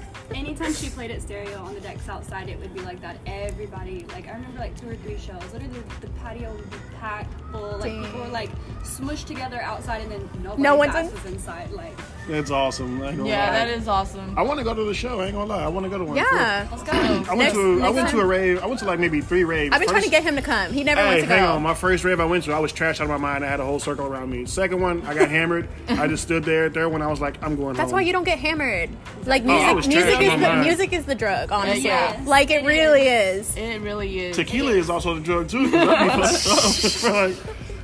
anytime 0.34 0.72
she 0.72 0.88
played 0.90 1.10
at 1.10 1.22
stereo 1.22 1.58
on 1.62 1.74
the 1.74 1.80
decks 1.80 2.08
outside, 2.08 2.48
it 2.48 2.58
would 2.60 2.72
be 2.74 2.80
like 2.80 3.00
that. 3.00 3.16
Everybody, 3.26 4.04
like 4.12 4.28
I 4.28 4.32
remember, 4.32 4.58
like 4.58 4.78
two 4.80 4.88
or 4.90 4.96
three 4.96 5.18
shows. 5.18 5.42
Literally, 5.52 5.82
the 6.00 6.08
patio 6.22 6.52
would 6.52 6.70
be 6.70 6.76
packed 7.00 7.32
full. 7.52 7.78
Like 7.78 7.92
people 8.04 8.20
were 8.20 8.28
like 8.28 8.50
smushed 8.82 9.26
together 9.26 9.60
outside, 9.62 10.02
and 10.02 10.10
then 10.12 10.30
nobody 10.42 10.62
No 10.62 10.76
one's 10.76 10.94
in- 10.94 11.10
was 11.12 11.24
inside. 11.26 11.70
Like, 11.72 11.96
It's 12.28 12.50
awesome. 12.50 13.02
I 13.02 13.08
ain't 13.10 13.26
Yeah, 13.26 13.46
lie. 13.46 13.52
that 13.52 13.68
is 13.68 13.88
awesome. 13.88 14.38
I 14.38 14.42
want 14.42 14.58
to 14.58 14.64
go 14.64 14.74
to 14.74 14.84
the 14.84 14.94
show. 14.94 15.20
I 15.20 15.26
ain't 15.26 15.34
gonna 15.34 15.46
lie. 15.46 15.62
I 15.64 15.68
want 15.68 15.84
to 15.84 15.90
go 15.90 15.98
to 15.98 16.04
one. 16.04 16.16
Yeah. 16.16 16.66
let's 16.70 16.82
go. 16.82 16.92
I 16.92 17.10
went 17.34 17.38
Next- 17.38 17.54
to 17.54 17.72
I 17.72 17.82
next 17.82 17.94
went 17.94 18.08
to 18.10 18.20
a 18.20 18.26
rave. 18.26 18.62
I 18.62 18.66
went 18.66 18.78
to 18.80 18.86
like 18.86 18.98
maybe 19.00 19.20
three 19.20 19.44
raves. 19.44 19.74
I've 19.74 19.80
been 19.80 19.88
trying 19.88 20.02
to 20.04 20.10
get 20.10 20.22
him 20.22 20.36
to 20.36 20.42
come. 20.42 20.72
He 20.72 20.84
never 20.84 21.00
Hey, 21.00 21.06
wants 21.06 21.22
to 21.22 21.28
hang 21.28 21.42
go. 21.44 21.52
on. 21.52 21.62
My 21.62 21.74
first 21.74 22.04
rave 22.04 22.20
I 22.20 22.24
went 22.24 22.44
to, 22.44 22.52
I 22.52 22.58
was 22.58 22.72
trashed 22.72 23.00
out 23.00 23.02
of 23.02 23.08
my 23.08 23.16
mind. 23.16 23.44
I 23.44 23.48
had 23.48 23.60
a 23.60 23.64
whole 23.64 23.80
circle 23.80 24.06
around 24.06 24.30
me. 24.30 24.46
Second 24.46 24.80
one, 24.80 25.02
I 25.06 25.14
got 25.14 25.28
hammered. 25.28 25.68
I 25.88 26.06
just 26.06 26.22
stood 26.22 26.44
there. 26.44 26.68
Third 26.70 26.88
one, 26.88 27.02
I 27.02 27.06
was 27.08 27.20
like, 27.20 27.42
I'm 27.42 27.56
going 27.56 27.74
That's 27.76 27.90
home. 27.90 27.92
why 27.98 28.00
you 28.02 28.12
don't 28.12 28.24
get 28.24 28.38
hammered. 28.38 28.90
Like 29.26 29.42
Oh, 29.42 29.46
music, 29.46 29.74
was 29.76 29.88
music 30.20 30.40
is 30.40 30.40
the 30.40 30.62
music 30.62 30.92
is 30.92 31.04
the 31.06 31.14
drug. 31.14 31.50
Uh, 31.52 31.56
honestly, 31.56 31.82
yeah. 31.84 32.22
like 32.26 32.50
it 32.50 32.62
It 32.62 32.66
really 32.66 33.02
is. 33.08 33.56
It 33.56 33.80
really 33.80 34.18
is. 34.20 34.36
Tequila 34.36 34.72
is 34.72 34.88
also 34.90 35.14
the 35.14 35.20
drug 35.20 35.48
too. 35.48 35.70
'cause 35.70 35.88
I'd 35.88 36.16
be 36.16 36.22
fucked 36.22 37.04
up. 37.04 37.12
like, 37.12 37.36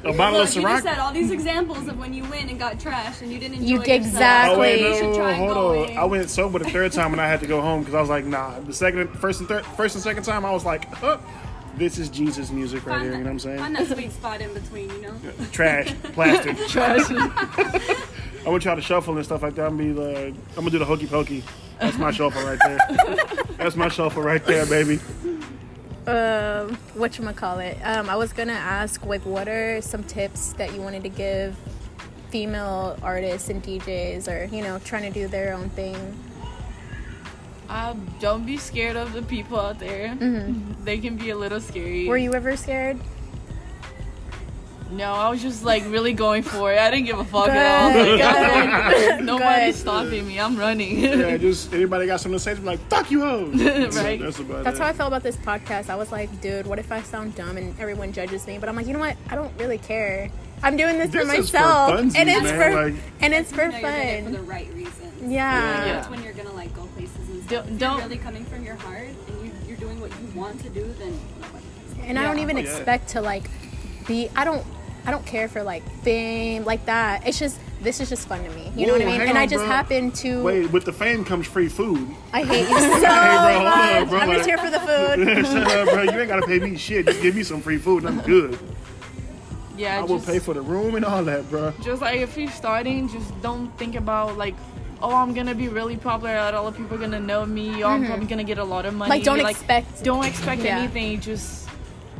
a 0.04 0.12
bottle 0.16 0.38
Look, 0.38 0.48
of 0.50 0.54
you 0.56 0.62
just 0.62 0.82
said 0.84 0.98
all 1.00 1.12
these 1.12 1.32
examples 1.32 1.88
of 1.88 1.98
when 1.98 2.14
you 2.14 2.22
went 2.30 2.48
and 2.48 2.60
got 2.60 2.78
trashed 2.78 3.22
and 3.22 3.32
you 3.32 3.40
didn't 3.40 3.54
enjoy 3.56 3.66
You 3.66 3.78
yourself. 3.80 3.96
exactly- 4.06 4.54
Oh 4.54 4.58
wait, 4.60 4.80
You 4.80 4.88
no, 4.90 4.94
should 5.00 5.14
try 5.16 5.32
hold 5.32 5.54
going. 5.54 5.90
on. 5.90 5.96
I 5.98 6.04
went 6.04 6.30
sober 6.30 6.60
the 6.60 6.70
third 6.70 6.92
time 6.92 7.10
and 7.12 7.20
I 7.20 7.26
had 7.26 7.40
to 7.40 7.46
go 7.48 7.60
home 7.60 7.80
because 7.80 7.94
I 7.96 8.00
was 8.00 8.08
like, 8.10 8.24
nah. 8.24 8.60
The 8.60 8.72
second, 8.72 9.08
first 9.18 9.40
and 9.40 9.48
third, 9.48 9.66
first 9.66 9.96
and 9.96 10.04
second 10.04 10.22
time, 10.22 10.44
I 10.44 10.52
was 10.52 10.64
like, 10.64 10.86
oh, 11.02 11.18
this 11.76 11.98
is 11.98 12.08
Jesus 12.08 12.52
music 12.52 12.86
right 12.86 12.92
Find 12.92 13.02
here. 13.02 13.10
that- 13.12 13.18
You 13.18 13.24
know 13.24 13.30
what 13.30 13.32
I'm 13.32 13.38
saying? 13.40 13.58
Find 13.58 13.74
that 13.76 13.86
sweet 13.88 14.12
spot 14.12 14.40
in 14.40 14.54
between, 14.54 14.90
you 14.90 15.02
know. 15.02 15.14
Trash, 15.50 15.92
plastic. 16.12 16.56
Trash. 16.68 17.08
I 18.46 18.50
would 18.50 18.62
try 18.62 18.76
to 18.76 18.80
shuffle 18.80 19.16
and 19.16 19.24
stuff 19.24 19.42
like 19.42 19.56
that. 19.56 19.66
I'm 19.66 19.76
be 19.76 19.92
like, 19.92 20.32
I'm 20.50 20.54
gonna 20.56 20.70
do 20.70 20.78
the 20.78 20.84
hokey 20.84 21.08
pokey. 21.08 21.42
That's 21.80 21.98
my 21.98 22.12
shuffle 22.12 22.42
right 22.44 22.58
there. 22.64 22.78
That's 23.58 23.74
my 23.74 23.88
shuffle 23.88 24.22
right 24.22 24.44
there, 24.44 24.64
baby. 24.66 25.00
Um, 26.06 26.76
what 26.94 27.18
you 27.18 27.24
call 27.32 27.58
it? 27.58 27.76
Um, 27.82 28.08
I 28.08 28.14
was 28.14 28.32
gonna 28.32 28.52
ask, 28.52 29.04
like, 29.04 29.26
what 29.26 29.48
are 29.48 29.80
some 29.82 30.04
tips 30.04 30.52
that 30.54 30.72
you 30.72 30.80
wanted 30.80 31.02
to 31.02 31.08
give 31.08 31.56
female 32.30 32.96
artists 33.02 33.48
and 33.48 33.60
DJs, 33.62 34.28
or 34.28 34.44
you 34.54 34.62
know, 34.62 34.78
trying 34.84 35.02
to 35.02 35.10
do 35.10 35.26
their 35.26 35.52
own 35.52 35.68
thing? 35.70 35.96
Um, 37.68 38.06
don't 38.20 38.46
be 38.46 38.56
scared 38.58 38.94
of 38.94 39.12
the 39.12 39.22
people 39.22 39.58
out 39.58 39.80
there. 39.80 40.14
They 40.84 40.98
can 40.98 41.16
be 41.16 41.30
a 41.30 41.36
little 41.36 41.60
scary. 41.60 42.06
Were 42.06 42.16
you 42.16 42.32
ever 42.32 42.56
scared? 42.56 43.00
No, 44.90 45.12
I 45.12 45.28
was 45.30 45.42
just 45.42 45.64
like 45.64 45.84
really 45.86 46.12
going 46.12 46.42
for 46.44 46.72
it. 46.72 46.78
I 46.78 46.90
didn't 46.92 47.06
give 47.06 47.18
a 47.18 47.24
fuck 47.24 47.48
at 47.48 47.82
all. 47.82 47.92
Good, 47.92 48.20
Like. 48.20 49.20
Nobody's 49.24 49.76
stopping 49.76 50.26
me. 50.26 50.38
I'm 50.38 50.56
running. 50.56 51.00
Yeah, 51.00 51.36
just 51.36 51.72
anybody 51.74 52.06
got 52.06 52.20
something 52.20 52.36
to 52.38 52.42
say, 52.42 52.52
just 52.52 52.62
be 52.62 52.68
like, 52.68 52.80
fuck 52.88 53.10
you, 53.10 53.20
hoes. 53.20 53.54
Right. 53.96 54.20
That's 54.20 54.38
about 54.38 54.62
That's 54.64 54.78
it. 54.78 54.82
how 54.82 54.88
I 54.88 54.92
felt 54.92 55.08
about 55.08 55.22
this 55.24 55.36
podcast. 55.36 55.90
I 55.90 55.96
was 55.96 56.12
like, 56.12 56.40
dude, 56.40 56.66
what 56.66 56.78
if 56.78 56.92
I 56.92 57.02
sound 57.02 57.34
dumb 57.34 57.56
and 57.56 57.78
everyone 57.80 58.12
judges 58.12 58.46
me? 58.46 58.58
But 58.58 58.68
I'm 58.68 58.76
like, 58.76 58.86
you 58.86 58.92
know 58.92 59.00
what? 59.00 59.16
I 59.28 59.34
don't 59.34 59.52
really 59.58 59.78
care. 59.78 60.30
I'm 60.62 60.76
doing 60.76 60.98
this, 60.98 61.10
for 61.10 61.18
This 61.24 61.30
for 61.30 61.36
myself, 61.58 61.90
funsies, 62.00 62.16
and 62.16 62.28
it's 62.30 62.42
man, 62.44 62.72
for 62.72 62.82
like- 62.90 63.02
and 63.20 63.34
it's 63.34 63.52
for 63.52 63.64
You 63.66 63.70
know 63.72 63.78
you're 63.78 63.90
doing 63.90 64.08
it 64.08 64.24
for 64.24 64.30
the 64.30 64.42
right 64.42 64.72
reasons. 64.74 65.22
Yeah. 65.22 65.30
Yeah. 65.30 65.92
That's 65.94 66.08
when 66.08 66.22
you're 66.22 66.32
gonna 66.32 66.52
like 66.52 66.72
go 66.74 66.86
places 66.96 67.28
and 67.28 67.42
stuff. 67.44 67.66
Don't- 67.66 67.78
don't- 67.78 67.98
you're 67.98 68.08
really 68.08 68.18
coming 68.22 68.44
from 68.44 68.64
your 68.64 68.76
heart 68.76 69.08
and 69.08 69.44
you, 69.44 69.50
you're 69.66 69.76
doing 69.76 70.00
what 70.00 70.10
you 70.12 70.40
want 70.40 70.60
to 70.62 70.68
do, 70.70 70.84
then 70.98 71.18
nobody 71.42 71.64
cares. 71.96 72.08
And 72.08 72.18
I 72.18 72.22
don't 72.22 72.38
even 72.38 72.56
Oh, 72.56 72.60
yeah. 72.60 72.66
expect 72.70 73.08
to 73.10 73.20
like 73.20 73.50
be. 74.06 74.28
I 74.36 74.44
don't. 74.44 74.64
I 75.06 75.12
don't 75.12 75.24
care 75.24 75.46
for 75.46 75.62
like 75.62 75.88
fame 76.02 76.64
like 76.64 76.84
that. 76.86 77.26
It's 77.28 77.38
just 77.38 77.60
this 77.80 78.00
is 78.00 78.08
just 78.08 78.26
fun 78.26 78.42
to 78.42 78.50
me. 78.50 78.72
You 78.74 78.86
know 78.88 78.94
what 78.94 79.02
I 79.02 79.04
mean? 79.04 79.20
hang 79.20 79.28
And 79.28 79.38
I 79.38 79.46
just 79.46 79.62
bro. 79.64 79.68
happen 79.68 80.10
to. 80.12 80.42
Wait, 80.42 80.72
with 80.72 80.84
the 80.84 80.92
fame 80.92 81.24
comes 81.24 81.46
free 81.46 81.68
food. 81.68 82.08
I 82.32 82.42
hate 82.42 82.68
you 82.68 82.78
so 82.80 82.90
hold 82.90 83.04
on, 83.04 83.64
much. 83.64 84.08
bro, 84.08 84.18
I'm 84.18 84.32
just 84.32 84.48
here 84.48 84.58
for 84.58 84.70
the 84.70 84.80
food. 84.80 85.46
Shut 85.46 85.70
up, 85.70 85.88
bro. 85.90 86.02
You 86.02 86.18
ain't 86.18 86.28
gotta 86.28 86.46
pay 86.46 86.58
me 86.58 86.76
shit. 86.76 87.06
Just 87.06 87.22
give 87.22 87.36
me 87.36 87.44
some 87.44 87.60
free 87.60 87.78
food 87.78 88.04
and 88.04 88.18
I'm 88.18 88.26
good. 88.26 88.58
yeah, 89.76 90.00
I 90.00 90.02
will 90.02 90.18
pay 90.20 90.40
for 90.40 90.54
the 90.54 90.62
room 90.62 90.96
and 90.96 91.04
all 91.04 91.22
that, 91.24 91.48
bro. 91.50 91.72
just 91.82 92.02
like 92.02 92.18
if 92.18 92.36
you're 92.36 92.50
starting, 92.50 93.08
just 93.08 93.40
don't 93.42 93.68
think 93.78 93.94
about 93.94 94.36
like, 94.36 94.56
oh, 95.02 95.14
I'm 95.14 95.34
gonna 95.34 95.54
be 95.54 95.68
really 95.68 95.96
popular. 95.96 96.34
A 96.34 96.50
lot 96.50 96.64
of 96.66 96.76
people 96.76 96.96
are 96.96 97.00
gonna 97.00 97.20
know 97.20 97.46
me. 97.46 97.84
Or 97.84 97.86
I'm 97.92 98.00
mm-hmm. 98.00 98.06
probably 98.08 98.26
gonna 98.26 98.42
get 98.44 98.58
a 98.58 98.64
lot 98.64 98.86
of 98.86 98.94
money. 98.94 99.10
Like, 99.10 99.22
don't 99.22 99.38
Like, 99.38 99.54
expect. 99.56 100.02
don't 100.02 100.24
expect 100.24 100.62
Yeah. 100.62 100.78
anything. 100.78 101.20
Just 101.20 101.65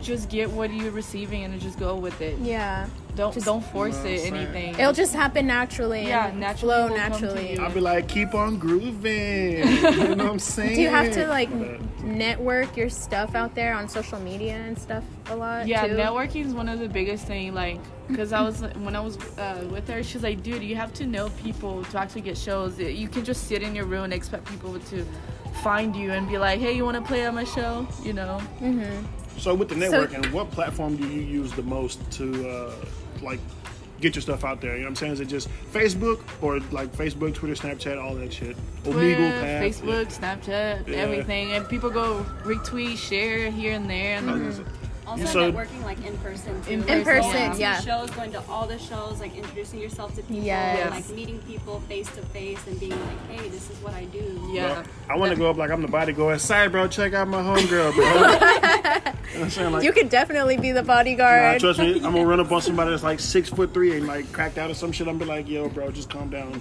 just 0.07 0.29
get 0.31 0.49
what 0.51 0.73
you're 0.73 0.92
receiving 0.92 1.45
and 1.45 1.61
just 1.61 1.79
go 1.79 1.97
with 1.97 2.21
it. 2.21 2.38
Yeah. 2.38 2.87
Don't 3.16 3.33
Just- 3.33 3.47
don't 3.47 3.64
force 3.64 3.97
Well, 3.97 4.07
it 4.12 4.33
anything. 4.33 4.75
It'll 4.79 4.92
just 4.92 5.14
happen 5.14 5.47
naturally. 5.47 6.07
Yeah, 6.07 6.29
and 6.29 6.38
naturally 6.38 6.75
flow 6.75 6.88
will 6.88 6.97
come 6.97 7.12
to 7.12 7.21
naturally. 7.27 7.59
I'll 7.59 7.73
be 7.73 7.81
like, 7.81 8.09
keep 8.09 8.35
on 8.35 8.59
grooving. 8.59 9.66
You 9.66 10.14
know 10.14 10.25
what 10.25 10.33
I'm 10.33 10.38
saying? 10.38 10.75
Do 10.77 10.83
you 10.83 10.90
have 10.90 11.12
to 11.12 11.27
like 11.27 11.49
network 12.03 12.77
your 12.77 12.90
stuff 12.90 13.35
out 13.35 13.55
there 13.55 13.75
on 13.75 13.88
social 13.88 14.21
media 14.21 14.55
and 14.55 14.79
stuff 14.79 15.03
a 15.31 15.37
lot? 15.37 15.66
yeah, 15.66 15.87
too? 15.87 15.95
networking 15.95 16.45
is 16.45 16.53
one 16.53 16.69
of 16.69 16.79
the 16.79 16.88
biggest 16.88 17.27
thing. 17.27 17.55
Like, 17.55 17.79
cause 18.14 18.33
I 18.35 18.42
was 18.42 18.61
when 18.61 18.95
I 18.95 19.01
was 19.01 19.16
uh, 19.38 19.66
with 19.71 19.88
her, 19.88 20.03
she's 20.03 20.23
like, 20.23 20.42
dude, 20.42 20.62
you 20.62 20.77
have 20.77 20.92
to 20.95 21.07
know 21.07 21.31
people 21.42 21.85
to 21.85 21.99
actually 21.99 22.21
get 22.21 22.37
shows. 22.37 22.79
You 22.79 23.09
can 23.09 23.25
just 23.25 23.49
sit 23.49 23.62
in 23.62 23.75
your 23.75 23.87
room 23.87 24.05
and 24.05 24.12
expect 24.12 24.47
people 24.47 24.79
to 24.79 25.07
find 25.62 25.97
you 25.97 26.12
and 26.12 26.29
be 26.29 26.37
like, 26.37 26.61
hey, 26.61 26.77
you 26.77 26.85
want 26.85 26.97
to 26.99 27.03
play 27.03 27.25
on 27.27 27.35
my 27.35 27.45
show? 27.45 27.88
You 28.03 28.12
know? 28.12 28.40
So 29.38 29.55
with 29.55 29.68
the 29.68 29.75
So- 29.75 29.81
networking, 30.07 30.33
what 30.33 30.51
platform 30.51 30.96
do 30.96 31.07
you 31.07 31.20
use 31.20 31.53
the 31.53 31.62
most 31.62 31.99
to 32.12 32.49
uh, 32.49 32.72
like 33.22 33.40
get 34.01 34.14
your 34.14 34.22
stuff 34.22 34.44
out 34.44 34.61
there? 34.61 34.72
You 34.75 34.81
know 34.81 34.85
what 34.87 34.90
I'm 34.90 34.96
saying? 34.96 35.12
Is 35.14 35.20
it 35.20 35.27
just 35.29 35.49
Facebook 35.72 36.20
or 36.42 36.61
like 36.70 36.92
Facebook, 36.94 37.35
Twitter, 37.35 37.55
Snapchat, 37.55 38.03
all 38.03 38.14
that 38.16 38.33
shit? 38.33 38.57
Twitter, 38.85 38.99
Omegle, 39.16 39.61
Facebook, 39.61 40.07
Snapchat, 40.07 40.87
Yeah. 40.88 40.96
everything, 40.96 41.53
and 41.53 41.68
people 41.68 41.90
go 41.90 42.25
retweet, 42.44 42.96
share 42.99 43.51
here 43.51 43.72
and 43.75 43.88
there, 43.88 44.18
and 44.18 44.64
Also 45.07 45.25
So- 45.27 45.53
networking 45.53 45.85
like 45.85 46.05
in 46.05 46.16
person 46.19 46.61
too. 46.62 46.73
In 46.73 46.87
Like, 46.87 47.05
person, 47.05 47.33
going 47.33 47.61
yeah. 47.61 47.81
Shows, 47.81 48.11
going 48.11 48.33
to 48.33 48.42
all 48.49 48.66
the 48.66 48.79
shows, 48.79 49.21
like 49.21 49.37
introducing 49.37 49.79
yourself 49.79 50.14
to 50.16 50.23
people, 50.23 50.42
Yes. 50.42 50.81
and, 50.85 50.90
like 50.95 51.09
meeting 51.16 51.38
people 51.47 51.81
face 51.88 52.09
to 52.16 52.23
face 52.23 52.59
and 52.66 52.79
being 52.81 52.90
like, 52.90 53.31
hey, 53.31 53.49
this 53.49 53.71
is 53.71 53.77
what 53.83 53.95
I 53.95 54.05
do. 54.07 54.51
yeah. 54.53 54.83
I 55.09 55.16
want 55.16 55.31
to 55.33 55.37
go 55.38 55.49
up 55.49 55.57
like 55.57 55.71
I'm 55.71 55.81
the 55.83 55.87
bodyguard. 55.88 56.40
Sorry, 56.40 56.69
bro. 56.69 56.88
Check 56.88 57.14
out 57.14 57.29
my 57.29 57.40
homegirl, 57.40 57.95
bro. 57.95 58.05
you 59.35 59.38
know 59.40 59.49
saying? 59.49 59.73
Like, 59.73 59.85
You 59.85 59.92
could 59.92 60.09
definitely 60.09 60.57
be 60.57 60.73
the 60.73 60.83
nah, 60.83 60.87
bodyguard. 60.87 61.61
trust 61.61 61.79
me, 61.79 61.95
I'm 61.97 62.12
gonna 62.12 62.27
run 62.27 62.40
up 62.40 62.51
on 62.51 62.61
somebody 62.61 62.90
that's 62.90 63.05
like 63.05 63.21
six 63.21 63.49
foot 63.49 63.73
three 63.73 63.97
and 63.97 64.07
like 64.09 64.33
cracked 64.33 64.59
out 64.59 64.71
or 64.71 64.75
some 64.75 64.90
shit. 64.90 65.07
I'm 65.07 65.19
be 65.19 65.25
like, 65.25 65.49
yo, 65.49 65.69
bro, 65.69 65.90
just 65.92 66.11
calm 66.11 66.31
down. 66.31 66.61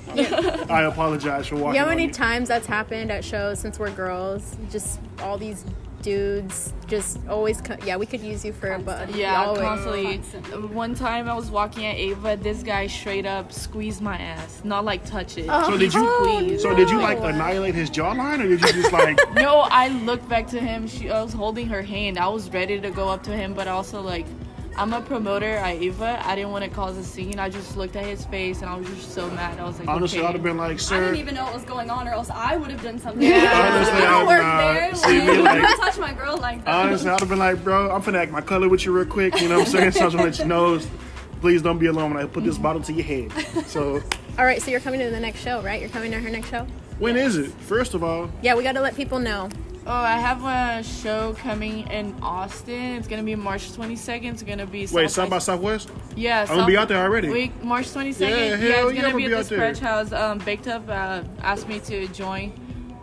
I 0.69 0.83
apologize 0.83 1.47
for 1.47 1.55
walking. 1.55 1.67
you 1.75 1.79
know 1.79 1.85
how 1.85 1.91
on 1.91 1.97
many 1.97 2.05
you. 2.05 2.13
times 2.13 2.47
that's 2.47 2.67
happened 2.67 3.11
at 3.11 3.23
shows 3.25 3.59
since 3.59 3.79
we're 3.79 3.89
girls? 3.89 4.55
Just 4.69 4.99
all 5.21 5.37
these 5.39 5.65
dudes 6.05 6.71
just 6.87 7.17
always 7.27 7.59
co- 7.61 7.75
yeah 7.83 7.97
we 7.97 8.05
could 8.05 8.21
use 8.21 8.45
you 8.45 8.53
for 8.53 8.73
a 8.73 8.79
buddy 8.79 9.13
Yeah, 9.13 9.43
always. 9.43 9.61
constantly. 9.61 10.03
Constantly. 10.19 10.67
One 10.67 10.93
time 10.93 11.27
I 11.27 11.33
was 11.33 11.49
walking 11.49 11.83
at 11.85 11.95
Ava, 11.95 12.37
this 12.39 12.61
guy 12.61 12.85
straight 12.85 13.25
up 13.25 13.51
squeezed 13.51 14.01
my 14.03 14.15
ass. 14.17 14.61
Not 14.63 14.85
like 14.85 15.03
touch 15.03 15.37
it. 15.39 15.47
Oh, 15.49 15.71
So 15.71 15.77
did 15.77 15.93
you? 15.95 16.05
Please. 16.23 16.61
So 16.61 16.75
did 16.75 16.89
you 16.91 16.99
like 17.01 17.17
annihilate 17.19 17.73
his 17.73 17.89
jawline, 17.89 18.39
or 18.43 18.47
did 18.47 18.61
you 18.61 18.81
just 18.83 18.93
like? 18.93 19.17
No, 19.33 19.61
I 19.83 19.87
looked 20.09 20.29
back 20.29 20.45
to 20.49 20.59
him. 20.59 20.87
She, 20.87 21.09
I 21.09 21.21
was 21.23 21.33
holding 21.33 21.67
her 21.67 21.81
hand. 21.81 22.17
I 22.19 22.27
was 22.27 22.49
ready 22.51 22.79
to 22.79 22.91
go 22.91 23.09
up 23.09 23.23
to 23.23 23.31
him, 23.31 23.53
but 23.55 23.67
also 23.67 23.99
like, 24.01 24.27
I'm 24.77 24.91
a 24.91 24.99
promoter 25.01 25.45
at 25.55 25.75
Ava. 25.75 26.21
I 26.25 26.35
didn't 26.35 26.51
want 26.51 26.65
to 26.65 26.69
cause 26.69 26.97
a 26.97 27.03
scene. 27.03 27.39
I 27.39 27.49
just 27.49 27.77
looked 27.77 27.95
at 27.95 28.05
his 28.05 28.25
face 28.25 28.59
and 28.61 28.69
I 28.69 28.75
was 28.75 28.87
just 28.89 29.13
so 29.13 29.29
mad. 29.29 29.57
I 29.57 29.63
was 29.63 29.79
like, 29.79 29.87
Honestly, 29.87 30.19
okay. 30.19 30.27
I'd 30.27 30.33
have 30.33 30.43
been 30.43 30.57
like, 30.57 30.79
sir. 30.81 30.97
I 30.97 30.99
didn't 30.99 31.15
even 31.19 31.35
know 31.35 31.45
what 31.45 31.53
was 31.53 31.63
going 31.63 31.89
on, 31.89 32.07
or 32.07 32.11
else 32.11 32.29
I 32.29 32.57
would 32.57 32.69
have 32.71 32.83
done 32.83 32.99
something. 32.99 33.21
Yeah. 33.21 33.71
Honestly, 33.73 33.93
I 33.93 33.97
I 33.97 34.01
don't 34.09 34.19
would 34.27 34.33
work 34.33 34.41
not. 34.41 34.73
there. 34.73 34.95
See, 34.95 35.19
like, 35.19 35.27
me, 35.37 35.37
like- 35.43 35.61
don't 35.61 35.79
touch 35.79 35.97
my 35.97 36.13
girl 36.13 36.37
like 36.37 36.65
that. 36.65 36.85
Honestly, 36.85 37.09
I'd 37.09 37.19
have 37.21 37.29
been 37.29 37.39
like, 37.39 37.63
bro, 37.63 37.89
I'm 37.89 38.01
finna 38.01 38.17
act 38.17 38.31
my 38.31 38.41
color 38.41 38.67
with 38.67 38.83
you 38.85 38.91
real 38.91 39.05
quick. 39.05 39.39
You 39.39 39.47
know 39.47 39.59
what 39.59 39.67
I'm 39.67 39.71
saying? 39.71 39.91
So 39.91 39.99
I 40.01 40.03
just 40.03 40.15
want 40.17 40.33
to 40.35 40.39
let 40.39 40.39
you 40.39 40.45
know, 40.45 40.79
please 41.39 41.61
don't 41.61 41.79
be 41.79 41.85
alone 41.85 42.13
when 42.13 42.21
I 42.23 42.27
put 42.27 42.43
this 42.43 42.57
bottle 42.57 42.81
to 42.83 42.91
your 42.93 43.05
head. 43.05 43.31
So 43.67 44.01
all 44.37 44.43
right 44.45 44.61
so 44.61 44.69
you're 44.71 44.81
coming 44.81 44.99
to 44.99 45.09
the 45.09 45.19
next 45.19 45.39
show 45.39 45.61
right 45.61 45.79
you're 45.79 45.89
coming 45.89 46.11
to 46.11 46.19
her 46.19 46.29
next 46.29 46.49
show 46.49 46.67
when 46.99 47.15
is 47.15 47.37
it? 47.37 47.51
First 47.51 47.93
of 47.93 48.03
all, 48.03 48.29
yeah 48.41 48.53
we 48.55 48.63
got 48.63 48.73
to 48.73 48.81
let 48.81 48.93
people 48.95 49.17
know 49.19 49.47
Oh, 49.87 49.91
I 49.93 50.17
have 50.17 50.43
a 50.43 50.83
show 50.83 51.33
coming 51.33 51.87
in 51.91 52.15
Austin. 52.23 52.95
It's 52.95 53.07
gonna 53.07 53.21
be 53.21 53.35
March 53.35 53.71
22nd. 53.71 54.31
It's 54.33 54.41
gonna 54.41 54.65
be 54.65 54.87
wait, 54.87 55.11
South 55.11 55.29
by 55.29 55.37
Southwest. 55.37 55.89
Yeah, 56.15 56.41
I'm 56.41 56.47
gonna 56.47 56.65
be 56.65 56.75
out 56.75 56.87
there 56.87 57.03
already. 57.03 57.29
Week 57.29 57.63
March 57.63 57.87
22nd. 57.89 58.19
Yeah, 58.21 58.35
Yeah, 58.37 58.55
hell 58.55 58.57
it's 58.57 58.65
yeah, 58.65 58.71
gonna 58.71 58.87
I'm 58.87 58.91
be 58.91 58.95
gonna 58.95 59.07
at 59.09 59.15
be 59.15 59.27
the 59.27 59.37
out 59.37 59.45
there. 59.45 59.75
Scratch 59.75 59.79
House. 59.79 60.11
Um, 60.11 60.39
Baked 60.39 60.67
Up 60.67 60.89
uh, 60.89 61.21
asked 61.41 61.67
me 61.67 61.79
to 61.81 62.07
join 62.07 62.51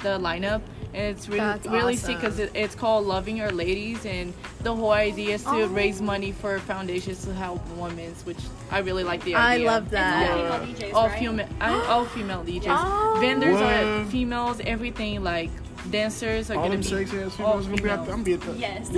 the 0.02 0.18
lineup, 0.18 0.60
and 0.92 1.16
it's 1.16 1.28
really 1.28 1.38
That's 1.38 1.66
really 1.68 1.94
sick 1.94 2.16
because 2.16 2.40
it, 2.40 2.50
it's 2.52 2.74
called 2.74 3.06
Loving 3.06 3.40
Our 3.40 3.52
Ladies, 3.52 4.04
and 4.04 4.34
the 4.62 4.74
whole 4.74 4.90
idea 4.90 5.36
is 5.36 5.44
to 5.44 5.50
Oh. 5.50 5.66
raise 5.68 6.02
money 6.02 6.32
for 6.32 6.58
foundations 6.58 7.24
to 7.26 7.32
help 7.32 7.60
women, 7.76 8.12
which 8.24 8.38
I 8.72 8.80
really 8.80 9.04
like 9.04 9.22
the 9.22 9.36
idea. 9.36 9.70
i 9.70 9.72
love 9.72 9.90
that 9.90 10.28
All 10.32 10.38
Yeah. 10.40 10.58
female 10.58 10.74
DJs, 10.74 10.94
All 10.94 11.06
right? 11.06 11.18
female, 11.20 11.48
all 11.88 12.04
female 12.06 12.44
DJs. 12.44 12.66
Oh. 13.14 13.18
Vendors 13.20 13.60
are 13.60 14.04
females. 14.06 14.60
Everything 14.66 15.22
like 15.22 15.50
dancers 15.90 16.50
are 16.50 16.54
all 16.56 16.62
gonna 16.68 16.76
them 16.76 16.80
be 16.82 16.86
sexy 17.06 17.18
ass 17.20 17.34
females 17.36 17.66
gonna 17.66 17.82
be 17.82 17.90
out 17.90 18.04
there. 18.06 18.14
I'm 18.14 18.22
gonna 18.22 18.24
be 18.24 18.34
at 18.34 18.40
the. 18.40 18.52
Yes. 18.56 18.88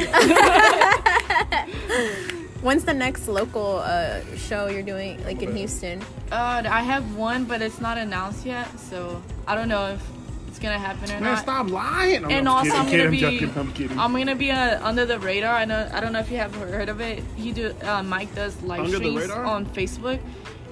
when's 2.63 2.85
the 2.85 2.95
next 2.95 3.29
local 3.29 3.79
uh, 3.79 4.21
show 4.37 4.69
you're 4.69 4.83
doing 4.83 5.23
like 5.25 5.43
in 5.43 5.55
houston 5.55 6.01
Uh, 6.33 6.63
I 6.65 6.83
have 6.83 7.15
one, 7.17 7.45
but 7.45 7.61
it's 7.63 7.81
not 7.81 7.99
announced 7.99 8.47
yet, 8.47 8.67
so 8.81 9.23
I 9.47 9.55
don't 9.55 9.69
know 9.69 9.89
if 9.95 10.03
it's 10.49 10.59
gonna 10.59 10.79
happen 10.79 11.05
or 11.11 11.21
Man, 11.21 11.23
not. 11.35 11.39
stop 11.43 11.69
lying. 11.69 12.23
No, 12.23 12.29
And 12.29 12.49
I'm 12.49 12.55
also, 12.57 12.71
kidding, 12.71 12.81
I'm 12.81 12.87
kidding, 12.87 13.21
gonna 13.21 13.31
be, 13.33 13.39
joking, 13.41 13.59
I'm 13.61 13.73
kidding. 13.73 13.99
I'm 13.99 14.13
gonna 14.13 14.35
be 14.37 14.51
uh, 14.51 14.87
under 14.87 15.05
the 15.05 15.19
radar. 15.19 15.55
I 15.55 15.65
know, 15.65 15.89
I 15.93 16.01
don't 16.01 16.13
know 16.13 16.21
if 16.21 16.31
you 16.31 16.37
have 16.39 16.55
heard 16.55 16.89
of 16.89 17.01
it. 17.01 17.23
He 17.37 17.53
do, 17.53 17.75
uh, 17.83 18.03
Mike 18.03 18.35
does 18.35 18.61
live 18.63 18.81
Under 18.81 18.99
the 18.99 19.05
streams 19.11 19.21
radar? 19.29 19.45
on 19.45 19.67
Facebook. 19.67 20.21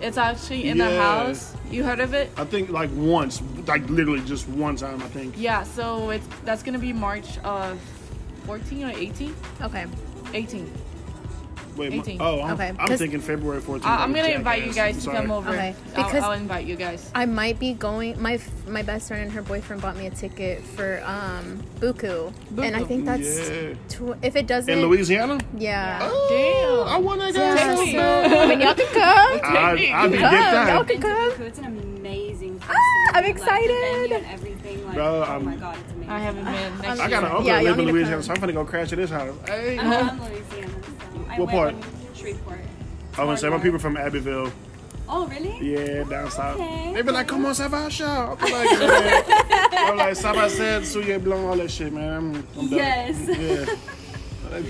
It's 0.02 0.18
actually 0.18 0.68
in 0.68 0.78
the 0.78 0.96
house. 0.96 1.54
You 1.70 1.84
heard 1.84 2.00
of 2.00 2.12
it? 2.12 2.30
I 2.36 2.44
think 2.44 2.70
like 2.70 2.90
once, 2.92 3.40
like 3.66 3.88
literally 3.88 4.20
just 4.22 4.48
one 4.48 4.74
time. 4.74 5.00
I 5.00 5.06
think. 5.06 5.34
Yeah. 5.38 5.62
So 5.62 6.10
it's 6.10 6.26
that's 6.44 6.62
gonna 6.62 6.78
be 6.80 6.92
March 6.92 7.38
of 7.38 7.80
14 8.46 8.84
or 8.84 8.90
18. 8.90 9.34
Okay. 9.62 9.86
18. 10.34 10.70
Wait, 11.76 11.94
my- 11.94 12.16
oh, 12.20 12.42
I'm, 12.42 12.54
Okay, 12.54 12.72
I'm 12.78 12.96
thinking 12.98 13.20
February 13.20 13.60
14th. 13.62 13.84
I- 13.86 14.02
I'm 14.02 14.12
gonna 14.12 14.28
a 14.28 14.34
invite 14.34 14.64
you 14.66 14.72
guys 14.72 14.94
I'm 14.94 15.00
to 15.00 15.00
sorry. 15.00 15.16
come 15.18 15.30
over. 15.30 15.50
Okay, 15.50 15.74
I'll- 15.96 16.04
because- 16.04 16.22
I'll, 16.24 16.32
invite 16.32 16.66
you 16.66 16.76
guys. 16.76 17.10
I 17.14 17.24
might 17.26 17.58
be 17.58 17.72
going. 17.74 18.20
My 18.20 18.38
my 18.68 18.82
best 18.82 19.08
friend 19.08 19.22
and 19.24 19.32
her 19.32 19.42
boyfriend 19.42 19.80
bought 19.82 19.96
me 19.96 20.06
a 20.06 20.10
ticket 20.10 20.62
for 20.64 21.02
um 21.06 21.62
Buku, 21.80 22.32
and 22.62 22.76
I 22.76 22.84
think 22.84 23.04
that's 23.06 23.48
Yeah. 23.50 23.74
tw- 23.88 24.16
if 24.22 24.36
it 24.36 24.46
doesn't. 24.46 24.72
In 24.72 24.80
Louisiana? 24.82 25.38
Yeah. 25.56 25.98
Oh, 26.02 26.84
I 26.88 26.96
want 26.98 27.20
to 27.22 27.32
go. 27.32 27.40
Yeah, 27.40 27.74
so 27.74 27.86
so. 27.86 28.40
I 28.40 28.46
mean, 28.46 28.60
y'all 28.60 28.74
can 28.74 28.86
come. 28.92 29.40
I, 29.42 29.58
I'll 29.58 29.76
be 29.76 29.88
Come, 29.88 30.10
dicked 30.10 30.22
y'all 30.22 30.84
can 30.84 31.00
come. 31.00 31.42
It's 31.46 31.58
an 31.58 31.64
amazing 31.66 32.58
festival. 32.58 32.76
I'm 33.14 33.24
excited. 33.24 33.68
venue 33.68 34.16
and 34.16 34.26
everything. 34.26 34.84
Like, 34.86 34.94
Bro, 34.94 35.06
oh 35.06 35.22
I'm- 35.22 35.44
my 35.44 35.56
god, 35.56 35.76
it's 35.78 35.92
amazing. 35.92 36.10
I 36.12 36.18
haven't 36.20 36.44
been. 36.44 36.78
Next 36.82 37.00
I 37.00 37.08
got 37.10 37.24
an 37.24 37.30
uncle 37.30 37.44
Yeah, 37.46 37.54
that 37.56 37.62
y'all 37.64 37.70
live 37.70 37.78
in 37.80 37.86
to 37.86 37.92
Louisiana, 37.92 38.16
come. 38.16 38.22
so 38.22 38.32
I'm 38.34 38.40
gonna 38.40 38.52
go 38.52 38.64
crash 38.64 38.92
at 38.92 38.98
his 38.98 39.10
house. 39.10 39.34
Hey. 39.46 39.78
I'm 39.78 40.20
Louisiana, 40.20 40.68
so 40.68 40.71
I 41.32 41.38
What 41.40 41.46
went 41.46 41.50
part? 41.50 41.74
on 41.74 42.14
Shreveport. 42.14 42.60
I'm 43.18 43.26
gonna 43.26 43.36
say 43.36 43.48
my 43.48 43.58
people 43.58 43.78
from 43.78 43.96
Abbeville. 43.96 44.52
Oh 45.08 45.26
really? 45.26 45.58
Yeah, 45.74 46.04
down 46.04 46.30
south. 46.30 46.56
Okay. 46.56 46.92
They 46.94 47.02
be 47.02 47.10
like, 47.10 47.26
come 47.28 47.44
on, 47.46 47.52
Sabah 47.52 47.90
show. 47.98 48.36
I'm 48.40 48.52
like, 48.52 48.70
man. 48.78 49.24
I'm 49.72 49.96
like, 49.96 50.14
Sabah 50.14 50.48
said, 50.48 50.82
Suye 50.82 51.18
Blanc, 51.22 51.44
all 51.46 51.56
that 51.56 51.70
shit, 51.70 51.92
man. 51.92 52.12
I'm, 52.12 52.34
I'm 52.58 52.68
done. 52.68 52.70
Yes. 52.70 53.16
Yeah. 53.28 54.62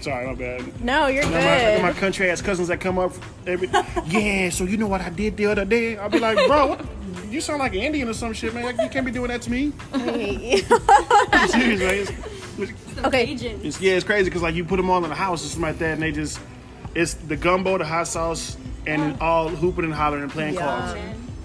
Sorry, 0.00 0.26
my 0.26 0.34
bad. 0.34 0.80
No, 0.84 1.06
you're 1.06 1.22
You 1.22 1.30
know, 1.30 1.36
my, 1.36 1.40
good. 1.58 1.82
my 1.82 1.92
country 1.92 2.28
ass 2.30 2.42
cousins 2.42 2.66
that 2.68 2.80
come 2.80 2.98
up 2.98 3.12
every 3.46 3.68
yeah 4.06 4.50
so 4.50 4.64
you 4.64 4.76
know 4.76 4.86
what 4.88 5.00
i 5.00 5.08
did 5.10 5.36
the 5.36 5.46
other 5.46 5.64
day 5.64 5.96
i'll 5.96 6.08
be 6.08 6.18
like 6.20 6.36
bro 6.48 6.66
what, 6.70 6.84
you 7.28 7.40
sound 7.40 7.58
like 7.60 7.72
an 7.74 7.80
indian 7.80 8.08
or 8.08 8.12
some 8.12 8.32
shit 8.32 8.52
man 8.54 8.76
you 8.80 8.88
can't 8.88 9.04
be 9.06 9.10
doing 9.12 9.28
that 9.28 9.42
to 9.42 9.50
me 9.50 9.72
I'm 9.92 11.48
serious 11.48 11.80
man 11.80 11.94
it's, 11.94 12.10
okay. 13.04 13.32
It's- 13.32 13.80
yeah 13.80 13.92
it's 13.94 14.04
crazy 14.04 14.24
because 14.24 14.42
like 14.42 14.54
you 14.54 14.64
put 14.64 14.76
them 14.76 14.90
all 14.90 15.02
in 15.02 15.08
the 15.10 15.14
house 15.16 15.44
or 15.44 15.48
something 15.48 15.62
like 15.62 15.78
that 15.78 15.94
and 15.94 16.02
they 16.02 16.12
just 16.12 16.38
it's 16.94 17.14
the 17.14 17.36
gumbo 17.36 17.78
the 17.78 17.84
hot 17.84 18.06
sauce 18.08 18.56
and 18.86 19.18
all 19.20 19.48
hooping 19.48 19.84
and 19.84 19.94
hollering 19.94 20.22
and 20.24 20.32
playing 20.32 20.54
Yeah. 20.54 20.60
cards 20.60 21.00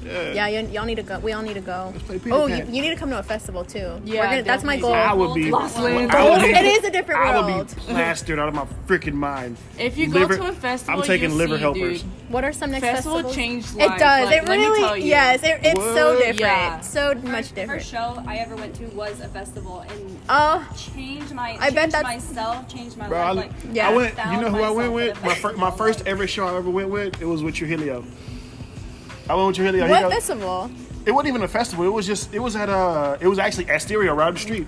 Yeah, 0.08 0.46
y- 0.48 0.70
y'all 0.72 0.86
need 0.86 0.96
to 0.96 1.04
go. 1.04 1.20
We 1.20 1.34
all 1.34 1.41
need 1.41 1.56
to 1.56 1.62
go. 1.62 1.93
Oh, 2.32 2.48
you, 2.48 2.58
you 2.65 2.82
need 2.82 2.89
to 2.89 2.96
come 2.96 3.10
to 3.10 3.20
a 3.20 3.24
festival 3.24 3.63
too. 3.63 4.02
Yeah, 4.06 4.22
We're 4.22 4.24
gonna, 4.30 4.43
that's 4.43 4.63
my 4.63 4.76
definitely. 4.78 4.82
goal. 4.82 4.93
i 4.93 5.13
would 5.13 5.34
be 5.36 5.52
Lost 5.52 5.78
I 5.78 6.30
would 6.32 6.41
be- 6.41 6.48
It 6.50 6.65
is 6.65 6.84
a 6.84 6.91
different 6.91 7.20
I 7.22 7.41
world. 7.41 7.58
would 7.60 7.67
be 7.67 7.74
plastered 7.93 8.39
out 8.39 8.48
of 8.48 8.54
my 8.54 8.65
freaking 8.88 9.13
mind. 9.13 9.58
If 9.78 9.98
you 9.98 10.08
go 10.10 10.20
Liver- 10.20 10.38
to 10.38 10.48
a 10.48 10.54
festival, 10.54 11.00
I'm 11.02 11.06
taking 11.08 11.32
you 11.32 11.36
liver 11.36 11.56
see, 11.56 11.62
helpers. 11.62 12.02
Dude. 12.04 12.12
What 12.30 12.43
are 12.43 12.52
some 12.52 12.72
next 12.72 12.84
Festival 12.84 13.13
festivals? 13.17 13.36
changed 13.36 13.76
It 13.76 13.88
does. 13.98 14.26
like, 14.26 14.43
it 14.43 14.48
let 14.48 14.58
me 14.60 14.65
really. 14.65 14.80
tell 14.80 14.98
you. 14.98 15.06
Yes, 15.06 15.43
it, 15.43 15.60
it's 15.63 15.80
so 15.82 16.10
What? 16.13 16.20
different. 16.20 16.39
Yeah. 16.41 16.80
So 16.82 17.13
much 17.15 17.24
First, 17.24 17.56
different. 17.56 17.82
first 17.82 17.91
show 17.91 18.24
I 18.28 18.38
ever 18.38 18.56
went 18.56 18.76
to 18.76 18.86
was 18.88 19.20
a 19.22 19.28
festival 19.30 19.80
and 19.88 20.20
Oh, 20.30 20.67
changed 20.93 21.34
my 21.34 21.58
I 21.60 21.70
bet 21.70 21.84
changed 21.84 21.96
that's- 21.96 22.04
myself, 22.04 22.67
changed 22.67 22.98
my 22.98 23.08
Bro, 23.08 23.17
I, 23.20 23.32
life. 23.32 23.36
Like 23.65 23.76
Yeah. 23.76 23.89
I 23.89 23.93
went. 23.96 24.15
You 24.17 24.41
know 24.41 24.50
who 24.50 24.62
I 24.62 24.70
went 24.72 24.91
with? 24.93 25.24
My, 25.24 25.36
fir- 25.36 25.54
my 25.54 25.72
first 25.72 26.06
ever 26.06 26.28
show 26.28 26.46
I 26.48 26.58
ever 26.58 26.70
went 26.70 26.89
with. 26.89 27.22
It 27.22 27.26
was 27.26 27.41
with 27.43 27.56
Trujillo. 27.56 28.04
I 29.30 29.36
went 29.36 29.58
with. 29.58 29.76
He 29.76 29.82
what 29.82 30.12
festival? 30.12 30.72
It 31.06 31.12
wasn't 31.12 31.30
even 31.30 31.44
a 31.44 31.48
festival. 31.48 31.86
It 31.86 31.90
was 31.90 32.06
just. 32.06 32.34
It 32.34 32.40
was 32.40 32.56
at 32.56 32.70
uh. 32.70 33.18
It 33.20 33.28
was 33.28 33.40
actually 33.40 33.70
at 33.70 33.82
Stereo 33.82 34.13
right 34.13 34.34
the 34.34 34.40
street. 34.40 34.68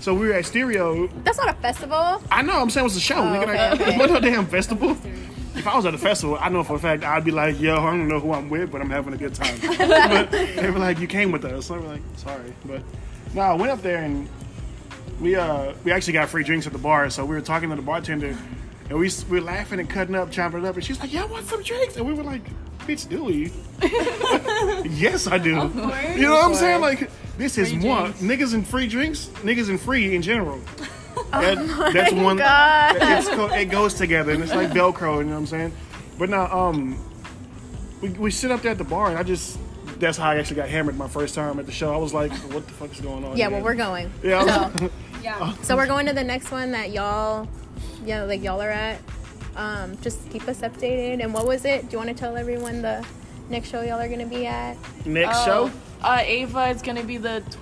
So 0.00 0.12
we 0.12 0.28
were 0.28 0.34
at 0.34 0.44
Stereo. 0.44 1.06
That's 1.24 1.38
not 1.38 1.48
a 1.48 1.54
festival. 1.54 2.22
I 2.30 2.42
know. 2.42 2.60
I'm 2.60 2.68
saying 2.68 2.84
it 2.84 2.88
was 2.92 2.96
a 2.96 3.00
show. 3.00 3.16
nigga. 3.16 3.72
okay, 3.72 3.84
okay. 3.84 3.98
What 3.98 4.10
no 4.10 4.20
damn 4.20 4.46
festival? 4.46 4.96
If 5.56 5.66
I 5.66 5.76
was 5.76 5.86
at 5.86 5.94
a 5.94 5.98
festival, 5.98 6.36
I 6.40 6.48
know 6.48 6.64
for 6.64 6.74
a 6.76 6.78
fact 6.78 7.04
I'd 7.04 7.24
be 7.24 7.30
like, 7.30 7.60
"Yo, 7.60 7.76
I 7.76 7.90
don't 7.90 8.08
know 8.08 8.20
who 8.20 8.32
I'm 8.32 8.50
with, 8.50 8.70
but 8.70 8.80
I'm 8.80 8.90
having 8.90 9.14
a 9.14 9.16
good 9.16 9.34
time." 9.34 9.58
but 9.78 10.30
they 10.30 10.70
were 10.70 10.78
like, 10.78 10.98
"You 10.98 11.06
came 11.06 11.32
with 11.32 11.44
us." 11.44 11.66
So 11.66 11.76
I'm 11.76 11.86
like, 11.86 12.02
"Sorry," 12.16 12.52
but 12.66 12.82
no, 13.34 13.42
I 13.42 13.54
went 13.54 13.72
up 13.72 13.80
there 13.82 14.02
and 14.02 14.28
we 15.20 15.36
uh 15.36 15.72
we 15.84 15.92
actually 15.92 16.12
got 16.12 16.28
free 16.28 16.44
drinks 16.44 16.66
at 16.66 16.72
the 16.72 16.78
bar. 16.78 17.08
So 17.08 17.24
we 17.24 17.34
were 17.34 17.40
talking 17.40 17.70
to 17.70 17.76
the 17.76 17.82
bartender, 17.82 18.36
and 18.90 18.98
we 18.98 19.10
we 19.30 19.40
were 19.40 19.40
laughing 19.40 19.80
and 19.80 19.88
cutting 19.88 20.14
up, 20.14 20.30
chopping 20.30 20.60
it 20.60 20.66
up, 20.66 20.74
and 20.74 20.84
she's 20.84 21.00
like, 21.00 21.12
"Yeah, 21.12 21.22
I 21.22 21.26
want 21.26 21.46
some 21.46 21.62
drinks," 21.62 21.96
and 21.96 22.06
we 22.06 22.14
were 22.14 22.24
like, 22.24 22.42
"Bitch, 22.86 23.08
do 23.08 23.24
we?" 23.24 23.52
yes, 24.90 25.26
I 25.26 25.38
do. 25.38 25.50
You 25.50 25.56
know 26.28 26.34
what 26.34 26.44
I'm 26.44 26.54
saying? 26.54 26.80
Like, 26.80 27.10
this 27.38 27.58
is 27.58 27.70
Free 27.70 27.78
one 27.88 28.12
drinks. 28.12 28.20
niggas 28.22 28.54
and 28.54 28.66
free 28.66 28.86
drinks, 28.86 29.26
niggas 29.42 29.68
and 29.68 29.80
free 29.80 30.14
in 30.14 30.22
general. 30.22 30.60
That, 31.30 31.92
that's 31.92 32.12
one. 32.12 32.36
God. 32.38 32.96
It's 33.00 33.28
co- 33.28 33.46
it 33.52 33.66
goes 33.66 33.94
together, 33.94 34.32
and 34.32 34.42
it's 34.42 34.52
like 34.54 34.70
Velcro. 34.70 35.18
You 35.18 35.24
know 35.24 35.30
what 35.32 35.36
I'm 35.38 35.46
saying? 35.46 35.72
But 36.18 36.28
now, 36.28 36.46
um, 36.52 36.96
we, 38.00 38.08
we 38.10 38.30
sit 38.30 38.50
up 38.52 38.62
there 38.62 38.72
at 38.72 38.78
the 38.78 38.84
bar, 38.84 39.08
and 39.10 39.18
I 39.18 39.22
just 39.24 39.58
that's 39.98 40.18
how 40.18 40.30
I 40.30 40.36
actually 40.38 40.56
got 40.56 40.68
hammered 40.68 40.96
my 40.96 41.08
first 41.08 41.34
time 41.36 41.58
at 41.60 41.66
the 41.66 41.72
show. 41.72 41.92
I 41.94 41.96
was 41.98 42.12
like, 42.14 42.32
"What 42.52 42.66
the 42.66 42.72
fuck 42.74 42.92
is 42.92 43.00
going 43.00 43.24
on?" 43.24 43.36
Yeah, 43.36 43.44
here? 43.48 43.56
well, 43.56 43.64
we're 43.64 43.74
going. 43.74 44.12
Yeah, 44.24 44.70
So, 44.76 44.90
Yeah. 45.24 45.54
so 45.62 45.76
we're 45.76 45.86
going 45.86 46.06
to 46.06 46.12
the 46.12 46.22
next 46.24 46.50
one 46.52 46.72
that 46.72 46.90
y'all, 46.90 47.48
yeah, 48.04 48.22
like 48.24 48.42
y'all 48.42 48.60
are 48.60 48.70
at. 48.70 49.00
Um, 49.56 49.96
just 50.02 50.28
keep 50.30 50.46
us 50.48 50.60
updated. 50.60 51.22
And 51.22 51.32
what 51.32 51.46
was 51.46 51.64
it? 51.64 51.82
Do 51.88 51.92
you 51.92 51.98
want 51.98 52.08
to 52.10 52.14
tell 52.14 52.36
everyone 52.36 52.82
the 52.82 53.04
next 53.50 53.68
show 53.68 53.82
y'all 53.82 54.00
are 54.00 54.08
gonna 54.08 54.26
be 54.26 54.46
at? 54.46 54.76
next 55.06 55.38
Oh, 55.42 55.68
show. 55.68 55.70
Uh, 56.02 56.20
Ava 56.22 56.68
is 56.68 56.82
gonna 56.82 57.04
be 57.04 57.16
the 57.18 57.42
t- 57.50 57.58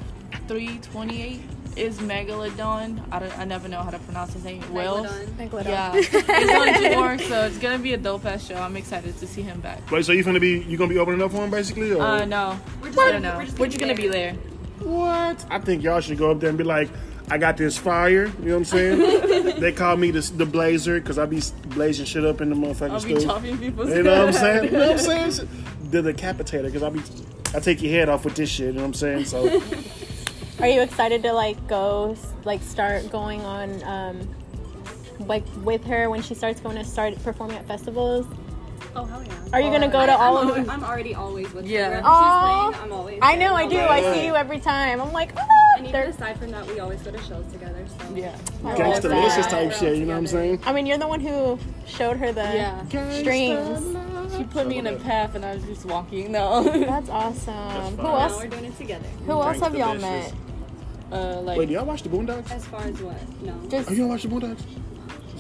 328. 0.48 1.40
Is 1.74 2.00
Megalodon? 2.00 3.02
I, 3.11 3.18
don't, 3.18 3.38
I 3.38 3.44
never 3.44 3.66
know 3.66 3.81
how 3.81 3.88
to 3.90 3.98
pronounce 4.00 4.35
his 4.35 4.44
name. 4.44 4.61
Will. 4.74 5.07
Megalodon. 5.38 5.64
Yeah, 5.64 5.94
he's 5.94 6.14
on 6.50 6.92
tour, 7.18 7.18
so 7.28 7.46
it's 7.46 7.57
gonna 7.59 7.78
be 7.78 7.94
a 7.94 7.96
dope 7.96 8.26
ass 8.26 8.46
show. 8.46 8.57
I'm 8.57 8.76
excited 8.76 9.16
to 9.18 9.26
see 9.26 9.40
him 9.40 9.61
back. 9.61 9.90
Wait, 9.90 10.05
so 10.05 10.12
you 10.12 10.22
gonna 10.22 10.38
be 10.40 10.61
you 10.61 10.76
gonna 10.76 10.90
be 10.90 10.98
opening 10.98 11.22
up 11.22 11.31
for 11.31 11.38
him 11.38 11.50
basically? 11.50 11.92
Or? 11.92 12.02
Uh, 12.02 12.24
no, 12.26 12.59
We're 12.83 12.88
just 12.88 12.98
I 12.98 13.02
gonna- 13.02 13.12
don't 13.12 13.22
know. 13.22 13.37
we're 13.38 13.44
just 13.46 13.59
We're 13.59 13.66
gonna 13.68 13.78
be 13.78 13.81
gonna 13.81 13.94
be 13.94 14.09
there. 14.09 14.33
there. 14.33 14.87
What? 14.88 15.46
I 15.50 15.59
think 15.61 15.83
y'all 15.83 16.00
should 16.00 16.18
go 16.18 16.31
up 16.31 16.40
there 16.40 16.50
and 16.50 16.59
be 16.59 16.64
like, 16.64 16.90
I 17.32 17.38
got 17.38 17.56
this 17.56 17.78
fire. 17.78 18.26
You 18.26 18.30
know 18.44 18.52
what 18.52 18.56
I'm 18.58 18.64
saying? 18.66 19.60
they 19.60 19.72
call 19.72 19.96
me 19.96 20.10
the, 20.10 20.20
the 20.20 20.44
blazer 20.44 21.00
because 21.00 21.18
I 21.18 21.24
be 21.24 21.40
blazing 21.68 22.04
shit 22.04 22.26
up 22.26 22.42
in 22.42 22.50
the 22.50 22.54
motherfucking 22.54 22.90
I'll 22.90 23.02
be 23.02 23.18
stove. 23.18 23.24
chopping 23.24 23.56
people's 23.56 23.88
You 23.88 24.02
know 24.02 24.18
what 24.18 24.26
I'm 24.26 24.32
saying? 24.34 24.64
You 24.64 24.70
know 24.72 24.92
what 24.92 25.08
I'm 25.08 25.30
saying? 25.30 25.48
The 25.90 26.02
decapitator 26.02 26.64
because 26.64 26.82
I 26.82 26.90
be 26.90 27.00
I 27.54 27.60
take 27.60 27.80
your 27.80 27.90
head 27.90 28.10
off 28.10 28.26
with 28.26 28.34
this 28.34 28.50
shit. 28.50 28.66
You 28.66 28.72
know 28.72 28.80
what 28.82 28.88
I'm 28.88 28.94
saying? 28.94 29.24
So 29.24 29.62
Are 30.60 30.68
you 30.68 30.82
excited 30.82 31.22
to 31.22 31.32
like 31.32 31.66
go, 31.68 32.16
like 32.44 32.60
start 32.60 33.10
going 33.10 33.40
on, 33.40 33.82
um, 33.84 34.28
like 35.20 35.44
with 35.62 35.84
her 35.84 36.10
when 36.10 36.20
she 36.20 36.34
starts 36.34 36.60
going 36.60 36.76
to 36.76 36.84
start 36.84 37.14
performing 37.24 37.56
at 37.56 37.66
festivals? 37.66 38.26
Oh 38.94 39.04
hell 39.04 39.22
yeah. 39.24 39.32
Are 39.52 39.60
you 39.60 39.70
gonna 39.70 39.88
go 39.88 40.04
to 40.06 40.12
I, 40.12 40.16
all 40.16 40.38
I'm, 40.38 40.48
of 40.50 40.56
al- 40.56 40.62
them? 40.64 40.70
I'm 40.70 40.84
already 40.84 41.14
always 41.14 41.52
with 41.52 41.66
Yeah. 41.66 41.84
her. 41.84 41.90
Wherever 41.90 42.06
Aw. 42.08 42.70
she's 42.70 42.76
playing, 42.78 42.84
I'm 42.84 42.98
always. 42.98 43.18
I 43.22 43.36
there. 43.36 43.48
know, 43.48 43.54
I 43.54 43.66
do. 43.68 43.78
I'm 43.78 43.90
I 43.90 44.14
see 44.14 44.26
you 44.26 44.34
every 44.36 44.60
time. 44.60 45.00
I'm 45.00 45.12
like, 45.12 45.32
oh, 45.36 45.42
And 45.76 45.86
even 45.86 45.92
they're- 46.00 46.10
aside 46.10 46.38
from 46.38 46.50
that, 46.52 46.66
we 46.66 46.78
always 46.80 47.00
go 47.02 47.10
to 47.10 47.18
shows 47.22 47.44
together. 47.52 47.84
So 47.98 48.14
Yeah. 48.14 48.36
I 48.64 48.68
love 48.68 48.78
gangsta 48.78 49.02
that. 49.02 49.08
delicious 49.08 49.46
type 49.46 49.72
shit. 49.72 49.96
You 49.98 50.04
know 50.06 50.12
what 50.12 50.18
I'm 50.18 50.26
saying? 50.26 50.60
I 50.64 50.72
mean, 50.72 50.86
you're 50.86 50.98
the 50.98 51.08
one 51.08 51.20
who 51.20 51.58
showed 51.86 52.16
her 52.18 52.32
the 52.32 52.42
Yeah. 52.42 53.10
strings. 53.20 53.96
She 54.36 54.44
put 54.44 54.66
me 54.66 54.78
in 54.78 54.86
a 54.86 54.96
path, 54.96 55.34
and 55.34 55.44
I 55.44 55.54
was 55.54 55.64
just 55.64 55.84
walking. 55.84 56.32
No. 56.32 56.62
That's 56.64 57.08
awesome. 57.10 57.36
fine. 57.54 57.96
Who 57.96 58.02
now 58.02 58.16
else? 58.16 58.36
we're 58.38 58.46
doing 58.48 58.64
it 58.66 58.76
together. 58.78 59.06
Who 59.26 59.32
else 59.32 59.60
have 59.60 59.74
y'all 59.74 59.94
Gangsta 59.96 60.00
met? 60.00 60.32
uh, 61.12 61.40
like. 61.42 61.58
Wait, 61.58 61.66
do 61.66 61.74
y'all 61.74 61.84
watch 61.84 62.02
the 62.02 62.08
Boondocks? 62.08 62.50
As 62.50 62.64
far 62.64 62.80
as 62.82 63.00
what? 63.02 63.16
No. 63.42 63.54
Just 63.68 63.90
Oh, 63.90 63.92
you 63.92 63.98
don't 63.98 64.08
watch 64.08 64.22
the 64.22 64.28
Boondocks? 64.28 64.62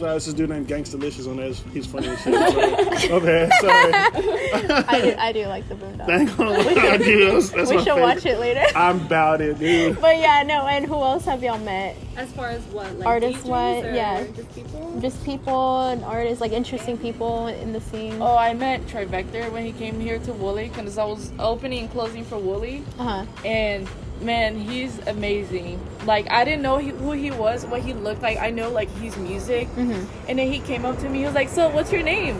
Sorry, 0.02 0.16
it's 0.16 0.26
this 0.26 0.34
dude 0.34 0.50
named 0.50 0.66
Gangstalicious 0.66 1.28
on 1.30 1.36
there. 1.36 1.52
He's 1.72 1.86
funny 1.86 2.08
as 2.08 2.20
shit. 2.22 2.34
Sorry. 2.34 3.12
Okay, 3.12 3.48
sorry. 3.60 3.92
I 3.94 5.00
do. 5.00 5.14
I 5.16 5.32
do 5.32 5.46
like 5.46 5.68
the 5.68 5.76
Boondocks. 5.76 6.08
I 6.08 6.16
ain't 6.22 6.36
gonna 6.36 6.50
lie, 6.50 6.88
I 6.90 6.96
do. 6.96 7.30
That's, 7.30 7.50
that's 7.50 7.70
We 7.70 7.76
my 7.76 7.82
should 7.84 7.94
favorite. 7.94 8.02
watch 8.02 8.26
it 8.26 8.38
later. 8.40 8.64
I'm 8.74 9.00
about 9.02 9.40
it, 9.40 9.60
dude. 9.60 10.00
But 10.00 10.16
yeah, 10.18 10.42
no. 10.42 10.66
And 10.66 10.86
who 10.86 10.94
else 10.94 11.24
have 11.26 11.44
y'all 11.44 11.56
met? 11.58 11.96
As 12.16 12.32
far 12.32 12.48
as 12.48 12.62
what? 12.64 12.98
Like 12.98 13.06
Artists, 13.06 13.44
what? 13.44 13.84
Yeah. 13.84 14.26
Just 14.34 14.52
people. 14.56 15.00
Just 15.00 15.24
people 15.24 15.82
and 15.82 16.02
artists, 16.02 16.40
like 16.40 16.50
interesting 16.50 16.98
people 16.98 17.46
in 17.46 17.72
the 17.72 17.80
scene. 17.80 18.20
Oh, 18.20 18.36
I 18.36 18.54
met 18.54 18.84
Trivecta 18.88 19.52
when 19.52 19.64
he 19.64 19.70
came 19.70 20.00
here 20.00 20.18
to 20.18 20.32
Wooli 20.32 20.68
because 20.68 20.98
I 20.98 21.04
was 21.04 21.30
opening 21.38 21.84
and 21.84 21.90
closing 21.92 22.24
for 22.24 22.38
Wooli. 22.38 22.82
Uh 22.98 23.04
huh. 23.04 23.26
and 23.44 23.88
man 24.22 24.56
he's 24.58 24.98
amazing. 25.06 25.78
Like 26.06 26.30
i 26.30 26.44
didn't 26.44 26.62
know 26.62 26.78
he, 26.78 26.88
who 26.90 27.12
he 27.12 27.30
was 27.30 27.64
what 27.66 27.82
he 27.82 27.92
looked 27.92 28.22
like. 28.22 28.38
I 28.38 28.50
know 28.50 28.70
like 28.70 28.88
he's 29.00 29.16
music. 29.16 29.68
Mhm. 29.76 30.06
and 30.28 30.38
then 30.38 30.50
he 30.50 30.58
came 30.60 30.84
up 30.84 30.98
to 31.00 31.08
me. 31.08 31.20
He 31.20 31.24
was 31.24 31.34
like 31.34 31.48
so 31.48 31.68
what's 31.68 31.92
your 31.92 32.02
name? 32.02 32.36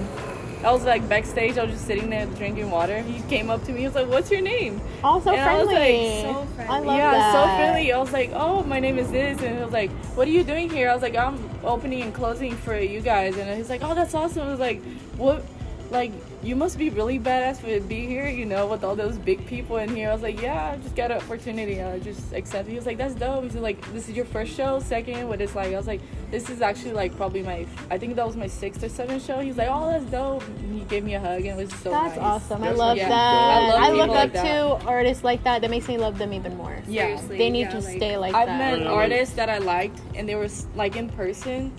I 0.65 0.71
was 0.71 0.85
like 0.85 1.09
backstage. 1.09 1.59
I 1.59 1.65
was 1.65 1.73
just 1.73 1.87
sitting 1.89 2.09
there 2.09 2.25
drinking 2.27 2.71
water. 2.71 3.01
He 3.01 3.21
came 3.29 3.51
up 3.51 3.65
to 3.65 3.73
me. 3.73 3.81
He 3.81 3.87
was 3.87 3.97
like 3.97 4.07
what's 4.09 4.31
your 4.31 4.41
name? 4.43 4.81
Oh, 5.03 5.21
so 5.21 5.33
And 5.33 5.41
I 5.41 5.59
was 5.59 5.67
friendly. 5.67 6.23
like, 6.23 6.23
so 6.23 6.31
I 6.63 6.67
friendly. 6.67 6.87
love 6.87 6.97
yeah 6.99 7.11
that. 7.11 7.33
so 7.33 7.57
friendly. 7.57 7.93
I 7.93 7.99
was 7.99 8.13
like 8.13 8.31
oh 8.33 8.63
my 8.65 8.79
name 8.79 8.99
is 8.99 9.11
this. 9.11 9.41
And 9.43 9.57
he 9.59 9.65
was 9.65 9.73
like 9.73 9.91
what 10.17 10.29
are 10.29 10.31
you 10.31 10.45
doing 10.45 10.71
here? 10.71 10.89
I 10.91 10.95
was 10.95 11.03
like 11.03 11.17
i'm 11.17 11.37
opening 11.65 12.03
and 12.03 12.15
closing 12.15 12.55
for 12.57 12.79
you 12.79 13.01
guys. 13.01 13.37
And 13.37 13.57
he's 13.57 13.69
like 13.71 13.83
oh 13.83 13.95
that's 13.95 14.15
awesome. 14.15 14.43
I 14.47 14.51
was 14.51 14.61
like 14.61 14.81
what 15.17 15.45
like 15.93 16.13
you 16.43 16.57
must 16.57 16.79
be 16.79 16.91
really 16.91 17.19
badass 17.21 17.59
for 17.59 17.67
to 17.67 17.81
be 17.81 18.07
here, 18.07 18.29
you 18.29 18.45
know, 18.45 18.67
with 18.67 18.83
all 18.83 18.97
those 18.97 19.17
big 19.19 19.47
people 19.47 19.77
in 19.77 19.95
here. 19.95 20.11
I 20.11 20.13
was 20.13 20.23
like, 20.23 20.41
yeah, 20.41 20.73
I 20.73 20.77
just 20.79 20.97
got 20.97 21.11
an 21.11 21.19
opportunity. 21.19 21.81
I 21.81 21.99
just 22.01 22.33
accepted. 22.33 22.71
He 22.71 22.77
was 22.77 22.87
like, 22.87 22.99
that's 22.99 23.15
dope. 23.15 23.45
He's 23.45 23.55
like, 23.55 23.81
this 23.93 24.09
is 24.09 24.17
your 24.17 24.25
first 24.25 24.55
show, 24.57 24.81
second. 24.81 25.29
What 25.29 25.41
it's 25.41 25.55
like? 25.55 25.73
I 25.73 25.77
was 25.77 25.87
like, 25.87 26.01
this 26.31 26.51
is 26.51 26.63
actually 26.63 26.93
like 26.93 27.17
probably 27.17 27.43
my, 27.43 27.67
I 27.91 27.99
think 27.99 28.17
that 28.17 28.27
was 28.27 28.37
my 28.37 28.47
sixth 28.49 28.83
or 28.83 28.89
seventh 28.89 29.25
show. 29.25 29.39
He's 29.41 29.57
like, 29.57 29.69
oh, 29.71 29.91
that's 29.91 30.05
dope. 30.07 30.43
And 30.49 30.79
he 30.79 30.85
gave 30.87 31.05
me 31.05 31.15
a 31.15 31.21
hug 31.21 31.45
and 31.45 31.61
it 31.61 31.63
was 31.63 31.73
so 31.81 31.91
That's 31.91 32.17
nice. 32.17 32.25
awesome. 32.25 32.63
I 32.63 32.69
That's 32.69 32.79
love 32.79 32.97
yeah. 32.97 33.09
that. 33.09 33.15
I 33.15 33.69
love 33.69 33.83
I, 33.83 33.91
look 33.93 34.09
up 34.09 34.15
like 34.15 34.33
to 34.33 34.87
artists 34.87 35.23
like 35.23 35.45
that. 35.45 35.61
That 35.61 35.71
makes 35.71 35.87
me 35.89 35.99
love 35.99 36.19
them 36.19 36.33
even 36.33 36.57
more. 36.57 36.83
Yeah. 36.89 37.03
Seriously, 37.05 37.39
They 37.39 37.51
need 37.51 37.61
yeah, 37.63 37.71
to 37.71 37.81
like- 37.81 37.97
stay 37.97 38.17
like 38.17 38.35
I've 38.35 38.49
that. 38.49 38.79
met 38.79 38.87
artists 38.87 39.35
that 39.37 39.49
I 39.49 39.59
liked, 39.59 40.01
and 40.15 40.29
they 40.29 40.35
were 40.35 40.49
like 40.75 40.97
in 40.97 41.09
person, 41.11 41.73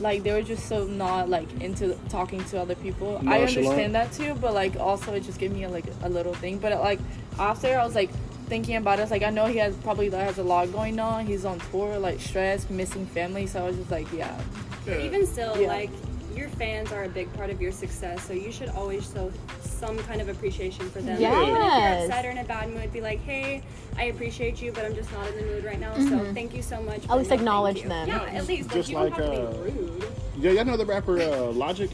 like 0.00 0.22
they 0.22 0.32
were 0.32 0.42
just 0.42 0.66
so 0.68 0.84
not 0.84 1.28
like 1.28 1.48
into 1.60 1.94
talking 2.08 2.42
to 2.46 2.60
other 2.60 2.74
people. 2.74 3.20
I 3.26 3.40
understand 3.42 3.94
that 3.94 4.12
too, 4.12 4.34
but 4.40 4.54
like 4.54 4.76
also 4.76 5.14
it 5.14 5.20
just 5.24 5.38
gave 5.38 5.52
me 5.52 5.64
a, 5.64 5.68
like 5.68 5.86
a 6.02 6.08
little 6.08 6.34
thing. 6.34 6.58
But 6.58 6.72
like 6.80 7.00
after 7.38 7.68
I 7.78 7.84
was 7.84 7.94
like 7.94 8.10
thinking 8.46 8.76
about 8.76 8.98
it, 8.98 9.02
I 9.02 9.04
was 9.04 9.10
like 9.10 9.22
I 9.22 9.30
know 9.30 9.46
he 9.46 9.58
has 9.58 9.74
probably 9.76 10.10
has 10.10 10.38
a 10.38 10.42
lot 10.42 10.70
going 10.72 10.98
on. 10.98 11.26
He's 11.26 11.44
on 11.44 11.60
tour, 11.70 11.98
like 11.98 12.20
stress, 12.20 12.68
missing 12.70 13.06
family. 13.06 13.46
So 13.46 13.62
I 13.64 13.66
was 13.68 13.76
just 13.76 13.90
like, 13.90 14.10
yeah, 14.12 14.38
Yeah. 14.86 14.98
Even 15.00 15.26
still, 15.26 15.58
Yeah. 15.60 15.68
like 15.68 15.90
your 16.36 16.48
fans 16.48 16.92
are 16.92 17.04
a 17.04 17.08
big 17.08 17.32
part 17.34 17.50
of 17.50 17.60
your 17.60 17.72
success, 17.72 18.22
so 18.26 18.32
you 18.32 18.52
should 18.52 18.68
always 18.70 19.10
show 19.12 19.32
some 19.60 19.98
kind 20.00 20.20
of 20.20 20.28
appreciation 20.28 20.88
for 20.90 21.00
them. 21.00 21.20
Even 21.20 21.32
if 21.32 21.48
you're 21.48 21.62
upset 21.62 22.24
or 22.24 22.30
in 22.30 22.38
a 22.38 22.44
bad 22.44 22.70
mood, 22.70 22.92
be 22.92 23.00
like, 23.00 23.20
"Hey, 23.20 23.62
I 23.96 24.04
appreciate 24.04 24.60
you, 24.62 24.72
but 24.72 24.84
I'm 24.84 24.94
just 24.94 25.12
not 25.12 25.26
in 25.28 25.36
the 25.36 25.42
mood 25.42 25.64
right 25.64 25.80
now. 25.80 25.94
So 25.94 26.32
thank 26.32 26.54
you 26.54 26.62
so 26.62 26.80
much." 26.82 27.04
At 27.08 27.16
least 27.16 27.30
no, 27.30 27.36
acknowledge 27.36 27.82
them. 27.82 28.08
Yeah, 28.08 28.22
at 28.24 28.46
least 28.46 28.68
like, 28.68 28.76
Just 28.76 28.88
you 28.88 28.96
don't 28.96 29.10
like, 29.10 29.14
have 29.14 29.32
to 29.32 29.42
uh, 29.42 29.52
be 29.52 29.70
rude. 29.70 30.04
Yeah, 30.38 30.50
y'all 30.52 30.64
know 30.64 30.76
the 30.76 30.86
rapper 30.86 31.20
uh, 31.20 31.52
Logic. 31.52 31.90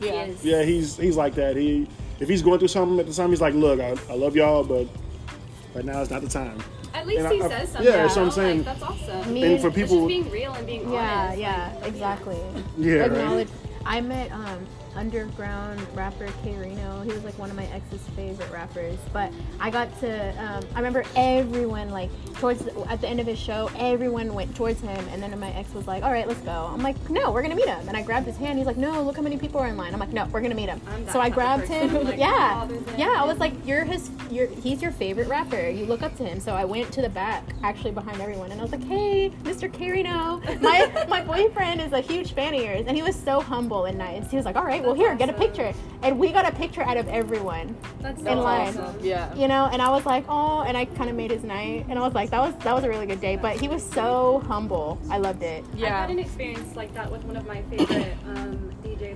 yeah. 0.00 0.26
Yes. 0.26 0.44
Yeah, 0.44 0.62
he's 0.62 0.96
he's 0.96 1.16
like 1.16 1.34
that. 1.34 1.56
He 1.56 1.86
if 2.20 2.28
he's 2.28 2.42
going 2.42 2.58
through 2.58 2.68
something 2.68 2.98
at 3.00 3.06
the 3.06 3.12
time, 3.12 3.30
he's 3.30 3.40
like, 3.40 3.54
look, 3.54 3.80
I, 3.80 3.96
I 4.08 4.14
love 4.14 4.36
y'all, 4.36 4.62
but 4.62 4.86
right 5.74 5.84
now 5.84 6.00
it's 6.02 6.10
not 6.10 6.22
the 6.22 6.28
time. 6.28 6.62
At 7.02 7.08
least 7.08 7.20
And 7.24 7.32
he 7.34 7.42
I- 7.42 7.48
says 7.48 7.68
something. 7.72 7.92
yeah, 7.92 8.02
that's 8.02 8.14
what 8.16 8.24
I'm 8.26 8.30
saying. 8.30 8.56
Like, 8.58 8.66
that's 8.78 8.82
awesome. 8.82 9.34
Me 9.34 9.42
And 9.42 9.52
and- 9.54 9.60
for 9.60 9.66
It's 9.68 9.76
people, 9.76 9.96
just 9.96 10.08
being 10.08 10.30
real 10.30 10.52
and 10.54 10.64
being 10.64 10.92
Yeah, 10.92 11.22
honest. 11.24 11.38
yeah, 11.40 11.72
like, 11.80 11.88
exactly. 11.88 12.36
yeah, 12.78 12.94
right? 13.06 13.48
I 13.84 14.00
met 14.00 14.30
um, 14.30 14.64
underground 14.94 15.80
rapper 15.94 16.28
K 16.42 16.56
Reno. 16.56 17.02
He 17.02 17.12
was 17.12 17.24
like 17.24 17.38
one 17.38 17.50
of 17.50 17.56
my 17.56 17.66
ex's 17.66 18.02
favorite 18.10 18.50
rappers. 18.50 18.98
But 19.12 19.32
I 19.60 19.70
got 19.70 19.98
to. 20.00 20.30
Um, 20.42 20.64
I 20.74 20.78
remember 20.78 21.04
everyone 21.16 21.90
like 21.90 22.10
towards 22.34 22.64
the, 22.64 22.78
at 22.90 23.00
the 23.00 23.08
end 23.08 23.20
of 23.20 23.26
his 23.26 23.38
show, 23.38 23.70
everyone 23.76 24.34
went 24.34 24.54
towards 24.56 24.80
him, 24.80 25.04
and 25.10 25.22
then 25.22 25.38
my 25.38 25.50
ex 25.52 25.72
was 25.74 25.86
like, 25.86 26.02
"All 26.02 26.12
right, 26.12 26.26
let's 26.26 26.40
go." 26.40 26.70
I'm 26.72 26.82
like, 26.82 26.96
"No, 27.10 27.30
we're 27.30 27.42
gonna 27.42 27.54
meet 27.56 27.68
him." 27.68 27.88
And 27.88 27.96
I 27.96 28.02
grabbed 28.02 28.26
his 28.26 28.36
hand. 28.36 28.58
He's 28.58 28.66
like, 28.66 28.76
"No, 28.76 29.02
look 29.02 29.16
how 29.16 29.22
many 29.22 29.36
people 29.36 29.60
are 29.60 29.68
in 29.68 29.76
line." 29.76 29.92
I'm 29.92 30.00
like, 30.00 30.12
"No, 30.12 30.26
we're 30.26 30.40
gonna 30.40 30.54
meet 30.54 30.68
him." 30.68 30.80
So 31.12 31.20
I 31.20 31.28
grabbed 31.28 31.68
him. 31.68 31.92
Like, 32.04 32.18
yeah, 32.18 32.68
"Oh, 32.70 32.82
yeah. 32.98 33.14
I 33.16 33.24
was 33.24 33.38
like, 33.38 33.52
"You're 33.66 33.84
his. 33.84 34.10
You're 34.30 34.48
he's 34.48 34.82
your 34.82 34.92
favorite 34.92 35.28
rapper. 35.28 35.68
You 35.68 35.86
look 35.86 36.02
up 36.02 36.16
to 36.16 36.24
him." 36.24 36.40
So 36.40 36.52
I 36.54 36.64
went 36.64 36.92
to 36.92 37.02
the 37.02 37.08
back, 37.08 37.44
actually 37.62 37.92
behind 37.92 38.20
everyone, 38.20 38.50
and 38.50 38.60
I 38.60 38.62
was 38.62 38.72
like, 38.72 38.84
"Hey, 38.84 39.30
Mr. 39.44 39.72
K 39.72 39.90
Reno, 39.92 40.40
my 40.60 41.06
my 41.08 41.22
boyfriend 41.22 41.80
is 41.80 41.92
a 41.92 42.00
huge 42.00 42.32
fan 42.32 42.54
of 42.54 42.60
yours," 42.62 42.84
and 42.86 42.96
he 42.96 43.02
was 43.02 43.14
so 43.16 43.40
humble 43.40 43.84
and 43.84 43.96
nice. 43.98 44.30
He 44.30 44.36
was 44.36 44.44
like, 44.44 44.56
"All 44.56 44.64
right, 44.64 44.81
well 44.82 44.94
That's 44.94 45.06
here, 45.06 45.14
get 45.16 45.28
a 45.30 45.32
picture," 45.32 45.72
and 46.02 46.18
we 46.18 46.30
got 46.32 46.46
a 46.46 46.52
picture 46.54 46.82
out 46.82 46.96
of 46.96 47.08
everyone, 47.08 47.76
That's 48.00 48.20
in 48.20 48.26
so 48.26 48.34
line. 48.40 48.68
awesome. 48.68 48.96
Yeah. 49.02 49.34
you 49.34 49.48
know. 49.48 49.68
And 49.72 49.80
I 49.82 49.90
was 49.90 50.04
like, 50.06 50.24
"Oh," 50.28 50.62
and 50.62 50.76
I 50.76 50.84
kind 50.84 51.08
of 51.10 51.16
made 51.16 51.30
his 51.30 51.42
night, 51.44 51.86
and 51.88 51.98
I 51.98 52.02
was 52.02 52.14
like, 52.14 52.30
"That 52.30 52.40
was 52.40 52.54
that 52.64 52.74
was 52.74 52.84
a 52.84 52.88
really 52.88 53.06
good 53.06 53.20
day." 53.20 53.36
But 53.36 53.60
he 53.60 53.68
was 53.68 53.82
so 53.82 54.42
humble. 54.46 54.98
I 55.10 55.18
loved 55.18 55.42
it. 55.42 55.64
Yeah. 55.74 55.86
I've 55.86 55.92
had 56.08 56.10
an 56.10 56.18
experience 56.18 56.76
like 56.76 56.92
that 56.94 57.10
with 57.10 57.24
one 57.24 57.36
of 57.36 57.46
my 57.46 57.62
favorite 57.62 58.16
um, 58.26 58.58
DJs. 58.58 58.61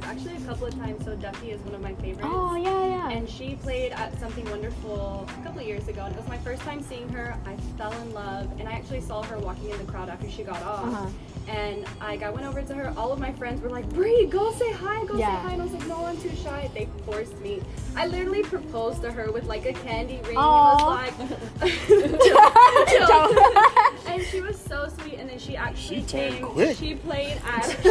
Actually, 0.06 0.36
a 0.36 0.40
couple 0.40 0.66
of 0.66 0.74
times. 0.74 1.04
So 1.04 1.16
Duffy 1.16 1.50
is 1.50 1.60
one 1.62 1.74
of 1.74 1.80
my 1.80 1.94
favorites. 1.94 2.28
Oh 2.30 2.54
yeah, 2.54 2.86
yeah. 2.86 3.10
And 3.10 3.28
she 3.28 3.56
played 3.56 3.92
at 3.92 4.18
Something 4.20 4.48
Wonderful 4.50 5.26
a 5.28 5.42
couple 5.42 5.60
of 5.60 5.66
years 5.66 5.88
ago, 5.88 6.04
and 6.04 6.14
it 6.14 6.18
was 6.18 6.28
my 6.28 6.38
first 6.38 6.62
time 6.62 6.80
seeing 6.82 7.08
her. 7.08 7.36
I 7.44 7.56
fell 7.76 7.92
in 8.02 8.12
love, 8.14 8.48
and 8.60 8.68
I 8.68 8.72
actually 8.72 9.00
saw 9.00 9.22
her 9.24 9.38
walking 9.38 9.70
in 9.70 9.78
the 9.78 9.84
crowd 9.84 10.08
after 10.08 10.30
she 10.30 10.44
got 10.44 10.62
off. 10.62 10.84
Uh-huh. 10.86 11.06
And 11.48 11.84
like, 12.00 12.22
I 12.22 12.30
went 12.30 12.46
over 12.46 12.62
to 12.62 12.74
her. 12.74 12.92
All 12.96 13.12
of 13.12 13.18
my 13.18 13.32
friends 13.32 13.60
were 13.60 13.70
like, 13.70 13.88
"Bree, 13.90 14.26
go 14.26 14.52
say 14.52 14.70
hi, 14.72 15.04
go 15.06 15.16
Yeah. 15.18 15.42
say 15.42 15.48
hi." 15.48 15.52
And 15.54 15.62
I 15.62 15.64
was 15.64 15.74
like, 15.74 15.86
"No, 15.86 16.04
I'm 16.04 16.20
too 16.20 16.34
shy." 16.36 16.70
They 16.74 16.88
forced 17.04 17.38
me. 17.40 17.60
I 17.96 18.06
literally 18.06 18.42
proposed 18.42 19.02
to 19.02 19.10
her 19.12 19.30
with 19.32 19.44
like 19.44 19.64
a 19.66 19.72
candy 19.72 20.20
ring. 20.26 20.36
Aw. 20.36 21.06
It 21.06 21.18
was 21.18 21.30
like, 21.60 21.60
and 24.16 24.24
she 24.26 24.40
was 24.40 24.58
so 24.58 24.88
sweet. 25.00 25.14
And 25.14 25.28
then 25.30 25.38
she 25.38 25.56
actually 25.56 26.00
She 26.00 26.06
turned 26.06 26.34
came. 26.34 26.42
quick. 26.44 26.76
She 26.76 26.94
played 26.94 27.40
at. 27.46 27.62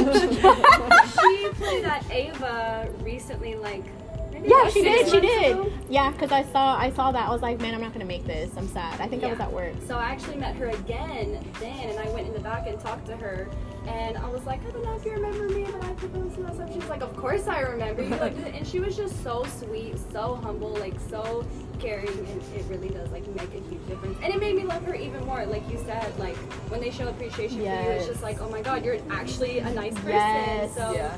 she 1.19 1.49
played 1.53 1.85
at 1.85 2.05
Ava 2.11 2.89
recently, 3.01 3.55
like. 3.55 3.83
maybe 4.31 4.49
Yeah, 4.49 4.69
she 4.69 4.81
did. 4.83 5.07
She 5.09 5.19
did. 5.21 5.51
ago. 5.53 5.71
Yeah, 5.89 6.11
because 6.11 6.31
I 6.31 6.43
saw 6.43 6.77
I 6.77 6.91
saw 6.91 7.11
that. 7.11 7.27
I 7.27 7.31
was 7.31 7.41
like, 7.41 7.59
man, 7.59 7.73
I'm 7.73 7.81
not 7.81 7.93
gonna 7.93 8.05
make 8.05 8.25
this. 8.25 8.51
I'm 8.57 8.67
sad. 8.67 8.99
I 8.99 9.07
think 9.07 9.23
I 9.23 9.29
was 9.31 9.39
at 9.39 9.51
work. 9.51 9.73
So 9.87 9.97
I 9.97 10.05
actually 10.05 10.37
met 10.37 10.55
her 10.55 10.67
again 10.69 11.43
then, 11.59 11.89
and 11.89 11.99
I 11.99 12.09
went 12.11 12.27
in 12.27 12.33
the 12.33 12.39
back 12.39 12.67
and 12.67 12.79
talked 12.79 13.05
to 13.07 13.15
her. 13.17 13.47
And 13.87 14.17
I 14.17 14.27
was 14.29 14.43
like, 14.47 14.65
I 14.65 14.71
don't 14.71 14.83
know 14.83 14.95
if 14.95 15.05
you 15.05 15.11
remember 15.11 15.47
me, 15.49 15.63
but 15.71 15.83
I 15.83 15.93
proposed 15.93 16.33
to 16.35 16.41
myself. 16.41 16.71
She 16.73 16.79
was 16.79 16.89
like, 16.89 17.01
Of 17.03 17.15
course 17.15 17.47
I 17.47 17.59
remember 17.61 18.01
you. 18.01 18.09
Like, 18.15 18.35
and 18.55 18.65
she 18.65 18.79
was 18.79 18.97
just 18.97 19.21
so 19.23 19.43
sweet, 19.59 19.95
so 20.11 20.35
humble, 20.43 20.73
like 20.77 20.99
so 21.09 21.45
caring, 21.79 22.07
and 22.07 22.41
it 22.55 22.65
really 22.69 22.89
does 22.89 23.09
like 23.11 23.27
make 23.35 23.49
a 23.53 23.59
huge 23.69 23.85
difference. 23.87 24.17
And 24.23 24.33
it 24.33 24.39
made 24.39 24.55
me 24.55 24.63
love 24.63 24.83
her 24.85 24.95
even 24.95 25.25
more. 25.25 25.45
Like 25.45 25.69
you 25.69 25.77
said, 25.85 26.17
like 26.19 26.35
when 26.69 26.81
they 26.81 26.91
show 26.91 27.07
appreciation 27.07 27.57
for 27.59 27.63
you, 27.63 27.69
it's 27.69 28.07
just 28.07 28.21
like, 28.23 28.41
oh 28.41 28.49
my 28.49 28.61
god, 28.61 28.83
you're 28.85 28.97
actually 29.11 29.59
a 29.59 29.69
nice 29.71 29.93
person. 29.95 30.09
Yes. 30.09 30.75
So 30.75 30.93
Yeah. 30.93 31.15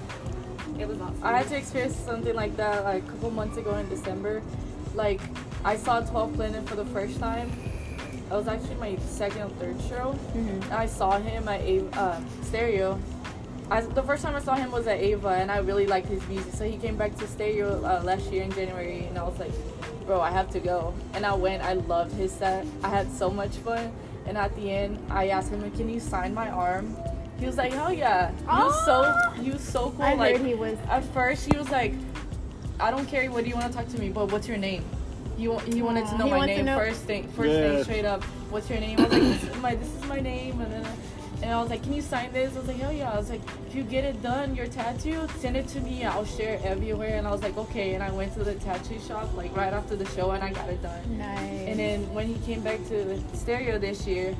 it 0.79 0.87
was 0.87 0.99
awesome. 1.01 1.23
I 1.23 1.37
had 1.39 1.47
to 1.49 1.57
experience 1.57 1.95
something 1.95 2.35
like 2.35 2.55
that 2.57 2.83
like 2.83 3.03
a 3.03 3.07
couple 3.07 3.31
months 3.31 3.57
ago 3.57 3.75
in 3.75 3.87
December. 3.89 4.41
Like 4.95 5.21
I 5.63 5.75
saw 5.77 6.01
12th 6.01 6.35
Planet 6.35 6.67
for 6.69 6.75
the 6.75 6.85
first 6.85 7.19
time. 7.19 7.51
It 8.29 8.33
was 8.33 8.47
actually 8.47 8.75
my 8.75 8.97
second 8.97 9.41
or 9.43 9.49
third 9.51 9.81
show. 9.87 10.17
And 10.35 10.63
I 10.65 10.85
saw 10.85 11.17
him 11.19 11.47
at 11.47 11.61
A- 11.61 11.85
uh, 11.97 12.19
Stereo. 12.43 12.99
I, 13.69 13.81
the 13.81 14.03
first 14.03 14.23
time 14.23 14.35
I 14.35 14.39
saw 14.39 14.55
him 14.55 14.71
was 14.71 14.87
at 14.87 14.99
Ava, 14.99 15.29
and 15.29 15.51
I 15.51 15.57
really 15.59 15.87
liked 15.87 16.07
his 16.07 16.25
music. 16.27 16.53
So 16.53 16.63
he 16.65 16.77
came 16.77 16.95
back 16.97 17.15
to 17.17 17.27
Stereo 17.27 17.83
uh, 17.85 18.01
last 18.03 18.31
year 18.31 18.43
in 18.43 18.51
January, 18.51 19.05
and 19.05 19.17
I 19.17 19.23
was 19.23 19.37
like, 19.39 19.51
"Bro, 20.07 20.21
I 20.21 20.31
have 20.31 20.49
to 20.51 20.59
go." 20.59 20.93
And 21.13 21.25
I 21.25 21.33
went. 21.33 21.61
I 21.63 21.73
loved 21.73 22.13
his 22.15 22.31
set. 22.31 22.65
I 22.83 22.89
had 22.89 23.11
so 23.11 23.29
much 23.29 23.51
fun. 23.57 23.91
And 24.25 24.37
at 24.37 24.55
the 24.55 24.71
end, 24.71 24.97
I 25.09 25.29
asked 25.29 25.51
him, 25.51 25.69
"Can 25.71 25.89
you 25.89 25.99
sign 25.99 26.33
my 26.33 26.49
arm?" 26.49 26.95
He 27.39 27.45
was 27.45 27.57
like, 27.57 27.71
"Hell 27.73 27.93
yeah!" 27.93 28.31
He 28.31 28.45
was 28.45 28.85
so 28.85 29.03
ah! 29.05 29.33
he 29.39 29.51
was 29.51 29.61
so 29.61 29.91
cool. 29.91 30.01
I 30.01 30.13
like 30.15 30.37
heard 30.37 30.45
he 30.47 30.55
was. 30.55 30.77
at 30.89 31.03
first, 31.13 31.45
he 31.45 31.55
was 31.57 31.69
like, 31.69 31.93
"I 32.79 32.89
don't 32.89 33.05
care 33.05 33.29
what 33.29 33.43
do 33.43 33.49
you 33.49 33.55
want 33.55 33.67
to 33.71 33.77
talk 33.77 33.87
to 33.89 33.99
me, 33.99 34.09
but 34.09 34.31
what's 34.31 34.47
your 34.47 34.57
name?" 34.57 34.83
He, 35.37 35.47
wa- 35.47 35.59
he 35.59 35.83
wanted 35.83 36.05
to 36.07 36.13
ah. 36.13 36.17
know 36.17 36.25
he 36.25 36.31
my 36.31 36.45
name 36.47 36.65
know- 36.65 36.77
first 36.79 37.03
thing, 37.03 37.27
first 37.37 37.51
Yeah. 37.51 37.61
thing 37.61 37.83
straight 37.83 38.05
up. 38.05 38.23
What's 38.49 38.69
your 38.71 38.79
name? 38.79 38.97
I 38.99 39.03
was 39.03 39.11
like, 39.13 39.21
"This 39.21 39.43
is 39.43 39.57
my 39.61 39.75
this 39.75 39.93
is 39.93 40.03
my 40.05 40.19
name," 40.19 40.59
and 40.61 40.71
then 40.73 40.85
and 41.41 41.51
I 41.51 41.61
was 41.61 41.69
like, 41.69 41.83
"Can 41.83 41.93
you 41.93 42.01
sign 42.01 42.31
this?" 42.33 42.55
I 42.55 42.59
was 42.59 42.67
like, 42.67 42.77
"Hell 42.77 42.91
yeah!" 42.91 43.11
I 43.11 43.17
was 43.17 43.29
like, 43.29 43.41
"If 43.67 43.75
you 43.75 43.83
get 43.83 44.03
it 44.03 44.21
done, 44.21 44.55
your 44.55 44.67
tattoo, 44.67 45.27
send 45.39 45.55
it 45.57 45.67
to 45.69 45.79
me. 45.81 46.03
I'll 46.03 46.25
share 46.25 46.55
it 46.55 46.61
everywhere." 46.65 47.17
And 47.17 47.27
I 47.27 47.31
was 47.31 47.41
like, 47.43 47.57
"Okay." 47.57 47.93
And 47.93 48.03
I 48.03 48.11
went 48.11 48.33
to 48.33 48.43
the 48.43 48.55
tattoo 48.55 48.99
shop 49.07 49.29
like 49.35 49.55
right 49.55 49.73
after 49.73 49.95
the 49.95 50.05
show, 50.07 50.31
and 50.31 50.43
I 50.43 50.51
got 50.51 50.69
it 50.69 50.81
done. 50.81 51.17
Nice. 51.17 51.67
And 51.67 51.79
then 51.79 52.13
when 52.13 52.27
he 52.27 52.35
came 52.45 52.61
back 52.61 52.79
to 52.87 53.03
the 53.03 53.21
Stereo 53.37 53.77
this 53.77 54.05
year, 54.07 54.35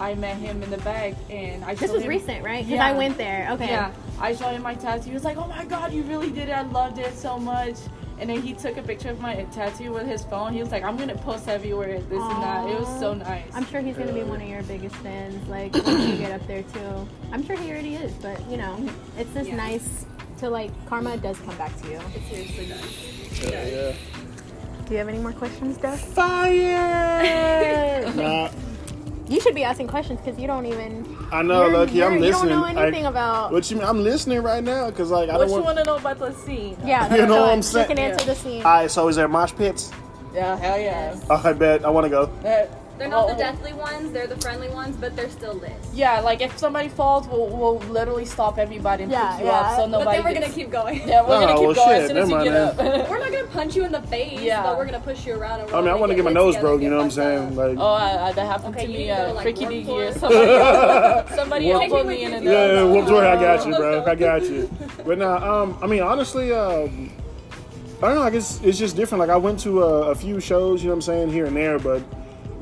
I 0.00 0.14
met 0.14 0.36
him 0.36 0.62
in 0.62 0.70
the 0.70 0.78
back, 0.78 1.14
and 1.30 1.64
I 1.64 1.74
this 1.74 1.90
was 1.92 2.02
him- 2.02 2.08
recent, 2.08 2.44
right? 2.44 2.64
Because 2.64 2.78
Yeah. 2.78 2.86
I 2.86 2.92
went 2.92 3.16
there. 3.18 3.48
Okay. 3.52 3.68
yeah, 3.68 3.92
I 4.20 4.34
showed 4.34 4.50
him 4.52 4.62
my 4.62 4.74
tattoo. 4.74 5.08
He 5.10 5.14
was 5.14 5.24
like, 5.24 5.36
"Oh 5.36 5.46
my 5.46 5.64
god, 5.64 5.92
you 5.92 6.02
really 6.02 6.30
did 6.30 6.48
it! 6.48 6.52
I 6.56 6.62
loved 6.62 6.98
it 6.98 7.14
so 7.16 7.38
much." 7.38 7.76
And 8.22 8.30
then 8.30 8.40
he 8.40 8.52
took 8.52 8.76
a 8.76 8.82
picture 8.82 9.10
of 9.10 9.20
my 9.20 9.34
tattoo 9.50 9.92
with 9.92 10.06
his 10.06 10.22
phone. 10.22 10.52
He 10.52 10.60
was 10.60 10.70
like, 10.70 10.84
"I'm 10.84 10.96
gonna 10.96 11.16
post 11.16 11.48
everywhere, 11.48 11.98
this 11.98 12.22
and 12.22 12.42
that." 12.44 12.68
It 12.68 12.78
was 12.78 12.86
so 13.00 13.14
nice. 13.14 13.42
I'm 13.52 13.66
sure 13.66 13.80
he's 13.80 13.96
gonna 13.96 14.12
be 14.12 14.22
one 14.22 14.40
of 14.40 14.48
your 14.48 14.62
biggest 14.62 14.94
fans. 14.96 15.44
Like 15.48 15.74
once 15.84 16.06
you 16.06 16.18
get 16.18 16.30
up 16.30 16.46
there 16.46 16.62
too. 16.62 17.08
I'm 17.32 17.44
sure 17.44 17.56
he 17.56 17.68
already 17.72 17.96
is, 17.96 18.12
but 18.22 18.38
you 18.48 18.58
know, 18.58 18.78
it's 19.18 19.34
just 19.34 19.48
Yeah. 19.48 19.56
nice 19.56 20.06
to 20.38 20.48
like 20.48 20.70
karma 20.86 21.16
does 21.16 21.36
come 21.40 21.56
back 21.56 21.76
to 21.82 21.88
you. 21.90 21.98
it 22.14 22.22
seriously 22.30 22.66
does. 22.66 23.50
Yeah, 23.50 23.66
yeah. 23.66 23.92
Do 24.86 24.92
you 24.92 24.98
have 24.98 25.08
any 25.08 25.18
more 25.18 25.32
questions, 25.32 25.76
Duff? 25.78 25.98
Fire! 25.98 28.08
nah, 28.14 28.50
You 29.26 29.40
should 29.40 29.56
be 29.56 29.64
asking 29.64 29.88
questions 29.88 30.20
because 30.20 30.38
you 30.40 30.46
don't 30.46 30.66
even. 30.66 31.11
I 31.32 31.42
know, 31.42 31.64
you're- 31.66 31.78
Lucky. 31.78 32.02
I'm 32.04 32.20
listening. 32.20 32.50
You 32.50 32.56
don't 32.60 32.74
know 32.74 32.80
anything 32.82 33.06
I, 33.06 33.10
about. 33.10 33.52
What 33.52 33.70
you 33.70 33.76
mean? 33.78 33.86
I'm 33.86 34.02
listening 34.02 34.42
right 34.42 34.62
now 34.62 34.90
because 34.90 35.10
like 35.10 35.28
I 35.30 35.32
what 35.32 35.38
don't 35.40 35.48
you 35.48 35.54
want. 35.54 35.64
want 35.64 35.78
to 35.78 35.84
know 35.84 35.96
about 35.96 36.18
the 36.18 36.32
scene? 36.34 36.76
yeah, 36.84 37.12
You 37.14 37.22
know 37.22 37.36
so 37.36 37.40
what 37.40 37.50
I'm 37.52 37.62
saying. 37.62 37.90
You 37.90 37.96
saying? 37.96 37.96
can 37.96 37.98
answer 37.98 38.26
Yeah. 38.26 38.34
the 38.34 38.38
scene. 38.40 38.62
All 38.64 38.72
right, 38.72 38.90
so 38.90 39.08
is 39.08 39.16
there 39.16 39.28
mosh 39.28 39.54
pits? 39.54 39.90
Yeah, 40.34 40.56
hell 40.56 40.78
yeah. 40.78 41.16
Oh, 41.30 41.40
I 41.44 41.52
bet 41.54 41.84
I 41.84 41.90
want 41.90 42.04
to 42.04 42.10
go. 42.10 42.26
That- 42.42 42.70
They're 42.98 43.08
not 43.08 43.26
well, 43.26 43.34
the 43.34 43.42
deathly 43.42 43.72
ones, 43.72 44.12
they're 44.12 44.26
the 44.28 44.36
friendly 44.36 44.68
ones, 44.68 44.96
but 44.96 45.16
they're 45.16 45.30
still 45.30 45.54
lit. 45.54 45.72
Yeah, 45.92 46.20
like 46.20 46.40
if 46.40 46.56
somebody 46.58 46.88
falls, 46.88 47.26
we'll, 47.26 47.48
we'll 47.48 47.78
literally 47.90 48.24
stop 48.24 48.58
everybody 48.58 49.02
and 49.04 49.10
Yeah, 49.10 49.32
pick 49.32 49.40
you 49.40 49.46
yeah. 49.46 49.52
up 49.60 49.76
so 49.76 49.86
nobody. 49.86 50.04
but 50.04 50.12
then 50.12 50.24
we're 50.24 50.32
gets- 50.34 50.46
gonna 50.46 50.54
keep 50.54 50.70
going. 50.70 51.08
Yeah, 51.08 51.22
we're 51.26 51.36
Oh, 51.36 51.40
gonna 51.40 51.52
keep 51.54 51.60
well, 51.66 51.74
going 51.74 51.88
shit, 51.88 52.02
as 52.02 52.08
soon 52.08 52.16
as 52.18 52.28
you 52.30 52.44
get 52.44 52.52
mind 52.52 52.54
up. 52.54 53.10
We're 53.10 53.18
not 53.18 53.32
gonna 53.32 53.46
punch 53.48 53.74
you 53.76 53.84
in 53.84 53.92
the 53.92 54.02
face, 54.02 54.40
Yeah. 54.40 54.62
but 54.62 54.76
we're 54.76 54.84
gonna 54.84 55.00
push 55.00 55.26
you 55.26 55.34
around. 55.34 55.60
And 55.62 55.70
I 55.74 55.80
mean, 55.80 55.88
I 55.90 55.94
want 55.96 56.10
to 56.10 56.16
get 56.16 56.24
my 56.24 56.32
nose 56.32 56.56
broke. 56.58 56.80
You 56.82 56.90
know 56.90 56.98
what 56.98 57.04
I'm 57.04 57.10
saying? 57.10 57.56
Like, 57.56 57.76
Oh, 57.78 57.92
I, 57.92 58.28
I, 58.28 58.32
that 58.32 58.46
happened 58.46 58.76
Okay, 58.76 58.86
to 58.86 58.92
you 58.92 58.98
me 58.98 59.04
need 59.06 59.10
to 59.10 59.16
go 59.26 59.32
like, 59.32 59.42
Freaky 59.42 59.64
Warped 59.64 59.86
Deaky 59.88 60.16
or 60.16 60.18
somebody. 60.18 61.34
somebody 61.36 61.66
Warped 61.66 61.84
elbowed 61.90 62.06
me 62.06 62.22
in 62.24 62.30
the 62.32 62.38
yeah, 62.50 62.66
nose. 62.74 63.10
whoop, 63.10 63.22
I 63.22 63.34
got 63.36 63.66
you, 63.66 63.74
bro. 63.76 64.04
I 64.04 64.14
got 64.14 64.42
you. 64.42 64.70
But 65.04 65.18
now, 65.18 65.62
um, 65.62 65.78
I 65.82 65.86
mean, 65.86 66.02
honestly, 66.02 66.52
um, 66.52 67.10
I 68.02 68.06
don't 68.08 68.14
know. 68.16 68.22
I 68.22 68.30
guess 68.30 68.60
it's 68.62 68.78
just 68.78 68.96
different. 68.96 69.20
Like 69.20 69.30
I 69.30 69.36
went 69.36 69.60
to 69.60 69.82
a, 69.82 70.10
a 70.10 70.14
few 70.14 70.40
shows, 70.40 70.82
you 70.82 70.88
know 70.88 70.92
what 70.94 70.96
I'm 70.96 71.02
saying, 71.02 71.30
here 71.32 71.46
and 71.46 71.56
there, 71.56 71.78
but 71.78 72.02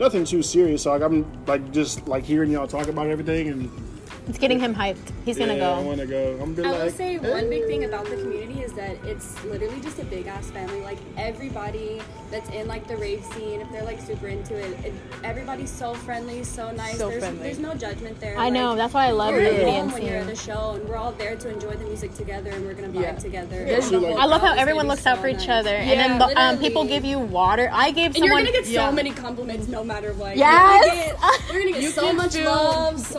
nothing 0.00 0.24
too 0.24 0.42
serious. 0.42 0.82
So 0.82 0.90
like 0.90 1.02
I'm 1.02 1.44
like 1.46 1.70
just 1.70 2.08
like 2.08 2.24
hearing 2.24 2.50
y'all 2.50 2.66
talk 2.66 2.88
about 2.88 3.06
everything, 3.06 3.48
and 3.48 3.89
It's 4.30 4.38
getting 4.38 4.60
him 4.60 4.76
hyped. 4.76 5.10
He's 5.24 5.36
gonna 5.38 5.56
go. 5.58 5.72
I 5.74 5.80
want 5.80 5.98
to 5.98 6.06
go. 6.06 6.38
I'm 6.40 6.54
gonna 6.54 6.68
I 6.68 6.70
like, 6.70 6.82
will 6.84 6.90
say 6.92 7.18
hey. 7.18 7.32
one 7.32 7.50
big 7.50 7.66
thing 7.66 7.82
about 7.82 8.04
the 8.04 8.14
community 8.14 8.60
is 8.62 8.72
that 8.74 8.96
it's 9.04 9.42
literally 9.44 9.80
just 9.80 9.98
a 9.98 10.04
big 10.04 10.28
ass 10.28 10.52
family. 10.52 10.82
Like 10.82 10.98
everybody 11.16 12.00
that's 12.30 12.48
in 12.50 12.68
like 12.68 12.86
the 12.86 12.96
rave 12.96 13.24
scene, 13.34 13.60
if 13.60 13.68
they're 13.72 13.82
like 13.82 14.00
super 14.00 14.28
into 14.28 14.54
it, 14.56 14.70
it 14.86 14.92
everybody's 15.24 15.68
so 15.68 15.94
friendly, 15.94 16.44
so 16.44 16.70
nice. 16.70 16.96
So 16.96 17.08
there's, 17.08 17.24
friendly. 17.24 17.42
there's 17.42 17.58
no 17.58 17.74
judgment 17.74 18.20
there. 18.20 18.38
I 18.38 18.50
know. 18.50 18.76
That's 18.76 18.94
why 18.94 19.06
I 19.06 19.10
love 19.10 19.32
you're 19.34 19.40
the 19.42 19.66
at 19.66 19.74
home 19.74 19.90
when 19.90 20.02
you're 20.06 20.14
at 20.18 20.26
scene. 20.26 20.32
a 20.32 20.36
show, 20.36 20.74
and 20.76 20.88
we're 20.88 20.96
all 20.96 21.10
there 21.10 21.34
to 21.34 21.48
enjoy 21.48 21.72
the 21.72 21.84
music 21.86 22.14
together, 22.14 22.50
and 22.50 22.64
we're 22.64 22.74
gonna 22.74 22.86
vibe 22.90 23.02
Yeah. 23.02 23.14
together. 23.16 23.64
There's 23.64 23.86
And 23.86 23.94
the 23.96 24.00
no- 24.02 24.06
whole 24.14 24.18
I 24.20 24.26
love 24.26 24.42
how 24.42 24.54
everyone 24.54 24.86
looks 24.86 25.02
be 25.02 25.08
out 25.10 25.16
so 25.16 25.22
for 25.22 25.28
each 25.28 25.48
nice. 25.48 25.66
other, 25.66 25.74
and 25.74 25.98
then 25.98 26.18
the, 26.20 26.40
um, 26.40 26.58
people 26.58 26.84
give 26.84 27.04
you 27.04 27.18
water. 27.18 27.68
I 27.72 27.90
gave 27.90 28.14
And 28.14 28.24
you're 28.24 28.36
gonna 28.36 28.52
get 28.52 28.64
so 28.66 28.92
many 28.92 29.10
compliments 29.10 29.66
no 29.66 29.82
matter 29.82 30.12
what. 30.12 30.36
Yes! 30.36 30.84
You're 30.86 30.94
gonna 30.94 30.94
get, 30.94 31.52
you're 31.52 31.62
gonna 31.62 31.72
get 31.72 31.82
You 31.82 31.90
so 31.90 32.12
much 32.12 32.36
love, 32.36 33.00
so 33.00 33.18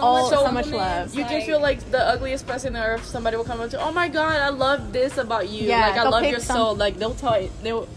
much 0.53 0.65
so 0.67 0.69
much 1.03 1.13
compliments, 1.13 1.15
love. 1.15 1.19
You 1.19 1.25
can 1.25 1.33
like- 1.39 1.45
feel 1.45 1.61
like 1.61 1.91
the 1.91 2.07
ugliest 2.07 2.47
person 2.47 2.75
on 2.75 2.83
earth. 2.83 3.05
Somebody 3.05 3.37
will 3.37 3.43
come 3.43 3.61
up 3.61 3.69
to, 3.71 3.81
oh 3.81 3.91
my 3.91 4.07
god, 4.07 4.39
I 4.41 4.49
love 4.49 4.91
this 4.93 5.17
about 5.17 5.49
you. 5.49 5.67
Yeah, 5.67 5.87
like 5.89 5.97
I 5.97 6.03
love 6.09 6.23
your 6.25 6.39
some- 6.39 6.55
soul. 6.57 6.75
Like 6.75 6.97
they'll 6.97 7.15
tell 7.15 7.41
you, 7.41 7.49
they'll 7.63 7.87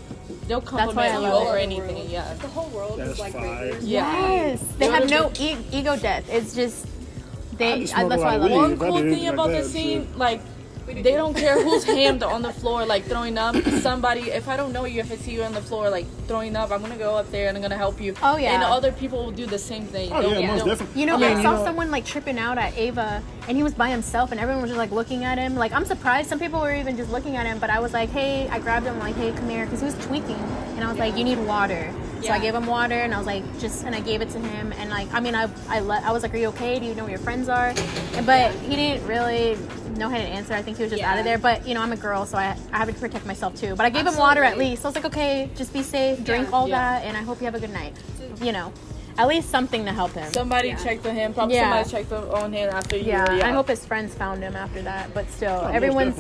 they'll 0.49 0.61
why 0.61 0.67
compliment 0.85 1.15
you 1.15 1.21
love 1.21 1.47
over 1.49 1.59
it. 1.59 1.63
anything. 1.63 2.11
Yeah. 2.11 2.31
If 2.33 2.41
the 2.43 2.49
whole 2.49 2.69
world 2.71 2.99
That's 2.99 3.11
was 3.11 3.19
like 3.21 3.33
fire. 3.33 3.77
Yeah. 3.81 4.31
Yes, 4.31 4.61
they 4.79 4.87
They 4.87 4.93
have 4.93 5.09
no 5.09 5.31
e- 5.39 5.57
ego 5.73 5.97
death. 5.97 6.25
It's 6.31 6.55
just 6.55 6.87
I 6.87 7.57
they. 7.57 7.81
just 7.81 7.97
uh, 7.97 8.01
I, 8.01 8.09
that's 8.09 8.23
why 8.23 8.35
I 8.35 8.37
love 8.37 8.51
it. 8.51 8.55
One 8.57 8.79
cool 8.79 8.99
thing 8.99 9.29
about 9.29 9.51
the 9.51 9.63
scene, 9.65 10.09
like 10.17 10.41
they 10.87 11.03
don't 11.15 11.35
care 11.35 11.63
who's 11.63 11.85
hammed 11.85 12.23
on 12.23 12.43
the 12.43 12.53
floor, 12.53 12.85
like 12.85 13.05
throwing 13.05 13.39
up. 13.39 13.57
Somebody, 13.57 14.31
if 14.31 14.49
I 14.49 14.57
don't 14.57 14.73
know 14.73 14.85
you, 14.85 15.01
if 15.01 15.11
I 15.11 15.17
see 15.17 15.33
you 15.33 15.43
on 15.43 15.53
the 15.53 15.61
floor, 15.61 15.89
like 15.91 16.07
throwing 16.27 16.57
up, 16.57 16.71
I'm 16.71 16.81
gonna 16.81 16.97
go 16.97 17.17
up 17.17 17.31
there 17.31 17.49
and 17.49 17.57
I'm 17.57 17.63
gonna 17.63 17.77
help 17.77 18.01
you. 18.01 18.15
Oh, 18.23 18.37
yeah. 18.37 18.55
And 18.55 18.63
other 18.63 18.93
people 18.93 19.25
will 19.25 19.31
do 19.33 19.47
the 19.47 19.59
same 19.59 19.85
thing. 19.87 20.11
Oh 20.13 20.23
They'll- 20.23 20.41
yeah, 20.41 20.55
most 20.55 20.65
definitely. 20.67 21.01
You 21.01 21.07
know, 21.07 21.15
I 21.17 21.19
mean, 21.19 21.33
I 21.33 21.37
you 21.37 21.43
saw 21.43 21.57
know, 21.57 21.65
someone 21.65 21.91
like 21.91 22.05
tripping 22.05 22.39
out 22.39 22.59
at 22.59 22.77
Ava, 22.77 23.23
and 23.49 23.57
he 23.57 23.63
was 23.63 23.75
by 23.75 23.91
himself, 23.91 24.31
and 24.31 24.41
everyone 24.41 24.63
was 24.63 24.71
just 24.71 24.79
like 24.79 24.91
looking 24.91 25.25
at 25.25 25.39
him. 25.39 25.57
Like 25.57 25.73
I'm 25.73 25.85
surprised. 25.85 26.29
Some 26.29 26.39
people 26.39 26.61
were 26.61 26.75
even 26.75 26.97
just 26.97 27.11
looking 27.11 27.37
at 27.37 27.47
him, 27.47 27.59
but 27.59 27.71
I 27.71 27.81
was 27.81 27.93
like, 27.93 28.11
hey, 28.11 28.49
I 28.49 28.59
grabbed 28.59 28.87
him 28.87 28.99
like, 28.99 29.15
hey, 29.17 29.33
come 29.33 29.49
here, 29.49 29.65
because 29.65 29.81
he 29.81 29.87
was 29.87 30.07
tweaking, 30.07 30.37
and 30.77 30.85
I 30.85 30.89
was 30.89 30.99
like, 30.99 31.17
you 31.17 31.25
need 31.25 31.39
water. 31.39 31.93
So 32.23 32.31
I 32.31 32.39
gave 32.39 32.55
him 32.55 32.67
water, 32.67 32.95
and 32.95 33.13
I 33.15 33.19
was 33.19 33.27
like, 33.27 33.45
just, 33.61 33.85
and 33.85 33.95
I 33.95 34.01
gave 34.01 34.23
it 34.23 34.31
to 34.31 34.39
him, 34.39 34.73
and 34.79 34.89
like, 34.89 35.13
I 35.13 35.21
mean, 35.21 35.35
I, 35.35 35.47
I 35.69 35.81
let, 35.81 36.05
I 36.05 36.11
was 36.11 36.23
like, 36.23 36.33
are 36.33 36.39
you 36.39 36.49
okay? 36.49 36.79
Do 36.81 36.87
you 36.87 36.95
know 36.95 37.03
where 37.03 37.11
your 37.11 37.19
friends 37.19 37.51
are? 37.51 37.75
And, 38.15 38.25
but 38.25 38.51
he 38.53 38.75
didn't 38.77 39.07
really 39.07 39.59
know 39.99 40.09
how 40.09 40.17
to 40.17 40.23
answer. 40.23 40.55
I 40.55 40.63
think 40.63 40.77
he 40.77 40.83
was 40.85 40.93
just 40.93 41.03
out 41.03 41.19
of 41.19 41.25
there. 41.25 41.39
But 41.39 41.67
you 41.67 41.75
know, 41.75 41.83
I'm 41.83 41.93
a 41.93 41.97
girl, 41.97 42.27
so 42.27 42.37
I, 42.39 42.57
I 42.73 42.79
have 42.79 42.89
to 42.89 42.95
protect 42.95 43.27
myself 43.27 43.55
too. 43.55 43.75
But 43.77 43.87
I 43.87 43.91
gave 43.91 44.07
him 44.07 44.17
water 44.17 44.45
at 44.45 44.59
least. 44.59 44.83
So 44.83 44.89
I 44.89 44.91
was 44.91 44.97
like, 44.97 45.05
okay, 45.07 45.51
just 45.57 45.73
be 45.73 45.83
safe, 45.83 46.23
drink 46.25 46.49
Yeah. 46.51 46.55
all 46.57 46.69
Yeah. 46.69 46.79
that, 47.01 47.05
and 47.07 47.17
I 47.17 47.23
hope 47.23 47.41
you 47.41 47.45
have 47.47 47.55
a 47.55 47.61
good 47.61 47.73
night. 47.73 47.95
You 48.41 48.53
know, 48.53 48.73
at 49.17 49.29
least 49.29 49.49
something 49.51 49.85
to 49.85 49.93
help 49.93 50.13
him. 50.13 50.33
Somebody 50.33 50.69
Yeah. 50.69 50.77
checked 50.77 51.07
on 51.07 51.15
him. 51.15 51.33
Probably 51.35 51.55
Yeah. 51.55 51.71
somebody 51.85 51.91
checked 51.91 52.13
on 52.13 52.53
him 52.53 52.71
after 52.71 52.97
you. 52.97 53.05
Yeah, 53.13 53.27
I 53.45 53.53
hope 53.53 53.69
his 53.69 53.85
friends 53.87 54.15
found 54.15 54.43
him 54.43 54.57
after 54.57 54.83
that. 54.83 55.15
But 55.15 55.31
still, 55.31 55.61
Oh, 55.65 55.69
everyone's 55.69 56.17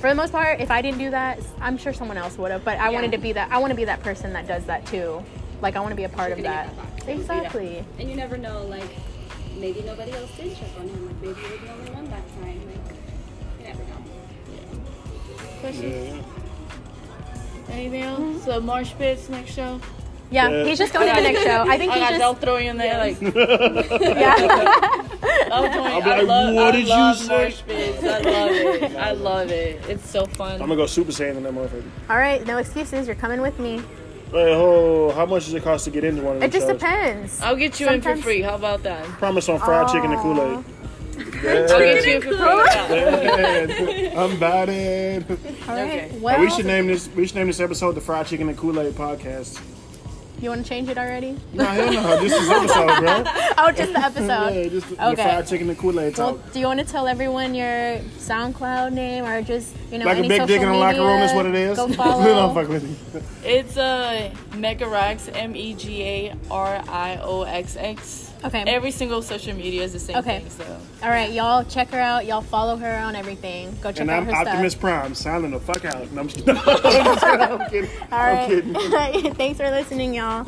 for 0.00 0.08
the 0.10 0.14
most 0.14 0.32
part. 0.32 0.60
If 0.60 0.70
I 0.70 0.82
didn't 0.82 0.98
do 0.98 1.10
that, 1.10 1.38
I'm 1.60 1.78
sure 1.78 1.92
someone 1.94 2.18
else 2.18 2.36
would 2.36 2.50
have. 2.50 2.64
But 2.64 2.78
I 2.78 2.88
Yeah. 2.88 2.94
wanted 2.96 3.12
to 3.12 3.18
be 3.18 3.32
that. 3.32 3.50
I 3.50 3.58
want 3.58 3.70
to 3.70 3.76
be 3.76 3.86
that 3.86 4.02
person 4.02 4.32
that 4.34 4.46
does 4.46 4.64
that 4.64 4.84
too. 4.86 5.22
Like 5.62 5.76
I 5.76 5.80
want 5.80 5.92
to 5.92 5.96
be 5.96 6.04
a 6.04 6.08
part 6.10 6.32
of 6.32 6.38
You're 6.38 6.44
gonna 6.48 6.66
that. 6.66 6.76
that 6.76 7.06
back. 7.06 7.08
Exactly. 7.08 7.84
And 7.98 8.10
you 8.10 8.16
never 8.16 8.36
know, 8.36 8.64
like, 8.68 8.90
maybe 9.56 9.80
nobody 9.82 10.12
else 10.12 10.30
did 10.36 10.54
check 10.54 10.68
on 10.78 10.86
him. 10.88 11.06
Like, 11.06 11.16
maybe 11.22 11.40
he 11.40 11.52
was 11.52 11.60
the 11.62 11.72
only 11.72 11.90
one 11.92 12.04
that 12.10 12.22
time. 12.42 12.44
Like, 12.44 12.56
you 12.56 12.60
never 12.66 12.66
know. 12.66 12.73
Questions? 15.64 16.14
Yeah. 17.68 17.74
Anything 17.74 18.02
else? 18.02 18.20
Mm-hmm. 18.20 18.38
So 18.40 18.60
mosh 18.60 18.92
pits 18.98 19.28
next 19.30 19.54
show. 19.54 19.80
Yeah, 20.30 20.48
Yeah. 20.50 20.64
he's 20.64 20.78
just 20.78 20.92
going 20.92 21.08
to 21.08 21.14
the 21.14 21.22
next 21.22 21.42
show. 21.42 21.62
I 21.68 21.78
think 21.78 21.92
I 21.92 21.94
he 21.94 22.00
got, 22.00 22.08
just. 22.10 22.18
they'll 22.20 22.34
throw 22.34 22.56
you 22.58 22.70
in 22.70 22.76
there 22.76 22.98
like. 22.98 23.20
Yeah. 24.00 24.34
I'm 25.50 25.70
telling 25.72 25.90
you, 25.92 25.98
I'll 25.98 26.02
be 26.02 26.10
I 26.10 26.18
like, 26.18 26.26
love, 26.26 26.54
"What 26.54 26.66
I 26.66 26.70
did 26.72 26.82
you 26.84 26.88
love 26.90 27.16
say?" 27.16 27.44
mosh 27.44 27.62
pits. 27.66 28.02
I 28.04 28.18
love 28.20 28.50
it. 28.50 28.96
I 28.96 29.12
love 29.30 29.50
it. 29.50 29.88
It's 29.88 30.08
so 30.10 30.26
fun. 30.26 30.52
I'm 30.52 30.58
gonna 30.60 30.76
go 30.76 30.86
Super 30.86 31.12
Saiyan 31.12 31.36
in 31.36 31.42
that 31.44 31.52
motherfucker. 31.54 31.84
All 32.10 32.16
right, 32.18 32.44
no 32.46 32.58
excuses. 32.58 33.06
You're 33.06 33.16
coming 33.16 33.40
with 33.40 33.58
me. 33.58 33.78
Hey, 34.30 34.52
ho, 34.52 35.12
how 35.12 35.24
much 35.26 35.44
does 35.46 35.54
it 35.54 35.62
cost 35.62 35.84
to 35.86 35.90
get 35.90 36.02
into 36.04 36.22
one 36.22 36.36
of 36.36 36.40
those? 36.40 36.48
It 36.48 36.52
just 36.52 36.66
shows? 36.66 36.78
depends. 36.80 37.40
I'll 37.40 37.56
get 37.56 37.78
you 37.80 37.88
in 37.88 38.02
for 38.02 38.16
free. 38.16 38.42
How 38.42 38.56
about 38.56 38.82
that? 38.82 39.04
Promise 39.04 39.48
on 39.48 39.60
fried 39.60 39.88
chicken 39.88 40.12
and 40.12 40.20
Kool 40.20 40.40
Aid. 40.58 40.64
I'll 41.46 41.78
get 41.78 42.06
you 42.06 42.16
in 42.16 42.22
for 42.22 42.28
free. 42.28 42.36
Yeah. 42.96 44.20
I'm 44.24 44.32
about 44.36 44.68
it. 44.68 45.24
All 45.30 45.36
right. 45.74 46.04
Okay. 46.04 46.18
Well, 46.20 46.40
we 46.40 46.50
should 46.50 46.66
name 46.66 46.86
this. 46.86 47.08
We 47.08 47.26
should 47.26 47.36
name 47.36 47.46
this 47.48 47.60
episode 47.60 47.92
the 47.92 48.00
Fried 48.00 48.26
Chicken 48.26 48.48
and 48.48 48.56
Kool 48.58 48.78
Aid 48.80 48.94
Podcast. 48.94 49.60
you 50.40 50.50
want 50.50 50.62
to 50.62 50.68
change 50.68 50.88
it 50.88 50.98
already? 50.98 51.36
No, 51.52 51.64
hell 51.64 51.92
no. 51.92 52.20
This 52.22 52.32
is 52.32 52.48
episode, 52.48 52.98
bro. 53.00 53.24
Oh, 53.56 53.70
just 53.72 53.92
the 53.92 54.00
episode. 54.04 54.50
Yeah, 54.54 54.68
just 54.68 54.88
the, 54.90 54.96
the 54.96 55.08
Okay. 55.10 55.22
Fried 55.22 55.46
Chicken 55.46 55.68
and 55.70 55.78
Kool 55.78 55.98
Aid 56.00 56.18
Well, 56.18 56.38
do 56.52 56.60
you 56.60 56.66
want 56.66 56.80
to 56.80 56.86
tell 56.86 57.06
everyone 57.08 57.54
your 57.54 57.98
SoundCloud 58.18 58.92
name 58.92 59.24
or 59.24 59.40
just 59.42 59.74
you 59.90 59.98
know 59.98 60.04
Like 60.04 60.16
a 60.16 60.18
any 60.18 60.28
big 60.28 60.40
social 60.42 60.46
dick 60.48 60.62
in 60.62 60.68
the 60.68 60.74
locker 60.76 61.00
room 61.00 61.22
is 61.22 61.32
what 61.32 61.46
it 61.46 61.54
is. 61.54 61.76
Go 61.78 61.86
no, 61.86 61.94
follow. 62.02 62.52
fuck 62.54 62.68
with 62.68 62.84
you. 63.14 63.22
It's 63.48 63.76
uh, 63.76 64.30
Megarioxx, 64.50 65.30
M 65.34 65.56
E 65.56 65.74
G 65.74 66.02
A 66.02 66.34
R 66.50 66.82
I 66.88 67.18
O 67.22 67.42
X 67.42 67.76
X. 67.76 68.23
Okay. 68.44 68.62
Every 68.66 68.90
single 68.90 69.22
social 69.22 69.54
media 69.56 69.82
is 69.82 69.92
the 69.94 69.98
same 69.98 70.16
Okay. 70.16 70.40
thing. 70.40 70.50
So 70.50 70.80
All 71.02 71.08
right, 71.08 71.32
y'all 71.32 71.64
check 71.64 71.88
her 71.90 71.98
out. 72.00 72.26
Y'all 72.26 72.42
follow 72.42 72.76
her 72.76 72.96
on 72.98 73.16
everything. 73.16 73.74
Go 73.80 73.90
check 73.90 74.02
And 74.02 74.10
out 74.10 74.18
I'm 74.18 74.26
her 74.26 74.32
Optimus 74.34 74.72
stuff. 74.72 74.80
Prime, 74.82 75.14
sounding 75.14 75.50
the 75.52 75.60
fuck 75.60 75.84
out. 75.84 76.10
No, 76.12 76.20
I'm 76.22 76.28
just, 76.28 76.48
I'm 76.48 76.56
just 76.56 77.22
kidding. 77.22 77.40
I'm 77.40 77.70
kidding. 77.70 77.90
All 78.12 78.20
I'm 78.20 78.48
kidding. 78.48 79.34
Thanks 79.34 79.58
for 79.58 79.70
listening, 79.70 80.14
y'all. 80.14 80.46